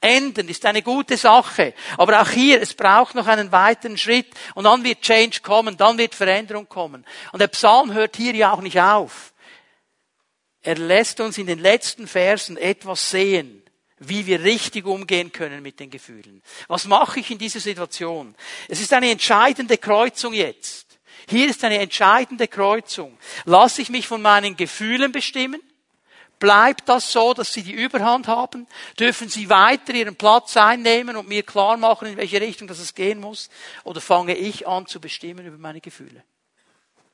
enden, 0.00 0.48
ist 0.48 0.66
eine 0.66 0.82
gute 0.82 1.16
Sache. 1.16 1.72
Aber 1.98 2.20
auch 2.20 2.30
hier, 2.30 2.60
es 2.60 2.74
braucht 2.74 3.14
noch 3.14 3.28
einen 3.28 3.52
weiteren 3.52 3.96
Schritt. 3.96 4.26
Und 4.56 4.64
dann 4.64 4.82
wird 4.82 5.02
Change 5.02 5.40
kommen, 5.40 5.76
dann 5.76 5.98
wird 5.98 6.16
Veränderung 6.16 6.68
kommen. 6.68 7.06
Und 7.30 7.38
der 7.40 7.48
Psalm 7.48 7.92
hört 7.92 8.16
hier 8.16 8.34
ja 8.34 8.52
auch 8.52 8.60
nicht 8.60 8.80
auf. 8.80 9.29
Er 10.62 10.76
lässt 10.76 11.20
uns 11.20 11.38
in 11.38 11.46
den 11.46 11.58
letzten 11.58 12.06
Versen 12.06 12.56
etwas 12.56 13.10
sehen, 13.10 13.62
wie 13.98 14.26
wir 14.26 14.42
richtig 14.42 14.84
umgehen 14.86 15.32
können 15.32 15.62
mit 15.62 15.80
den 15.80 15.90
Gefühlen. 15.90 16.42
Was 16.68 16.86
mache 16.86 17.20
ich 17.20 17.30
in 17.30 17.38
dieser 17.38 17.60
Situation? 17.60 18.34
Es 18.68 18.80
ist 18.80 18.92
eine 18.92 19.10
entscheidende 19.10 19.78
Kreuzung 19.78 20.34
jetzt. 20.34 20.86
Hier 21.28 21.48
ist 21.48 21.62
eine 21.64 21.78
entscheidende 21.78 22.48
Kreuzung. 22.48 23.16
Lasse 23.44 23.82
ich 23.82 23.90
mich 23.90 24.06
von 24.06 24.20
meinen 24.20 24.56
Gefühlen 24.56 25.12
bestimmen? 25.12 25.60
Bleibt 26.38 26.88
das 26.88 27.12
so, 27.12 27.34
dass 27.34 27.52
sie 27.52 27.62
die 27.62 27.72
Überhand 27.72 28.26
haben? 28.26 28.66
Dürfen 28.98 29.28
sie 29.28 29.50
weiter 29.50 29.92
ihren 29.92 30.16
Platz 30.16 30.56
einnehmen 30.56 31.16
und 31.16 31.28
mir 31.28 31.42
klar 31.42 31.76
machen, 31.76 32.08
in 32.08 32.16
welche 32.16 32.40
Richtung 32.40 32.66
das 32.66 32.78
es 32.78 32.94
gehen 32.94 33.20
muss? 33.20 33.50
Oder 33.84 34.00
fange 34.00 34.34
ich 34.34 34.66
an 34.66 34.86
zu 34.86 35.00
bestimmen 35.00 35.46
über 35.46 35.58
meine 35.58 35.82
Gefühle? 35.82 36.24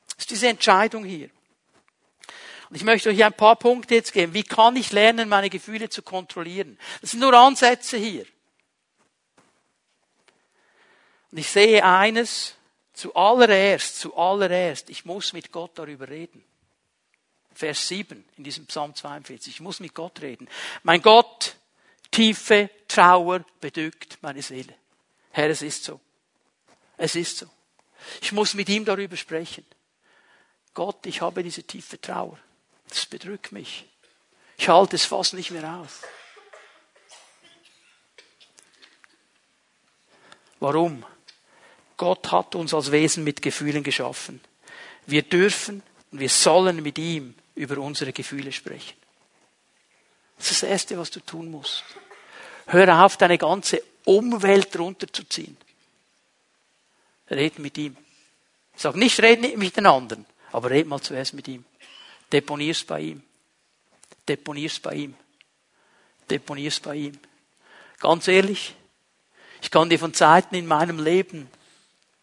Das 0.06 0.18
ist 0.18 0.30
diese 0.30 0.48
Entscheidung 0.48 1.04
hier. 1.04 1.28
Und 2.68 2.76
ich 2.76 2.84
möchte 2.84 3.10
euch 3.10 3.24
ein 3.24 3.32
paar 3.32 3.56
Punkte 3.56 3.94
jetzt 3.94 4.12
geben. 4.12 4.34
Wie 4.34 4.42
kann 4.42 4.76
ich 4.76 4.92
lernen, 4.92 5.28
meine 5.28 5.50
Gefühle 5.50 5.88
zu 5.88 6.02
kontrollieren? 6.02 6.78
Das 7.00 7.12
sind 7.12 7.20
nur 7.20 7.34
Ansätze 7.34 7.96
hier. 7.96 8.26
Und 11.30 11.38
ich 11.38 11.48
sehe 11.48 11.84
eines, 11.84 12.54
zuallererst, 12.92 14.00
zuallererst, 14.00 14.90
ich 14.90 15.04
muss 15.04 15.32
mit 15.32 15.52
Gott 15.52 15.72
darüber 15.74 16.08
reden. 16.08 16.42
Vers 17.54 17.88
7 17.88 18.24
in 18.36 18.44
diesem 18.44 18.66
Psalm 18.66 18.94
42. 18.94 19.54
Ich 19.54 19.60
muss 19.60 19.80
mit 19.80 19.94
Gott 19.94 20.20
reden. 20.20 20.48
Mein 20.82 21.00
Gott, 21.00 21.56
tiefe 22.10 22.70
Trauer 22.88 23.44
bedrückt 23.60 24.18
meine 24.20 24.42
Seele. 24.42 24.74
Herr, 25.30 25.50
es 25.50 25.62
ist 25.62 25.84
so. 25.84 26.00
Es 26.96 27.14
ist 27.14 27.38
so. 27.38 27.46
Ich 28.20 28.32
muss 28.32 28.54
mit 28.54 28.68
ihm 28.68 28.84
darüber 28.84 29.16
sprechen. 29.16 29.64
Gott, 30.74 31.06
ich 31.06 31.20
habe 31.20 31.42
diese 31.42 31.62
tiefe 31.62 32.00
Trauer. 32.00 32.38
Das 32.88 33.06
bedrückt 33.06 33.52
mich. 33.52 33.86
Ich 34.58 34.68
halte 34.68 34.96
es 34.96 35.04
fast 35.04 35.34
nicht 35.34 35.50
mehr 35.50 35.76
aus. 35.76 36.02
Warum? 40.60 41.04
Gott 41.96 42.30
hat 42.30 42.54
uns 42.54 42.74
als 42.74 42.92
Wesen 42.92 43.24
mit 43.24 43.42
Gefühlen 43.42 43.82
geschaffen. 43.82 44.40
Wir 45.06 45.22
dürfen 45.22 45.82
und 46.10 46.20
wir 46.20 46.28
sollen 46.28 46.82
mit 46.82 46.98
ihm 46.98 47.34
über 47.54 47.78
unsere 47.78 48.12
Gefühle 48.12 48.52
sprechen. 48.52 48.96
Das 50.38 50.50
ist 50.50 50.62
das 50.62 50.70
Erste, 50.70 50.98
was 50.98 51.10
du 51.10 51.20
tun 51.20 51.50
musst. 51.50 51.84
Hör 52.66 53.04
auf, 53.04 53.16
deine 53.16 53.38
ganze 53.38 53.82
Umwelt 54.04 54.78
runterzuziehen. 54.78 55.56
Red 57.30 57.58
mit 57.58 57.78
ihm. 57.78 57.96
Sag 58.76 58.96
nicht, 58.96 59.20
red 59.20 59.40
nicht 59.40 59.56
mit 59.56 59.76
den 59.76 59.86
anderen, 59.86 60.26
aber 60.52 60.70
red 60.70 60.86
mal 60.86 61.00
zuerst 61.00 61.32
mit 61.32 61.48
ihm. 61.48 61.64
Deponier's 62.32 62.84
bei 62.84 63.00
ihm. 63.00 63.22
Deponier's 64.28 64.80
bei 64.80 64.94
ihm. 64.94 65.14
Deponier's 66.30 66.80
bei 66.80 66.96
ihm. 66.96 67.18
Ganz 68.00 68.28
ehrlich, 68.28 68.74
ich 69.62 69.70
kann 69.70 69.88
dir 69.88 69.98
von 69.98 70.12
Zeiten 70.12 70.54
in 70.54 70.66
meinem 70.66 71.02
Leben 71.02 71.48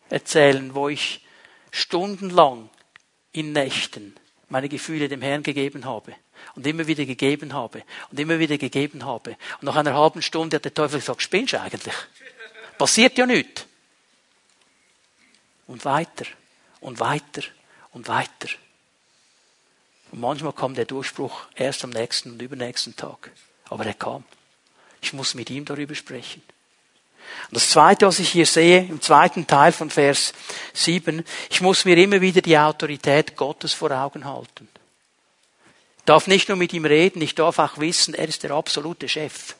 erzählen, 0.10 0.76
wo 0.76 0.90
ich 0.90 1.26
stundenlang 1.72 2.70
in 3.32 3.54
Nächten 3.54 4.16
meine 4.50 4.70
Gefühle 4.70 5.10
dem 5.10 5.22
Herrn 5.22 5.42
gegeben 5.42 5.86
habe 5.86 6.14
und 6.56 6.68
immer 6.68 6.86
wieder 6.86 7.06
gegeben 7.06 7.54
habe 7.54 7.84
und 8.12 8.20
immer 8.20 8.38
wieder 8.38 8.58
gegeben 8.58 9.04
habe. 9.04 9.32
Und 9.60 9.64
nach 9.64 9.76
einer 9.76 9.96
halben 9.96 10.22
Stunde 10.22 10.58
hat 10.58 10.66
der 10.66 10.74
Teufel 10.74 11.00
gesagt, 11.00 11.22
spinnst 11.22 11.54
du 11.54 11.62
eigentlich? 11.62 11.96
Passiert 12.78 13.18
ja 13.18 13.26
nichts. 13.26 13.66
Und 15.66 15.86
weiter 15.86 16.26
und 16.82 17.00
weiter 17.00 17.42
und 17.92 18.08
weiter. 18.08 18.50
Und 20.14 20.20
manchmal 20.20 20.54
kam 20.54 20.76
der 20.76 20.86
Durchbruch 20.86 21.42
erst 21.56 21.84
am 21.84 21.90
nächsten 21.90 22.34
und 22.34 22.42
übernächsten 22.42 22.96
Tag. 22.96 23.32
Aber 23.72 23.84
er 23.84 23.96
kam. 23.96 24.24
Ich 25.02 25.12
muss 25.12 25.34
mit 25.34 25.50
ihm 25.50 25.66
darüber 25.66 25.96
sprechen. 25.96 26.44
Und 27.50 27.56
das 27.56 27.72
Zweite, 27.72 28.06
was 28.06 28.20
ich 28.20 28.30
hier 28.30 28.46
sehe, 28.46 28.82
im 28.82 29.02
zweiten 29.02 29.48
Teil 29.48 29.72
von 29.72 29.90
Vers 29.90 30.34
7, 30.74 31.26
ich 31.50 31.62
muss 31.62 31.84
mir 31.86 31.98
immer 31.98 32.22
wieder 32.22 32.42
die 32.42 32.56
Autorität 32.56 33.36
Gottes 33.36 33.74
vor 33.74 33.90
Augen 33.90 34.26
halten. 34.26 34.70
Ich 35.98 36.04
darf 36.06 36.28
nicht 36.28 36.48
nur 36.48 36.58
mit 36.58 36.74
ihm 36.74 36.86
reden, 36.86 37.24
ich 37.24 37.34
darf 37.34 37.58
auch 37.58 37.80
wissen, 37.80 38.14
er 38.14 38.28
ist 38.28 38.44
der 38.44 38.52
absolute 38.52 39.10
Chef. 39.10 39.56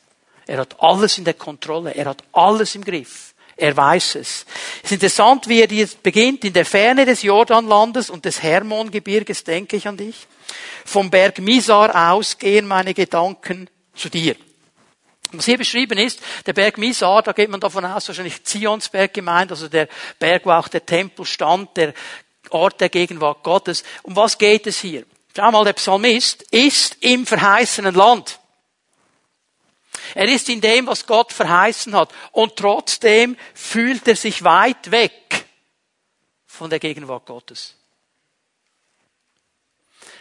Er 0.46 0.60
hat 0.60 0.80
alles 0.80 1.18
in 1.18 1.24
der 1.24 1.34
Kontrolle, 1.34 1.96
er 1.96 2.06
hat 2.06 2.24
alles 2.32 2.76
im 2.76 2.86
Griff. 2.86 3.33
Er 3.56 3.76
weiß 3.76 4.16
es. 4.16 4.46
Es 4.78 4.86
ist 4.86 4.92
interessant, 4.94 5.48
wie 5.48 5.62
er 5.62 5.72
jetzt 5.72 6.02
beginnt, 6.02 6.44
in 6.44 6.54
der 6.54 6.66
Ferne 6.66 7.06
des 7.06 7.22
Jordanlandes 7.22 8.10
und 8.10 8.26
des 8.26 8.42
Hermongebirges 8.42 9.44
denke 9.44 9.78
ich 9.78 9.88
an 9.88 9.98
dich. 9.98 10.28
Vom 10.86 11.10
Berg 11.10 11.40
Misar 11.40 12.12
aus 12.12 12.38
gehen 12.38 12.68
meine 12.68 12.94
Gedanken 12.94 13.70
zu 13.96 14.10
dir. 14.10 14.36
Was 15.32 15.46
hier 15.46 15.58
beschrieben 15.58 15.98
ist, 15.98 16.20
der 16.46 16.54
Berg 16.54 16.78
Misar, 16.78 17.24
da 17.24 17.32
geht 17.32 17.50
man 17.50 17.60
davon 17.60 17.86
aus, 17.86 18.08
wahrscheinlich 18.08 18.44
Zionsberg 18.44 19.14
gemeint, 19.14 19.52
also 19.52 19.68
der 19.68 19.88
Berg, 20.20 20.46
wo 20.46 20.52
auch 20.52 20.68
der 20.68 20.86
Tempel 20.86 21.26
stand, 21.26 21.76
der 21.76 21.94
Ort 22.50 22.82
der 22.82 22.90
Gegenwart 22.90 23.44
Gottes. 23.44 23.84
Um 24.04 24.16
was 24.16 24.38
geht 24.38 24.68
es 24.68 24.80
hier? 24.80 25.06
Schau 25.36 25.52
mal, 25.52 25.66
der 25.66 25.74
Psalmist 25.74 26.44
ist 26.52 26.98
im 27.00 27.26
verheißenen 27.26 27.96
Land. 27.96 28.40
Er 30.16 30.28
ist 30.28 30.50
in 30.50 30.62
dem, 30.62 30.88
was 30.88 31.06
Gott 31.06 31.32
verheißen 31.34 31.96
hat. 31.96 32.14
Und 32.32 32.56
trotzdem 32.56 33.38
fühlt 33.54 34.08
er 34.08 34.16
sich 34.16 34.44
weit 34.44 34.92
weg 34.92 35.46
von 36.46 36.70
der 36.70 36.80
Gegenwart 36.80 37.26
Gottes. 37.26 37.76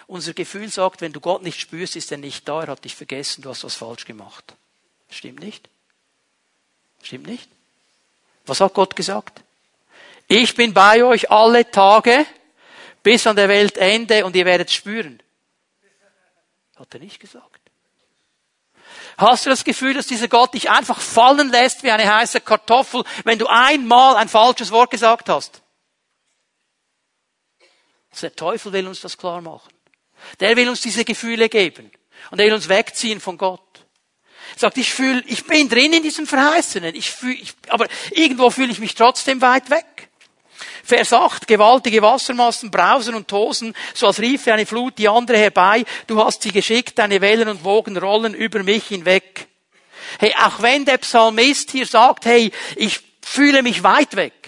Unser 0.07 0.35
Gefühl 0.35 0.69
sagt, 0.69 1.01
wenn 1.01 1.13
du 1.13 1.21
Gott 1.21 1.43
nicht 1.43 1.61
spürst, 1.61 1.97
ist 1.97 2.13
er 2.13 2.19
nicht 2.19 2.47
da, 2.49 2.63
er 2.63 2.69
hat 2.69 2.85
dich 2.85 2.95
vergessen, 2.95 3.43
du 3.43 3.51
hast 3.51 3.65
was 3.65 3.75
falsch 3.75 4.05
gemacht. 4.05 4.55
Stimmt 5.11 5.41
nicht? 5.41 5.69
Stimmt 7.03 7.27
nicht? 7.27 7.49
Was 8.47 8.61
hat 8.61 8.75
Gott 8.75 8.97
gesagt? 8.97 9.43
Ich 10.29 10.55
bin 10.55 10.75
bei 10.75 11.05
euch 11.05 11.31
alle 11.31 11.71
Tage 11.71 12.27
bis 13.03 13.27
an 13.27 13.37
der 13.37 13.49
Weltende 13.49 14.25
und 14.25 14.37
ihr 14.37 14.45
werdet 14.45 14.71
spüren. 14.71 15.23
Hat 16.77 16.93
er 16.95 17.01
nicht 17.01 17.21
gesagt. 17.21 17.62
Hast 19.23 19.47
du 19.47 19.51
das 19.51 19.63
Gefühl, 19.65 19.95
dass 19.95 20.09
dieser 20.09 20.27
Gott 20.27 20.53
dich 20.53 20.69
einfach 20.69 21.01
fallen 21.01 21.51
lässt 21.51 21.85
wie 21.85 21.91
eine 21.93 22.13
heiße 22.13 22.41
Kartoffel, 22.41 23.05
wenn 23.25 23.39
du 23.39 23.47
einmal 23.47 24.17
ein 24.17 24.29
falsches 24.29 24.73
Wort 24.73 24.91
gesagt 24.91 25.29
hast? 25.29 25.63
Der 28.21 28.35
Teufel 28.35 28.73
will 28.73 28.87
uns 28.87 29.01
das 29.01 29.17
klar 29.17 29.41
machen. 29.41 29.73
Der 30.41 30.57
will 30.57 30.69
uns 30.69 30.81
diese 30.81 31.05
Gefühle 31.05 31.49
geben. 31.49 31.91
Und 32.31 32.41
er 32.41 32.47
will 32.47 32.55
uns 32.55 32.69
wegziehen 32.69 33.21
von 33.21 33.39
Gott 33.39 33.73
sagt, 34.57 34.79
ich 34.79 34.93
fühle, 34.93 35.23
ich 35.27 35.47
bin 35.47 35.69
drin 35.69 35.93
in 35.93 36.03
diesem 36.03 36.27
Verheißenen, 36.27 36.95
ich 36.95 37.11
fühle, 37.11 37.35
ich, 37.35 37.55
aber 37.69 37.87
irgendwo 38.11 38.51
fühle 38.51 38.73
ich 38.73 38.79
mich 38.79 38.95
trotzdem 38.95 39.41
weit 39.41 39.71
weg. 39.71 40.02
Vers 40.85 41.13
8, 41.13 41.47
gewaltige 41.47 42.03
Wassermassen 42.03 42.71
brausen 42.71 43.15
und 43.15 43.29
tosen, 43.29 43.75
so 43.95 44.07
als 44.07 44.21
riefe 44.21 44.53
eine 44.53 44.67
Flut 44.67 44.99
die 44.99 45.09
andere 45.09 45.39
herbei, 45.39 45.85
du 46.07 46.23
hast 46.23 46.43
sie 46.43 46.53
geschickt, 46.53 46.99
deine 46.99 47.21
Wellen 47.21 47.49
und 47.49 47.65
Wogen 47.65 47.97
rollen 47.97 48.35
über 48.35 48.63
mich 48.63 48.89
hinweg. 48.89 49.47
Hey, 50.19 50.35
auch 50.43 50.61
wenn 50.61 50.85
der 50.85 50.99
Psalmist 50.99 51.71
hier 51.71 51.87
sagt, 51.87 52.27
hey, 52.27 52.51
ich 52.77 53.01
fühle 53.23 53.63
mich 53.63 53.83
weit 53.83 54.17
weg, 54.17 54.43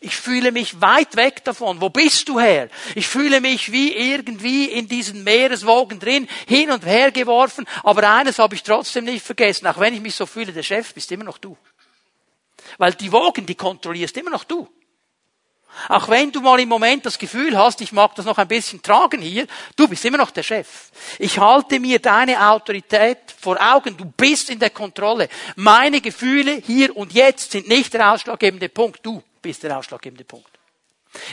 ich 0.00 0.16
fühle 0.16 0.52
mich 0.52 0.80
weit 0.80 1.16
weg 1.16 1.44
davon. 1.44 1.80
Wo 1.80 1.88
bist 1.88 2.28
du 2.28 2.38
her? 2.38 2.68
Ich 2.94 3.08
fühle 3.08 3.40
mich 3.40 3.72
wie 3.72 3.92
irgendwie 3.94 4.66
in 4.66 4.88
diesen 4.88 5.24
Meereswogen 5.24 5.98
drin, 5.98 6.28
hin 6.46 6.70
und 6.70 6.86
her 6.86 7.10
geworfen. 7.10 7.66
Aber 7.82 8.08
eines 8.08 8.38
habe 8.38 8.54
ich 8.54 8.62
trotzdem 8.62 9.04
nicht 9.04 9.24
vergessen. 9.24 9.66
Auch 9.66 9.78
wenn 9.78 9.94
ich 9.94 10.00
mich 10.00 10.14
so 10.14 10.26
fühle, 10.26 10.52
der 10.52 10.62
Chef 10.62 10.94
bist 10.94 11.10
immer 11.10 11.24
noch 11.24 11.38
du. 11.38 11.56
Weil 12.76 12.94
die 12.94 13.10
Wogen, 13.10 13.46
die 13.46 13.54
kontrollierst 13.54 14.16
immer 14.18 14.30
noch 14.30 14.44
du. 14.44 14.68
Auch 15.88 16.08
wenn 16.08 16.32
du 16.32 16.40
mal 16.40 16.58
im 16.60 16.68
Moment 16.68 17.06
das 17.06 17.18
Gefühl 17.18 17.56
hast, 17.56 17.80
ich 17.80 17.92
mag 17.92 18.14
das 18.14 18.26
noch 18.26 18.38
ein 18.38 18.48
bisschen 18.48 18.82
tragen 18.82 19.20
hier, 19.20 19.46
du 19.76 19.86
bist 19.86 20.04
immer 20.04 20.18
noch 20.18 20.30
der 20.30 20.42
Chef. 20.42 20.90
Ich 21.18 21.38
halte 21.38 21.78
mir 21.78 21.98
deine 21.98 22.50
Autorität 22.50 23.18
vor 23.38 23.56
Augen, 23.60 23.96
du 23.96 24.04
bist 24.04 24.50
in 24.50 24.58
der 24.58 24.70
Kontrolle. 24.70 25.28
Meine 25.56 26.00
Gefühle 26.00 26.62
hier 26.66 26.96
und 26.96 27.12
jetzt 27.12 27.52
sind 27.52 27.68
nicht 27.68 27.94
der 27.94 28.12
ausschlaggebende 28.12 28.68
Punkt, 28.68 29.00
du 29.04 29.22
bist 29.40 29.62
der 29.62 29.78
ausschlaggebende 29.78 30.24
Punkt. 30.24 30.50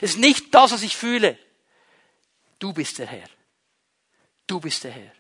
Es 0.02 0.12
ist 0.12 0.20
nicht 0.20 0.54
das, 0.54 0.72
was 0.72 0.84
ich 0.84 0.96
fühle. 0.96 1.38
Du 2.60 2.72
bist 2.72 3.00
der 3.00 3.08
Herr. 3.08 3.28
Du 4.48 4.60
bist 4.60 4.84
der 4.84 4.92
Herr. 4.92 5.12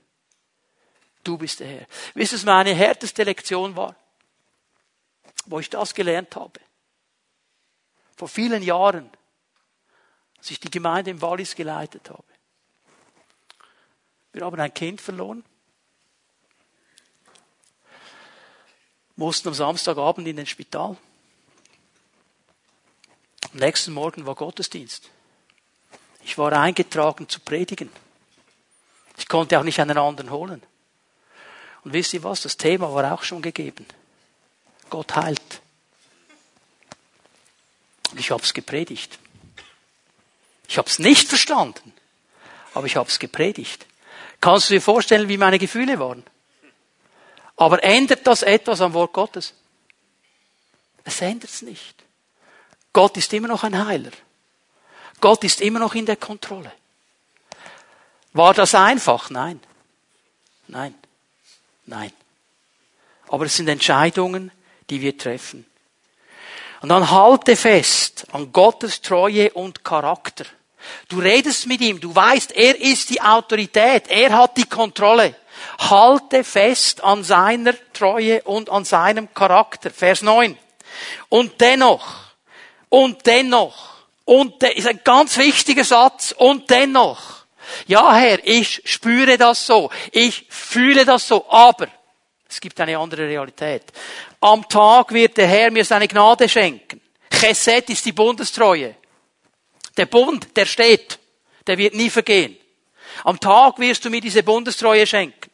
Du 1.24 1.38
bist 1.38 1.60
der 1.60 1.68
Herr. 1.68 1.88
Wisst 2.14 2.34
ihr, 2.34 2.38
was 2.38 2.46
meine 2.46 2.74
härteste 2.74 3.24
Lektion 3.24 3.76
war? 3.76 3.96
Wo 5.48 5.60
ich 5.60 5.70
das 5.70 5.94
gelernt 5.94 6.36
habe. 6.36 6.60
Vor 8.16 8.28
vielen 8.28 8.64
Jahren, 8.64 9.10
als 10.38 10.52
ich 10.52 10.60
die 10.60 10.72
Gemeinde 10.72 11.12
im 11.12 11.22
Wallis 11.22 11.56
geleitet 11.56 12.10
habe. 12.10 12.24
Wir 14.32 14.46
haben 14.46 14.60
ein 14.60 14.74
Kind 14.74 15.02
verloren. 15.02 15.44
Mussten 19.16 19.48
am 19.48 19.54
Samstagabend 19.54 20.28
in 20.28 20.36
den 20.36 20.46
Spital. 20.46 20.98
Am 23.54 23.60
nächsten 23.60 23.94
Morgen 23.94 24.26
war 24.26 24.36
Gottesdienst. 24.36 25.10
Ich 26.24 26.38
war 26.38 26.52
eingetragen 26.52 27.30
zu 27.30 27.40
predigen. 27.40 27.90
Ich 29.18 29.28
konnte 29.28 29.58
auch 29.58 29.64
nicht 29.64 29.80
einen 29.80 29.98
anderen 29.98 30.32
holen. 30.32 30.62
Und 31.84 31.94
wisst 31.94 32.14
ihr 32.14 32.24
was? 32.24 32.42
Das 32.42 32.58
Thema 32.58 32.94
war 32.94 33.14
auch 33.14 33.24
schon 33.24 33.42
gegeben. 33.42 33.86
Gott 34.90 35.16
heilt. 35.16 35.62
Und 38.16 38.22
ich 38.22 38.32
habe 38.32 38.42
es 38.42 38.54
gepredigt. 38.54 39.20
Ich 40.70 40.78
habe 40.78 40.88
es 40.88 41.00
nicht 41.00 41.28
verstanden, 41.28 41.92
aber 42.74 42.88
ich 42.88 42.96
habe 42.96 43.10
es 43.10 43.20
gepredigt. 43.20 43.86
Kannst 44.40 44.70
du 44.70 44.74
dir 44.74 44.82
vorstellen, 44.82 45.28
wie 45.28 45.36
meine 45.36 45.60
Gefühle 45.60 46.00
waren? 46.00 46.24
Aber 47.58 47.84
ändert 47.84 48.26
das 48.26 48.42
etwas 48.42 48.80
am 48.80 48.94
Wort 48.94 49.12
Gottes? 49.12 49.54
Es 51.04 51.20
ändert 51.20 51.50
es 51.50 51.62
nicht. 51.62 52.06
Gott 52.94 53.18
ist 53.18 53.34
immer 53.34 53.50
noch 53.50 53.66
ein 53.66 53.86
Heiler. 53.86 54.12
Gott 55.20 55.44
ist 55.44 55.60
immer 55.60 55.80
noch 55.80 55.94
in 55.94 56.06
der 56.06 56.16
Kontrolle. 56.16 56.72
War 58.32 58.54
das 58.54 58.76
einfach? 58.76 59.30
Nein. 59.30 59.60
Nein. 60.70 60.96
Nein. 61.86 62.14
Aber 63.28 63.46
es 63.46 63.58
sind 63.58 63.68
Entscheidungen, 63.68 64.52
die 64.90 65.02
wir 65.02 65.18
treffen. 65.18 65.66
Und 66.82 66.90
dann 66.90 67.10
halte 67.10 67.56
fest 67.56 68.26
an 68.32 68.52
Gottes 68.52 69.02
Treue 69.02 69.52
und 69.52 69.84
Charakter. 69.84 70.46
Du 71.08 71.20
redest 71.20 71.68
mit 71.68 71.82
ihm, 71.82 72.00
du 72.00 72.14
weißt, 72.14 72.52
er 72.52 72.80
ist 72.80 73.10
die 73.10 73.22
Autorität, 73.22 74.08
er 74.08 74.38
hat 74.38 74.58
die 74.58 74.66
Kontrolle. 74.66 75.36
Halte 75.80 76.44
fest 76.44 77.04
an 77.04 77.24
seiner 77.24 77.74
Treue 77.94 78.42
und 78.44 78.70
an 78.70 78.86
seinem 78.86 79.34
Charakter. 79.34 79.90
Vers 79.90 80.22
9. 80.22 80.58
Und 81.30 81.60
dennoch, 81.60 82.26
und 82.90 83.26
dennoch. 83.26 83.96
Und 84.26 84.62
der 84.62 84.76
ist 84.78 84.88
ein 84.88 85.02
ganz 85.04 85.38
wichtiger 85.38 85.84
Satz. 85.84 86.34
Und 86.38 86.70
dennoch. 86.70 87.46
Ja, 87.88 88.14
Herr, 88.16 88.40
ich 88.44 88.82
spüre 88.86 89.38
das 89.38 89.66
so. 89.66 89.90
Ich 90.12 90.46
fühle 90.50 91.06
das 91.06 91.28
so. 91.28 91.46
Aber 91.50 91.88
es 92.56 92.62
gibt 92.62 92.80
eine 92.80 92.98
andere 92.98 93.28
Realität. 93.28 93.84
Am 94.40 94.68
Tag 94.70 95.14
wird 95.14 95.36
der 95.36 95.46
Herr 95.46 95.72
mir 95.72 95.84
seine 95.84 96.08
Gnade 96.08 96.48
schenken. 96.48 97.02
Chesed 97.30 97.90
ist 97.90 98.06
die 98.06 98.14
Bundestreue. 98.14 98.96
Der 99.98 100.06
Bund, 100.06 100.56
der 100.56 100.66
steht. 100.66 101.20
Der 101.68 101.78
wird 101.78 101.96
nie 101.96 102.10
vergehen. 102.10 102.56
Am 103.26 103.42
Tag 103.42 103.78
wirst 103.80 104.06
du 104.06 104.10
mir 104.10 104.22
diese 104.22 104.42
Bundestreue 104.42 105.06
schenken. 105.06 105.52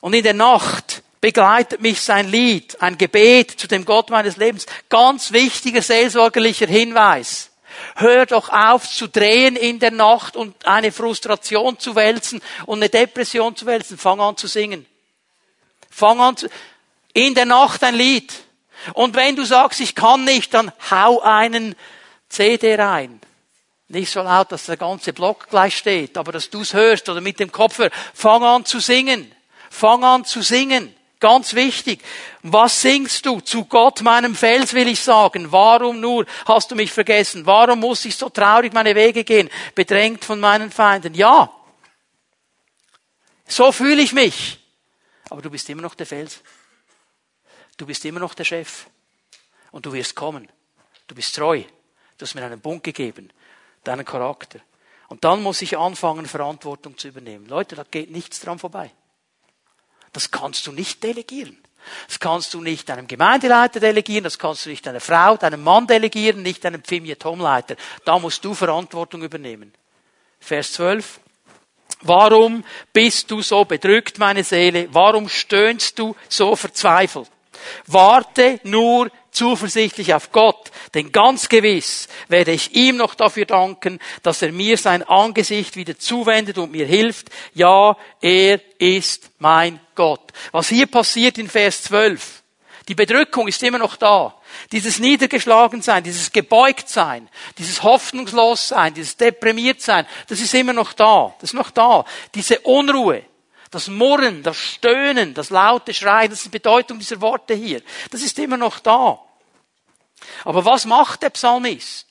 Und 0.00 0.14
in 0.14 0.22
der 0.22 0.34
Nacht 0.34 1.02
begleitet 1.20 1.80
mich 1.80 2.00
sein 2.00 2.28
Lied, 2.28 2.80
ein 2.80 2.96
Gebet 2.96 3.50
zu 3.50 3.66
dem 3.66 3.84
Gott 3.84 4.08
meines 4.08 4.36
Lebens. 4.36 4.66
Ganz 4.88 5.32
wichtiger 5.32 5.82
seelsorgerlicher 5.82 6.68
Hinweis. 6.68 7.50
Hör 7.96 8.24
doch 8.24 8.50
auf 8.50 8.88
zu 8.88 9.08
drehen 9.08 9.56
in 9.56 9.80
der 9.80 9.90
Nacht 9.90 10.36
und 10.36 10.64
eine 10.64 10.92
Frustration 10.92 11.80
zu 11.80 11.96
wälzen 11.96 12.40
und 12.66 12.78
eine 12.78 12.88
Depression 12.88 13.56
zu 13.56 13.66
wälzen. 13.66 13.98
Fang 13.98 14.20
an 14.20 14.36
zu 14.36 14.46
singen. 14.46 14.86
Fang 15.98 16.20
an 16.20 16.36
zu, 16.36 16.48
in 17.12 17.34
der 17.34 17.44
Nacht 17.44 17.82
ein 17.82 17.94
Lied. 17.94 18.32
Und 18.94 19.16
wenn 19.16 19.34
du 19.34 19.44
sagst, 19.44 19.80
ich 19.80 19.94
kann 19.94 20.24
nicht, 20.24 20.54
dann 20.54 20.70
hau 20.90 21.20
einen 21.20 21.74
CD 22.28 22.76
rein. 22.76 23.20
Nicht 23.88 24.12
so 24.12 24.22
laut, 24.22 24.52
dass 24.52 24.66
der 24.66 24.76
ganze 24.76 25.12
Block 25.12 25.48
gleich 25.48 25.76
steht, 25.76 26.16
aber 26.16 26.30
dass 26.30 26.50
du 26.50 26.60
es 26.60 26.74
hörst 26.74 27.08
oder 27.08 27.20
mit 27.20 27.40
dem 27.40 27.50
Kopfhörer. 27.50 27.90
Fang 28.14 28.44
an 28.44 28.64
zu 28.64 28.78
singen. 28.78 29.32
Fang 29.70 30.04
an 30.04 30.24
zu 30.24 30.42
singen. 30.42 30.94
Ganz 31.20 31.54
wichtig. 31.54 32.00
Was 32.42 32.80
singst 32.80 33.26
du? 33.26 33.40
Zu 33.40 33.64
Gott, 33.64 34.02
meinem 34.02 34.36
Fels, 34.36 34.72
will 34.74 34.86
ich 34.86 35.00
sagen. 35.00 35.50
Warum 35.50 35.98
nur 35.98 36.26
hast 36.46 36.70
du 36.70 36.76
mich 36.76 36.92
vergessen? 36.92 37.44
Warum 37.44 37.80
muss 37.80 38.04
ich 38.04 38.14
so 38.14 38.28
traurig 38.28 38.72
meine 38.72 38.94
Wege 38.94 39.24
gehen? 39.24 39.50
Bedrängt 39.74 40.24
von 40.24 40.38
meinen 40.38 40.70
Feinden. 40.70 41.14
Ja. 41.14 41.50
So 43.48 43.72
fühle 43.72 44.02
ich 44.02 44.12
mich. 44.12 44.58
Aber 45.30 45.42
du 45.42 45.50
bist 45.50 45.68
immer 45.68 45.82
noch 45.82 45.94
der 45.94 46.06
Fels. 46.06 46.40
Du 47.76 47.86
bist 47.86 48.04
immer 48.04 48.20
noch 48.20 48.34
der 48.34 48.44
Chef. 48.44 48.86
Und 49.70 49.86
du 49.86 49.92
wirst 49.92 50.14
kommen. 50.14 50.48
Du 51.06 51.14
bist 51.14 51.34
treu. 51.34 51.62
Du 52.16 52.24
hast 52.24 52.34
mir 52.34 52.44
einen 52.44 52.60
Bund 52.60 52.82
gegeben. 52.82 53.30
Deinen 53.84 54.04
Charakter. 54.04 54.60
Und 55.08 55.24
dann 55.24 55.42
muss 55.42 55.62
ich 55.62 55.78
anfangen, 55.78 56.26
Verantwortung 56.26 56.98
zu 56.98 57.08
übernehmen. 57.08 57.46
Leute, 57.46 57.76
da 57.76 57.84
geht 57.84 58.10
nichts 58.10 58.40
dran 58.40 58.58
vorbei. 58.58 58.90
Das 60.12 60.30
kannst 60.30 60.66
du 60.66 60.72
nicht 60.72 61.02
delegieren. 61.02 61.58
Das 62.06 62.18
kannst 62.18 62.52
du 62.54 62.60
nicht 62.60 62.88
deinem 62.88 63.06
Gemeindeleiter 63.06 63.80
delegieren, 63.80 64.24
das 64.24 64.38
kannst 64.38 64.66
du 64.66 64.70
nicht 64.70 64.84
deiner 64.84 65.00
Frau, 65.00 65.36
deinem 65.36 65.62
Mann 65.62 65.86
delegieren, 65.86 66.42
nicht 66.42 66.64
deinem 66.64 66.82
Pfimje-Tom-Leiter. 66.82 67.76
Da 68.04 68.18
musst 68.18 68.44
du 68.44 68.52
Verantwortung 68.52 69.22
übernehmen. 69.22 69.72
Vers 70.40 70.72
12. 70.72 71.20
Warum 72.02 72.64
bist 72.92 73.30
du 73.30 73.42
so 73.42 73.64
bedrückt, 73.64 74.18
meine 74.18 74.44
Seele? 74.44 74.88
Warum 74.92 75.28
stöhnst 75.28 75.98
du 75.98 76.14
so 76.28 76.54
verzweifelt? 76.54 77.30
Warte 77.86 78.60
nur 78.62 79.10
zuversichtlich 79.30 80.14
auf 80.14 80.32
Gott, 80.32 80.70
denn 80.94 81.12
ganz 81.12 81.48
gewiss 81.48 82.08
werde 82.28 82.52
ich 82.52 82.74
ihm 82.74 82.96
noch 82.96 83.14
dafür 83.14 83.44
danken, 83.44 83.98
dass 84.22 84.42
er 84.42 84.52
mir 84.52 84.76
sein 84.76 85.02
Angesicht 85.02 85.76
wieder 85.76 85.98
zuwendet 85.98 86.58
und 86.58 86.72
mir 86.72 86.86
hilft. 86.86 87.28
Ja, 87.54 87.96
er 88.20 88.60
ist 88.78 89.30
mein 89.38 89.80
Gott. 89.94 90.32
Was 90.52 90.68
hier 90.68 90.86
passiert 90.86 91.38
in 91.38 91.48
Vers 91.48 91.82
12, 91.84 92.42
die 92.88 92.94
Bedrückung 92.94 93.46
ist 93.48 93.62
immer 93.62 93.78
noch 93.78 93.96
da. 93.96 94.34
Dieses 94.72 94.98
Niedergeschlagensein, 94.98 96.02
dieses 96.02 96.32
Gebeugtsein, 96.32 97.28
dieses 97.58 97.82
Hoffnungslossein, 97.82 98.94
dieses 98.94 99.16
Deprimiertsein, 99.16 100.06
das 100.26 100.40
ist 100.40 100.54
immer 100.54 100.72
noch 100.72 100.94
da. 100.94 101.34
Das 101.40 101.50
ist 101.50 101.54
noch 101.54 101.70
da. 101.70 102.06
Diese 102.34 102.60
Unruhe, 102.60 103.22
das 103.70 103.88
Murren, 103.88 104.42
das 104.42 104.56
Stöhnen, 104.56 105.34
das 105.34 105.50
laute 105.50 105.92
Schreien, 105.92 106.30
das 106.30 106.38
ist 106.38 106.46
die 106.46 106.58
Bedeutung 106.58 106.98
dieser 106.98 107.20
Worte 107.20 107.52
hier. 107.52 107.82
Das 108.10 108.22
ist 108.22 108.38
immer 108.38 108.56
noch 108.56 108.78
da. 108.80 109.20
Aber 110.44 110.64
was 110.64 110.86
macht 110.86 111.22
der 111.22 111.30
Psalmist? 111.30 112.06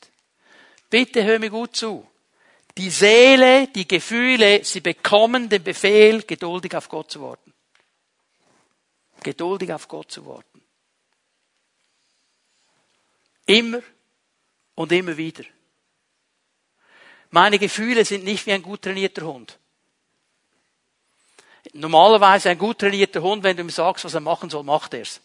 Bitte 0.92 1.24
hör 1.24 1.40
mir 1.40 1.50
gut 1.50 1.76
zu. 1.76 2.08
Die 2.78 2.92
Seele, 2.92 3.68
die 3.70 3.88
Gefühle, 3.88 4.64
sie 4.64 4.82
bekommen 4.82 5.50
den 5.50 5.64
Befehl, 5.64 6.22
geduldig 6.22 6.76
auf 6.76 6.88
Gott 6.88 7.12
zu 7.12 7.22
warten. 7.24 7.54
Geduldig 9.24 9.74
auf 9.74 9.88
Gott 9.88 10.12
zu 10.12 10.26
warten. 10.26 10.47
Immer 13.48 13.82
und 14.76 14.92
immer 14.92 15.18
wieder. 15.18 15.44
Meine 17.32 17.58
Gefühle 17.58 18.06
sind 18.06 18.24
nicht 18.24 18.46
wie 18.46 18.52
ein 18.52 18.62
gut 18.62 18.84
trainierter 18.84 19.26
Hund. 19.26 19.58
Normalerweise 21.74 22.50
ein 22.50 22.58
gut 22.58 22.80
trainierter 22.80 23.22
Hund, 23.22 23.44
wenn 23.44 23.58
du 23.58 23.64
ihm 23.64 23.70
sagst, 23.70 24.06
was 24.06 24.14
er 24.14 24.20
machen 24.20 24.50
soll, 24.50 24.64
macht 24.64 24.94
er's. 24.94 25.20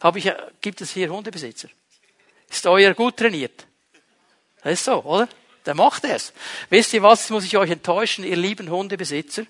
Habe 0.00 0.18
ich, 0.18 0.30
gibt 0.60 0.80
es 0.80 0.90
hier 0.90 1.08
Hundebesitzer? 1.10 1.68
Ist 2.50 2.66
euer 2.66 2.94
gut 2.94 3.16
trainiert? 3.16 3.66
Das 4.62 4.72
ist 4.74 4.84
so, 4.84 5.02
oder? 5.02 5.28
Der 5.64 5.74
macht 5.74 6.04
es. 6.04 6.32
Wisst 6.68 6.92
ihr 6.92 7.02
was, 7.02 7.30
muss 7.30 7.44
ich 7.44 7.56
euch 7.56 7.70
enttäuschen, 7.70 8.24
ihr 8.24 8.36
lieben 8.36 8.70
Hundebesitzer? 8.70 9.46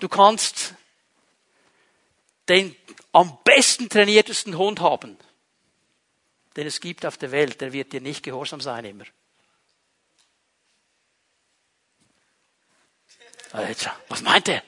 Du 0.00 0.08
kannst 0.08 0.74
den 2.48 2.76
am 3.12 3.38
besten 3.44 3.88
trainiertesten 3.88 4.58
Hund 4.58 4.80
haben, 4.80 5.16
den 6.56 6.66
es 6.66 6.80
gibt 6.80 7.04
auf 7.04 7.18
der 7.18 7.30
Welt, 7.30 7.60
der 7.60 7.72
wird 7.72 7.92
dir 7.92 8.00
nicht 8.00 8.22
gehorsam 8.22 8.60
sein 8.60 8.84
immer. 8.84 9.04
Was 14.08 14.22
meint 14.22 14.48
er? 14.48 14.62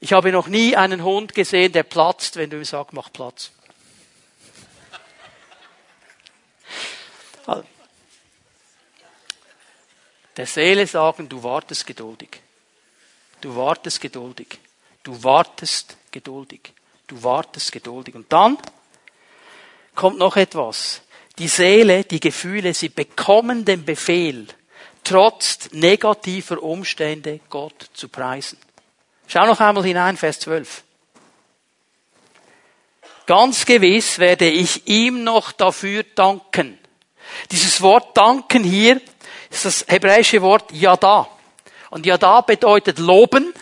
Ich 0.00 0.12
habe 0.12 0.32
noch 0.32 0.48
nie 0.48 0.76
einen 0.76 1.04
Hund 1.04 1.34
gesehen, 1.34 1.72
der 1.72 1.82
platzt, 1.82 2.36
wenn 2.36 2.50
du 2.50 2.56
ihm 2.56 2.64
sagst, 2.64 2.92
mach 2.92 3.12
Platz. 3.12 3.52
Der 10.36 10.46
Seele 10.46 10.86
sagen, 10.86 11.28
du 11.28 11.42
wartest 11.42 11.86
geduldig. 11.86 12.40
Du 13.42 13.56
wartest 13.56 14.00
geduldig. 14.00 14.58
Du 15.02 15.22
wartest 15.22 15.96
geduldig. 16.10 16.72
Du 17.06 17.22
wartest 17.22 17.72
geduldig. 17.72 18.14
Und 18.14 18.32
dann 18.32 18.56
kommt 19.94 20.18
noch 20.18 20.36
etwas. 20.36 21.02
Die 21.38 21.48
Seele, 21.48 22.04
die 22.04 22.20
Gefühle, 22.20 22.74
sie 22.74 22.88
bekommen 22.88 23.64
den 23.64 23.84
Befehl, 23.84 24.46
trotz 25.04 25.70
negativer 25.72 26.62
Umstände 26.62 27.40
Gott 27.48 27.90
zu 27.94 28.08
preisen. 28.08 28.58
Schau 29.26 29.46
noch 29.46 29.60
einmal 29.60 29.84
hinein, 29.84 30.16
Vers 30.16 30.40
12. 30.40 30.82
Ganz 33.26 33.64
gewiss 33.64 34.18
werde 34.18 34.48
ich 34.48 34.88
ihm 34.88 35.22
noch 35.22 35.52
dafür 35.52 36.02
danken. 36.02 36.78
Dieses 37.50 37.80
Wort 37.80 38.16
danken 38.16 38.64
hier 38.64 39.00
ist 39.50 39.64
das 39.64 39.84
hebräische 39.86 40.42
Wort 40.42 40.72
Yada. 40.72 41.28
Und 41.90 42.06
Yada 42.06 42.40
bedeutet 42.40 42.98
loben, 42.98 43.54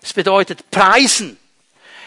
es 0.00 0.12
bedeutet 0.12 0.70
preisen, 0.70 1.38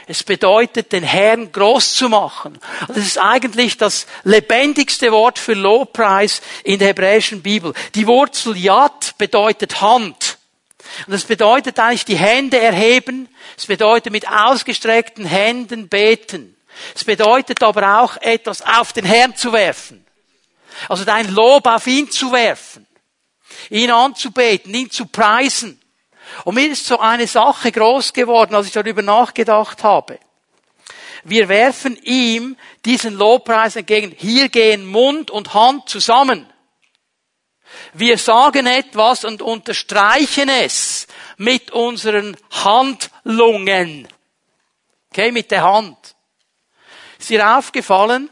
es 0.07 0.23
bedeutet 0.23 0.91
den 0.91 1.03
Herrn 1.03 1.51
groß 1.51 1.95
zu 1.95 2.09
machen. 2.09 2.59
Und 2.87 2.97
das 2.97 3.05
ist 3.05 3.17
eigentlich 3.17 3.77
das 3.77 4.05
lebendigste 4.23 5.11
Wort 5.11 5.39
für 5.39 5.53
Lobpreis 5.53 6.41
in 6.63 6.77
der 6.77 6.89
hebräischen 6.89 7.41
Bibel. 7.41 7.73
Die 7.95 8.05
Wurzel 8.05 8.55
Yad 8.55 9.17
bedeutet 9.17 9.81
Hand. 9.81 10.37
Und 11.07 11.13
das 11.13 11.23
bedeutet 11.23 11.79
eigentlich 11.79 12.05
die 12.05 12.17
Hände 12.17 12.59
erheben. 12.59 13.27
Es 13.57 13.65
bedeutet 13.65 14.11
mit 14.11 14.29
ausgestreckten 14.29 15.25
Händen 15.25 15.89
beten. 15.89 16.55
Es 16.93 17.03
bedeutet 17.03 17.63
aber 17.63 18.01
auch 18.01 18.17
etwas 18.17 18.61
auf 18.61 18.93
den 18.93 19.05
Herrn 19.05 19.35
zu 19.35 19.53
werfen. 19.53 20.05
Also 20.87 21.03
dein 21.03 21.33
Lob 21.33 21.65
auf 21.65 21.87
ihn 21.87 22.11
zu 22.11 22.31
werfen. 22.31 22.85
Ihn 23.69 23.89
anzubeten, 23.89 24.73
ihn 24.73 24.91
zu 24.91 25.07
preisen. 25.07 25.81
Und 26.43 26.55
mir 26.55 26.71
ist 26.71 26.85
so 26.85 26.99
eine 26.99 27.27
Sache 27.27 27.71
groß 27.71 28.13
geworden, 28.13 28.55
als 28.55 28.67
ich 28.67 28.73
darüber 28.73 29.01
nachgedacht 29.01 29.83
habe. 29.83 30.19
Wir 31.23 31.49
werfen 31.49 31.97
ihm 32.03 32.55
diesen 32.85 33.15
Lobpreis 33.15 33.75
entgegen. 33.75 34.13
Hier 34.15 34.49
gehen 34.49 34.85
Mund 34.85 35.31
und 35.31 35.53
Hand 35.53 35.89
zusammen. 35.89 36.47
Wir 37.93 38.17
sagen 38.17 38.67
etwas 38.67 39.25
und 39.25 39.41
unterstreichen 39.41 40.49
es 40.49 41.07
mit 41.37 41.71
unseren 41.71 42.37
Handlungen. 42.51 44.07
Okay, 45.09 45.31
mit 45.31 45.49
der 45.49 45.63
Hand. 45.63 46.15
Ist 47.17 47.29
dir 47.29 47.57
aufgefallen, 47.57 48.29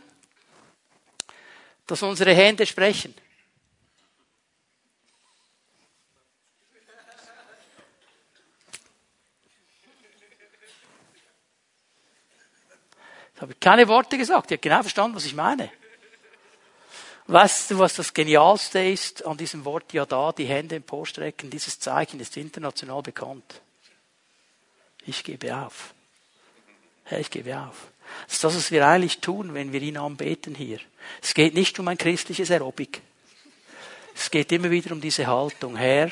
dass 1.87 2.03
unsere 2.03 2.33
Hände 2.33 2.65
sprechen? 2.65 3.15
Habe 13.43 13.55
keine 13.55 13.87
Worte 13.87 14.17
gesagt. 14.17 14.51
Ich 14.51 14.57
habe 14.57 14.61
genau 14.61 14.81
verstanden, 14.81 15.15
was 15.15 15.25
ich 15.25 15.35
meine. 15.35 15.69
Weißt 17.27 17.71
du, 17.71 17.79
was 17.79 17.95
das 17.95 18.13
Genialste 18.13 18.79
ist 18.79 19.25
an 19.25 19.37
diesem 19.37 19.63
Wort 19.63 19.93
ja 19.93 20.05
da, 20.05 20.31
die 20.31 20.45
Hände 20.45 20.75
emporstrecken? 20.75 21.49
Dieses 21.49 21.79
Zeichen 21.79 22.19
ist 22.19 22.35
international 22.35 23.01
bekannt. 23.01 23.61
Ich 25.05 25.23
gebe 25.23 25.55
auf. 25.55 25.93
Herr, 27.05 27.19
ich 27.19 27.29
gebe 27.29 27.57
auf. 27.57 27.87
Das 28.25 28.35
ist 28.35 28.43
das, 28.43 28.55
was 28.55 28.71
wir 28.71 28.85
eigentlich 28.85 29.19
tun, 29.19 29.53
wenn 29.53 29.71
wir 29.71 29.81
ihn 29.81 29.97
anbeten 29.97 30.53
hier. 30.53 30.79
Es 31.21 31.33
geht 31.33 31.53
nicht 31.53 31.79
um 31.79 31.87
ein 31.87 31.97
christliches 31.97 32.51
Aerobik. 32.51 33.01
Es 34.15 34.29
geht 34.29 34.51
immer 34.51 34.69
wieder 34.69 34.91
um 34.91 35.01
diese 35.01 35.25
Haltung. 35.27 35.77
Herr, 35.77 36.11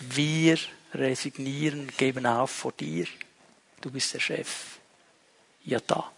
wir 0.00 0.58
resignieren, 0.94 1.90
geben 1.96 2.26
auf 2.26 2.50
vor 2.50 2.72
dir. 2.72 3.06
Du 3.80 3.90
bist 3.90 4.14
der 4.14 4.20
Chef. 4.20 4.78
Ja 5.64 5.78
da. 5.86 6.10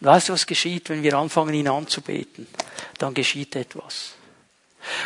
Und 0.00 0.06
weißt 0.06 0.28
du, 0.28 0.32
was 0.32 0.46
geschieht, 0.46 0.88
wenn 0.90 1.02
wir 1.02 1.14
anfangen, 1.14 1.54
ihn 1.54 1.68
anzubeten? 1.68 2.46
dann 2.98 3.14
geschieht 3.14 3.56
etwas. 3.56 4.12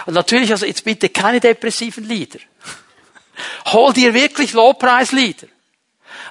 Und 0.07 0.15
natürlich, 0.15 0.51
also 0.51 0.67
jetzt 0.67 0.85
bitte 0.85 1.09
keine 1.09 1.41
depressiven 1.41 2.05
Lieder. 2.05 2.39
Hol 3.67 3.93
dir 3.93 4.13
wirklich 4.15 4.53
Lobpreislieder. 4.53 5.49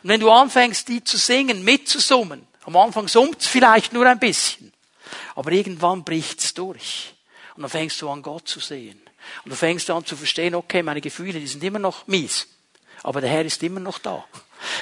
Und 0.04 0.10
wenn 0.10 0.20
du 0.20 0.32
anfängst, 0.32 0.88
die 0.88 1.04
zu 1.04 1.18
singen, 1.18 1.64
mitzusummen, 1.64 2.48
am 2.66 2.76
Anfang 2.76 3.08
summt's 3.08 3.48
vielleicht 3.48 3.94
nur 3.94 4.06
ein 4.06 4.20
bisschen, 4.20 4.72
aber 5.36 5.52
irgendwann 5.52 6.04
bricht's 6.04 6.54
durch. 6.54 7.16
Und 7.56 7.64
dann 7.64 7.72
fängst 7.72 8.02
du 8.02 8.10
an, 8.10 8.22
Gott 8.22 8.48
zu 8.48 8.60
sehen. 8.60 9.02
Und 9.44 9.52
du 9.52 9.56
fängst 9.56 9.90
an 9.90 10.06
zu 10.06 10.16
verstehen, 10.16 10.56
okay, 10.56 10.84
meine 10.84 11.02
Gefühle, 11.02 11.40
die 11.40 11.48
sind 11.48 11.64
immer 11.64 11.80
noch 11.80 12.08
mies. 12.08 12.48
Aber 13.04 13.22
der 13.22 13.30
Herr 13.30 13.46
ist 13.46 13.64
immer 13.64 13.80
noch 13.80 14.00
da. 14.00 14.24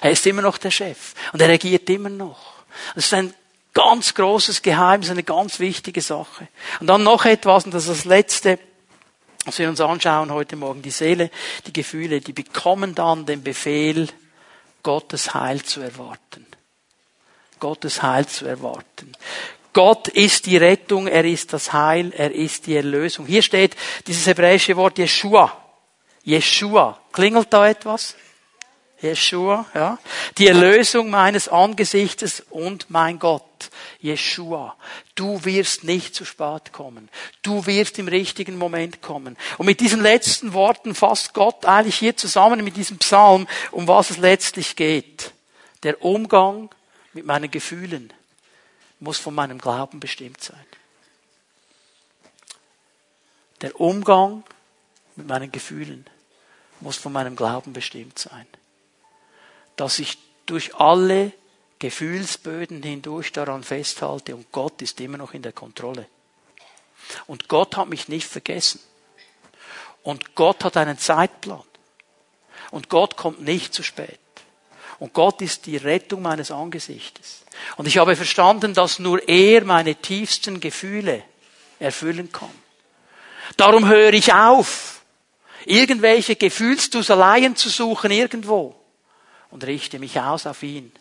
Er 0.02 0.12
ist 0.12 0.26
immer 0.26 0.42
noch 0.42 0.58
der 0.58 0.72
Chef. 0.72 1.14
Und 1.34 1.42
er 1.42 1.50
regiert 1.50 1.90
immer 1.90 2.10
noch. 2.10 2.54
Das 2.96 3.06
ist 3.06 3.14
ein 3.14 3.34
ganz 3.74 4.14
großes 4.14 4.62
Geheimnis, 4.62 5.10
eine 5.10 5.24
ganz 5.24 5.60
wichtige 5.60 6.02
Sache. 6.02 6.48
Und 6.80 6.88
dann 6.88 7.04
noch 7.04 7.26
etwas, 7.26 7.66
und 7.66 7.74
das 7.74 7.88
ist 7.88 8.00
das 8.00 8.06
Letzte, 8.06 8.60
was 9.46 9.60
wir 9.60 9.70
uns 9.70 9.80
anschauen 9.80 10.32
heute 10.32 10.56
Morgen. 10.56 10.82
Die 10.82 10.92
Seele, 10.92 11.30
die 11.66 11.74
Gefühle, 11.74 12.20
die 12.20 12.34
bekommen 12.34 12.96
dann 12.96 13.26
den 13.26 13.44
Befehl, 13.44 14.10
Gottes 14.84 15.34
Heil 15.34 15.64
zu 15.64 15.82
erwarten. 15.82 16.46
Gottes 17.60 18.02
Heil 18.02 18.28
zu 18.28 18.46
erwarten. 18.46 19.14
Gott 19.74 20.08
ist 20.08 20.48
die 20.48 20.58
Rettung, 20.58 21.08
er 21.08 21.24
ist 21.24 21.54
das 21.54 21.72
Heil, 21.72 22.12
er 22.16 22.32
ist 22.32 22.66
die 22.66 22.76
Erlösung. 22.76 23.26
Hier 23.28 23.42
steht 23.42 23.76
dieses 24.08 24.26
hebräische 24.26 24.76
Wort 24.76 24.98
Yeshua. 24.98 25.56
Yeshua. 26.24 27.00
Klingelt 27.12 27.54
da 27.54 27.68
etwas? 27.68 28.16
Yeshua, 29.02 29.66
ja. 29.76 30.00
Die 30.38 30.48
Erlösung 30.48 31.10
meines 31.10 31.48
Angesichtes 31.48 32.44
und 32.50 32.90
mein 32.90 33.20
Gott. 33.20 33.44
Yeshua. 34.02 34.76
Du 35.16 35.44
wirst 35.46 35.84
nicht 35.84 36.16
zu 36.16 36.26
spät 36.26 36.72
kommen. 36.72 37.10
Du 37.42 37.66
wirst 37.66 38.00
im 38.00 38.08
richtigen 38.08 38.58
Moment 38.58 39.02
kommen. 39.02 39.38
Und 39.58 39.66
mit 39.66 39.80
diesen 39.80 40.02
letzten 40.02 40.54
Worten 40.54 40.96
fasst 40.96 41.34
Gott 41.34 41.66
eigentlich 41.66 41.98
hier 41.98 42.16
zusammen 42.16 42.64
mit 42.64 42.76
diesem 42.76 42.98
Psalm, 42.98 43.48
um 43.72 43.88
was 43.88 44.10
es 44.10 44.18
letztlich 44.18 44.76
geht. 44.76 45.32
Der 45.84 46.04
Umgang 46.04 46.70
mit 47.14 47.26
meinen 47.26 47.52
Gefühlen 47.52 48.14
muss 49.00 49.20
von 49.20 49.36
meinem 49.36 49.60
Glauben 49.60 50.00
bestimmt 50.00 50.44
sein. 50.44 50.66
Der 53.62 53.80
Umgang 53.80 54.44
mit 55.16 55.28
meinen 55.28 55.52
Gefühlen 55.52 56.06
muss 56.80 56.98
von 56.98 57.12
meinem 57.12 57.36
Glauben 57.36 57.74
bestimmt 57.74 58.20
sein. 58.20 58.46
Dass 59.78 60.00
ich 60.00 60.18
durch 60.46 60.76
alle 60.76 61.32
Gefühlsböden 61.80 62.82
hindurch 62.82 63.32
daran 63.32 63.64
festhalte 63.64 64.36
und 64.36 64.52
Gott 64.52 64.82
ist 64.82 65.00
immer 65.00 65.18
noch 65.18 65.34
in 65.34 65.44
der 65.44 65.52
Kontrolle. 65.52 66.08
Und 67.28 67.48
Gott 67.48 67.78
hat 67.78 67.88
mich 67.88 68.08
nicht 68.08 68.28
vergessen. 68.28 68.80
Und 70.04 70.36
Gott 70.36 70.64
hat 70.64 70.78
einen 70.78 70.98
Zeitplan. 70.98 71.64
Und 72.72 72.90
Gott 72.90 73.16
kommt 73.16 73.42
nicht 73.42 73.74
zu 73.74 73.84
spät. 73.84 74.20
Und 75.00 75.14
Gott 75.14 75.42
ist 75.42 75.68
die 75.68 75.78
Rettung 75.78 76.24
meines 76.24 76.50
Angesichtes. 76.50 77.44
Und 77.76 77.88
ich 77.88 77.98
habe 77.98 78.16
verstanden, 78.16 78.74
dass 78.74 79.00
nur 79.00 79.28
er 79.30 79.64
meine 79.64 79.96
tiefsten 79.96 80.60
Gefühle 80.60 81.24
erfüllen 81.80 82.32
kann. 82.32 82.52
Darum 83.56 83.88
höre 83.88 84.14
ich 84.14 84.34
auf, 84.34 85.02
irgendwelche 85.66 86.36
Gefühlsduseleien 86.36 87.56
zu 87.56 87.70
suchen 87.70 88.12
irgendwo 88.12 88.76
und 89.50 89.66
richte 89.66 90.00
mich 90.00 90.20
aus 90.20 90.46
auf 90.46 90.64
ihn. 90.64 90.92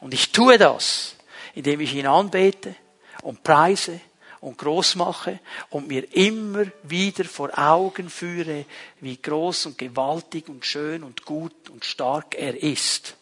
Und 0.00 0.14
ich 0.14 0.32
tue 0.32 0.58
das, 0.58 1.16
indem 1.54 1.80
ich 1.80 1.94
ihn 1.94 2.06
anbete 2.06 2.74
und 3.22 3.42
preise 3.42 4.00
und 4.40 4.58
groß 4.58 4.96
mache 4.96 5.38
und 5.70 5.88
mir 5.88 6.12
immer 6.16 6.64
wieder 6.82 7.24
vor 7.24 7.56
Augen 7.56 8.10
führe, 8.10 8.64
wie 9.00 9.16
groß 9.16 9.66
und 9.66 9.78
gewaltig 9.78 10.48
und 10.48 10.64
schön 10.64 11.04
und 11.04 11.24
gut 11.24 11.70
und 11.70 11.84
stark 11.84 12.34
er 12.34 12.60
ist 12.60 13.16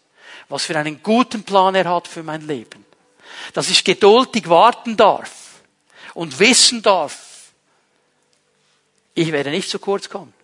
was 0.51 0.65
für 0.65 0.77
einen 0.77 1.03
guten 1.03 1.45
Plan 1.45 1.75
er 1.75 1.89
hat 1.89 2.09
für 2.09 2.23
mein 2.23 2.47
Leben. 2.47 2.85
Dass 3.53 3.71
ich 3.71 3.85
geduldig 3.85 4.49
warten 4.49 4.97
darf 4.97 5.63
und 6.15 6.39
wissen 6.39 6.83
darf, 6.83 7.53
ich 9.15 9.33
werde 9.33 9.51
nicht 9.51 9.71
zu 9.71 9.79
kurz 9.79 10.09
kommen, 10.09 10.35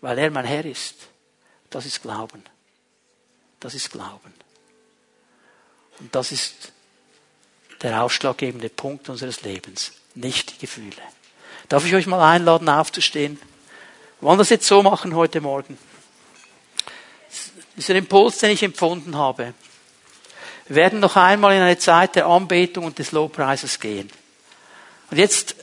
weil 0.00 0.18
er 0.18 0.30
mein 0.30 0.44
Herr 0.44 0.64
ist. 0.64 1.08
Das 1.74 1.86
ist 1.86 2.02
Glauben. 2.02 2.40
Das 3.58 3.74
ist 3.74 3.90
Glauben. 3.90 4.32
Und 5.98 6.14
das 6.14 6.30
ist 6.30 6.70
der 7.82 8.00
ausschlaggebende 8.00 8.68
Punkt 8.68 9.08
unseres 9.08 9.42
Lebens, 9.42 9.90
nicht 10.14 10.52
die 10.52 10.58
Gefühle. 10.58 11.02
Darf 11.68 11.84
ich 11.84 11.92
euch 11.96 12.06
mal 12.06 12.22
einladen, 12.32 12.68
aufzustehen? 12.68 13.40
Wir 14.20 14.28
wollen 14.28 14.38
das 14.38 14.50
jetzt 14.50 14.68
so 14.68 14.84
machen 14.84 15.16
heute 15.16 15.40
Morgen. 15.40 15.76
Dieser 17.76 17.96
Impuls, 17.96 18.38
den 18.38 18.52
ich 18.52 18.62
empfunden 18.62 19.16
habe. 19.16 19.52
Wir 20.68 20.76
werden 20.76 21.00
noch 21.00 21.16
einmal 21.16 21.56
in 21.56 21.62
eine 21.62 21.78
Zeit 21.78 22.14
der 22.14 22.26
Anbetung 22.26 22.84
und 22.84 23.00
des 23.00 23.10
Lobpreises 23.10 23.80
gehen. 23.80 24.08
Und 25.10 25.18
jetzt 25.18 25.56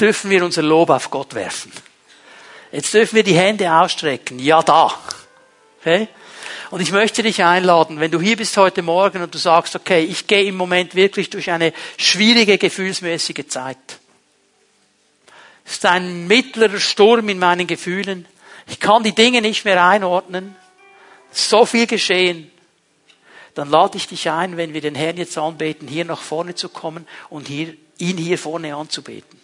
dürfen 0.00 0.30
wir 0.30 0.42
unser 0.42 0.62
Lob 0.62 0.88
auf 0.88 1.10
Gott 1.10 1.34
werfen. 1.34 1.70
Jetzt 2.72 2.94
dürfen 2.94 3.16
wir 3.16 3.24
die 3.24 3.36
Hände 3.36 3.70
ausstrecken. 3.70 4.38
Ja, 4.38 4.62
da. 4.62 4.98
Okay? 5.84 6.08
Und 6.70 6.80
ich 6.80 6.92
möchte 6.92 7.22
dich 7.22 7.44
einladen, 7.44 8.00
wenn 8.00 8.10
du 8.10 8.20
hier 8.20 8.36
bist 8.36 8.56
heute 8.56 8.82
Morgen 8.82 9.22
und 9.22 9.34
du 9.34 9.38
sagst, 9.38 9.76
okay, 9.76 10.02
ich 10.02 10.26
gehe 10.26 10.44
im 10.44 10.56
Moment 10.56 10.94
wirklich 10.94 11.28
durch 11.28 11.50
eine 11.50 11.72
schwierige 11.98 12.56
gefühlsmäßige 12.56 13.46
Zeit. 13.48 13.76
Es 15.66 15.74
ist 15.74 15.86
ein 15.86 16.26
mittlerer 16.26 16.80
Sturm 16.80 17.28
in 17.28 17.38
meinen 17.38 17.66
Gefühlen. 17.66 18.26
Ich 18.66 18.80
kann 18.80 19.02
die 19.02 19.14
Dinge 19.14 19.42
nicht 19.42 19.64
mehr 19.64 19.84
einordnen 19.84 20.56
so 21.36 21.66
viel 21.66 21.86
geschehen, 21.86 22.50
dann 23.54 23.70
lade 23.70 23.96
ich 23.96 24.08
dich 24.08 24.30
ein, 24.30 24.56
wenn 24.56 24.72
wir 24.72 24.80
den 24.80 24.94
Herrn 24.94 25.16
jetzt 25.16 25.36
anbeten, 25.38 25.86
hier 25.88 26.04
nach 26.04 26.20
vorne 26.20 26.54
zu 26.54 26.68
kommen 26.68 27.06
und 27.28 27.48
hier, 27.48 27.74
ihn 27.98 28.16
hier 28.16 28.38
vorne 28.38 28.74
anzubeten. 28.74 29.40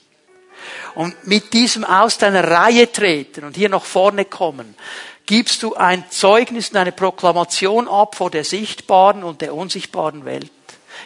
Und 0.94 1.26
mit 1.26 1.52
diesem 1.52 1.84
aus 1.84 2.18
deiner 2.18 2.44
Reihe 2.44 2.90
treten 2.90 3.44
und 3.44 3.56
hier 3.56 3.68
nach 3.68 3.84
vorne 3.84 4.24
kommen, 4.24 4.74
gibst 5.26 5.62
du 5.62 5.74
ein 5.74 6.04
Zeugnis 6.10 6.70
und 6.70 6.76
eine 6.76 6.92
Proklamation 6.92 7.88
ab 7.88 8.16
vor 8.16 8.30
der 8.30 8.44
sichtbaren 8.44 9.22
und 9.22 9.40
der 9.40 9.54
unsichtbaren 9.54 10.24
Welt. 10.24 10.50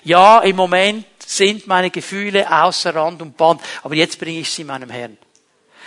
Ja, 0.03 0.41
im 0.41 0.57
Moment 0.57 1.07
sind 1.27 1.67
meine 1.67 1.91
Gefühle 1.91 2.51
außer 2.51 2.95
Rand 2.95 3.23
und 3.23 3.37
Band, 3.37 3.61
aber 3.83 3.95
jetzt 3.95 4.19
bringe 4.19 4.41
ich 4.41 4.51
sie 4.51 4.65
meinem 4.65 4.91
Herrn. 4.91 5.17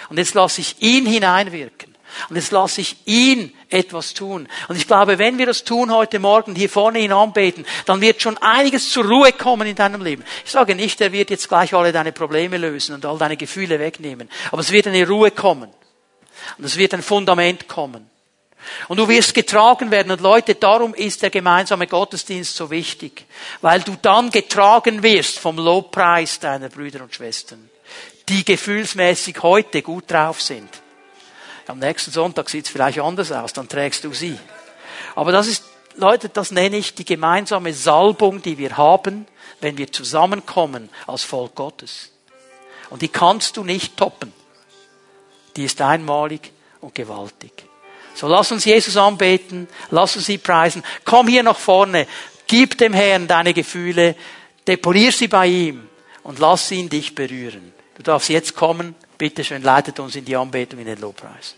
Und 0.09 0.17
jetzt 0.17 0.33
lasse 0.33 0.61
ich 0.61 0.81
ihn 0.81 1.05
hineinwirken. 1.05 1.95
Und 2.29 2.35
jetzt 2.35 2.51
lasse 2.51 2.81
ich 2.81 2.95
ihn 3.05 3.53
etwas 3.69 4.13
tun. 4.13 4.47
Und 4.67 4.75
ich 4.75 4.87
glaube, 4.87 5.19
wenn 5.19 5.37
wir 5.37 5.45
das 5.45 5.63
tun 5.63 5.93
heute 5.93 6.19
Morgen, 6.19 6.55
hier 6.55 6.69
vorne 6.69 6.99
ihn 6.99 7.11
anbeten, 7.11 7.65
dann 7.85 8.01
wird 8.01 8.21
schon 8.21 8.37
einiges 8.37 8.89
zur 8.89 9.05
Ruhe 9.05 9.33
kommen 9.33 9.67
in 9.67 9.75
deinem 9.75 10.01
Leben. 10.01 10.23
Ich 10.45 10.51
sage 10.51 10.73
nicht, 10.73 10.99
er 11.01 11.11
wird 11.11 11.29
jetzt 11.29 11.49
gleich 11.49 11.73
alle 11.73 11.91
deine 11.91 12.13
Probleme 12.13 12.57
lösen 12.57 12.95
und 12.95 13.05
all 13.05 13.17
deine 13.17 13.37
Gefühle 13.37 13.79
wegnehmen. 13.79 14.29
Aber 14.51 14.61
es 14.61 14.71
wird 14.71 14.87
eine 14.87 15.07
Ruhe 15.07 15.31
kommen. 15.31 15.69
Und 16.57 16.63
es 16.63 16.77
wird 16.77 16.93
ein 16.93 17.03
Fundament 17.03 17.67
kommen. 17.67 18.09
Und 18.87 18.97
du 18.97 19.07
wirst 19.07 19.33
getragen 19.33 19.91
werden. 19.91 20.11
Und 20.11 20.21
Leute, 20.21 20.55
darum 20.55 20.93
ist 20.93 21.21
der 21.21 21.29
gemeinsame 21.29 21.87
Gottesdienst 21.87 22.55
so 22.55 22.69
wichtig. 22.69 23.25
Weil 23.61 23.81
du 23.81 23.95
dann 24.01 24.29
getragen 24.29 25.03
wirst 25.03 25.39
vom 25.39 25.57
Lobpreis 25.57 26.39
deiner 26.39 26.69
Brüder 26.69 27.01
und 27.03 27.13
Schwestern, 27.13 27.69
die 28.29 28.43
gefühlsmäßig 28.43 29.41
heute 29.41 29.81
gut 29.81 30.11
drauf 30.11 30.41
sind. 30.41 30.69
Am 31.67 31.79
nächsten 31.79 32.11
Sonntag 32.11 32.49
sieht 32.49 32.65
es 32.65 32.71
vielleicht 32.71 32.99
anders 32.99 33.31
aus, 33.31 33.53
dann 33.53 33.67
trägst 33.67 34.03
du 34.03 34.13
sie. 34.13 34.37
Aber 35.15 35.31
das 35.31 35.47
ist, 35.47 35.63
Leute, 35.95 36.29
das 36.29 36.51
nenne 36.51 36.77
ich 36.77 36.93
die 36.93 37.05
gemeinsame 37.05 37.73
Salbung, 37.73 38.41
die 38.41 38.57
wir 38.57 38.77
haben, 38.77 39.27
wenn 39.59 39.77
wir 39.77 39.91
zusammenkommen 39.91 40.89
als 41.07 41.23
Volk 41.23 41.55
Gottes. 41.55 42.11
Und 42.89 43.01
die 43.01 43.09
kannst 43.09 43.57
du 43.57 43.63
nicht 43.63 43.97
toppen. 43.97 44.31
Die 45.57 45.65
ist 45.65 45.81
einmalig 45.81 46.53
und 46.79 46.95
gewaltig. 46.95 47.66
So 48.17 48.27
lass 48.27 48.51
uns 48.51 48.65
Jesus 48.65 48.97
anbeten, 48.97 49.67
lass 49.91 50.15
uns 50.15 50.25
sie 50.25 50.39
preisen. 50.39 50.81
Komm 51.05 51.27
hier 51.27 51.43
nach 51.43 51.59
vorne, 51.59 52.07
gib 52.47 52.75
dem 52.79 52.93
Herrn 52.93 53.27
deine 53.27 53.53
Gefühle, 53.53 54.15
deponier 54.65 55.11
sie 55.11 55.27
bei 55.27 55.45
ihm 55.45 55.87
und 56.23 56.39
lass 56.39 56.71
ihn 56.71 56.89
dich 56.89 57.13
berühren. 57.13 57.73
Du 57.95 58.01
darfst 58.01 58.29
jetzt 58.29 58.55
kommen. 58.55 58.95
Bitte 59.19 59.43
schön, 59.43 59.61
leitet 59.61 59.99
uns 59.99 60.15
in 60.15 60.25
die 60.25 60.35
Anbetung 60.35 60.79
in 60.79 60.87
den 60.87 60.99
Lobpreis. 60.99 61.55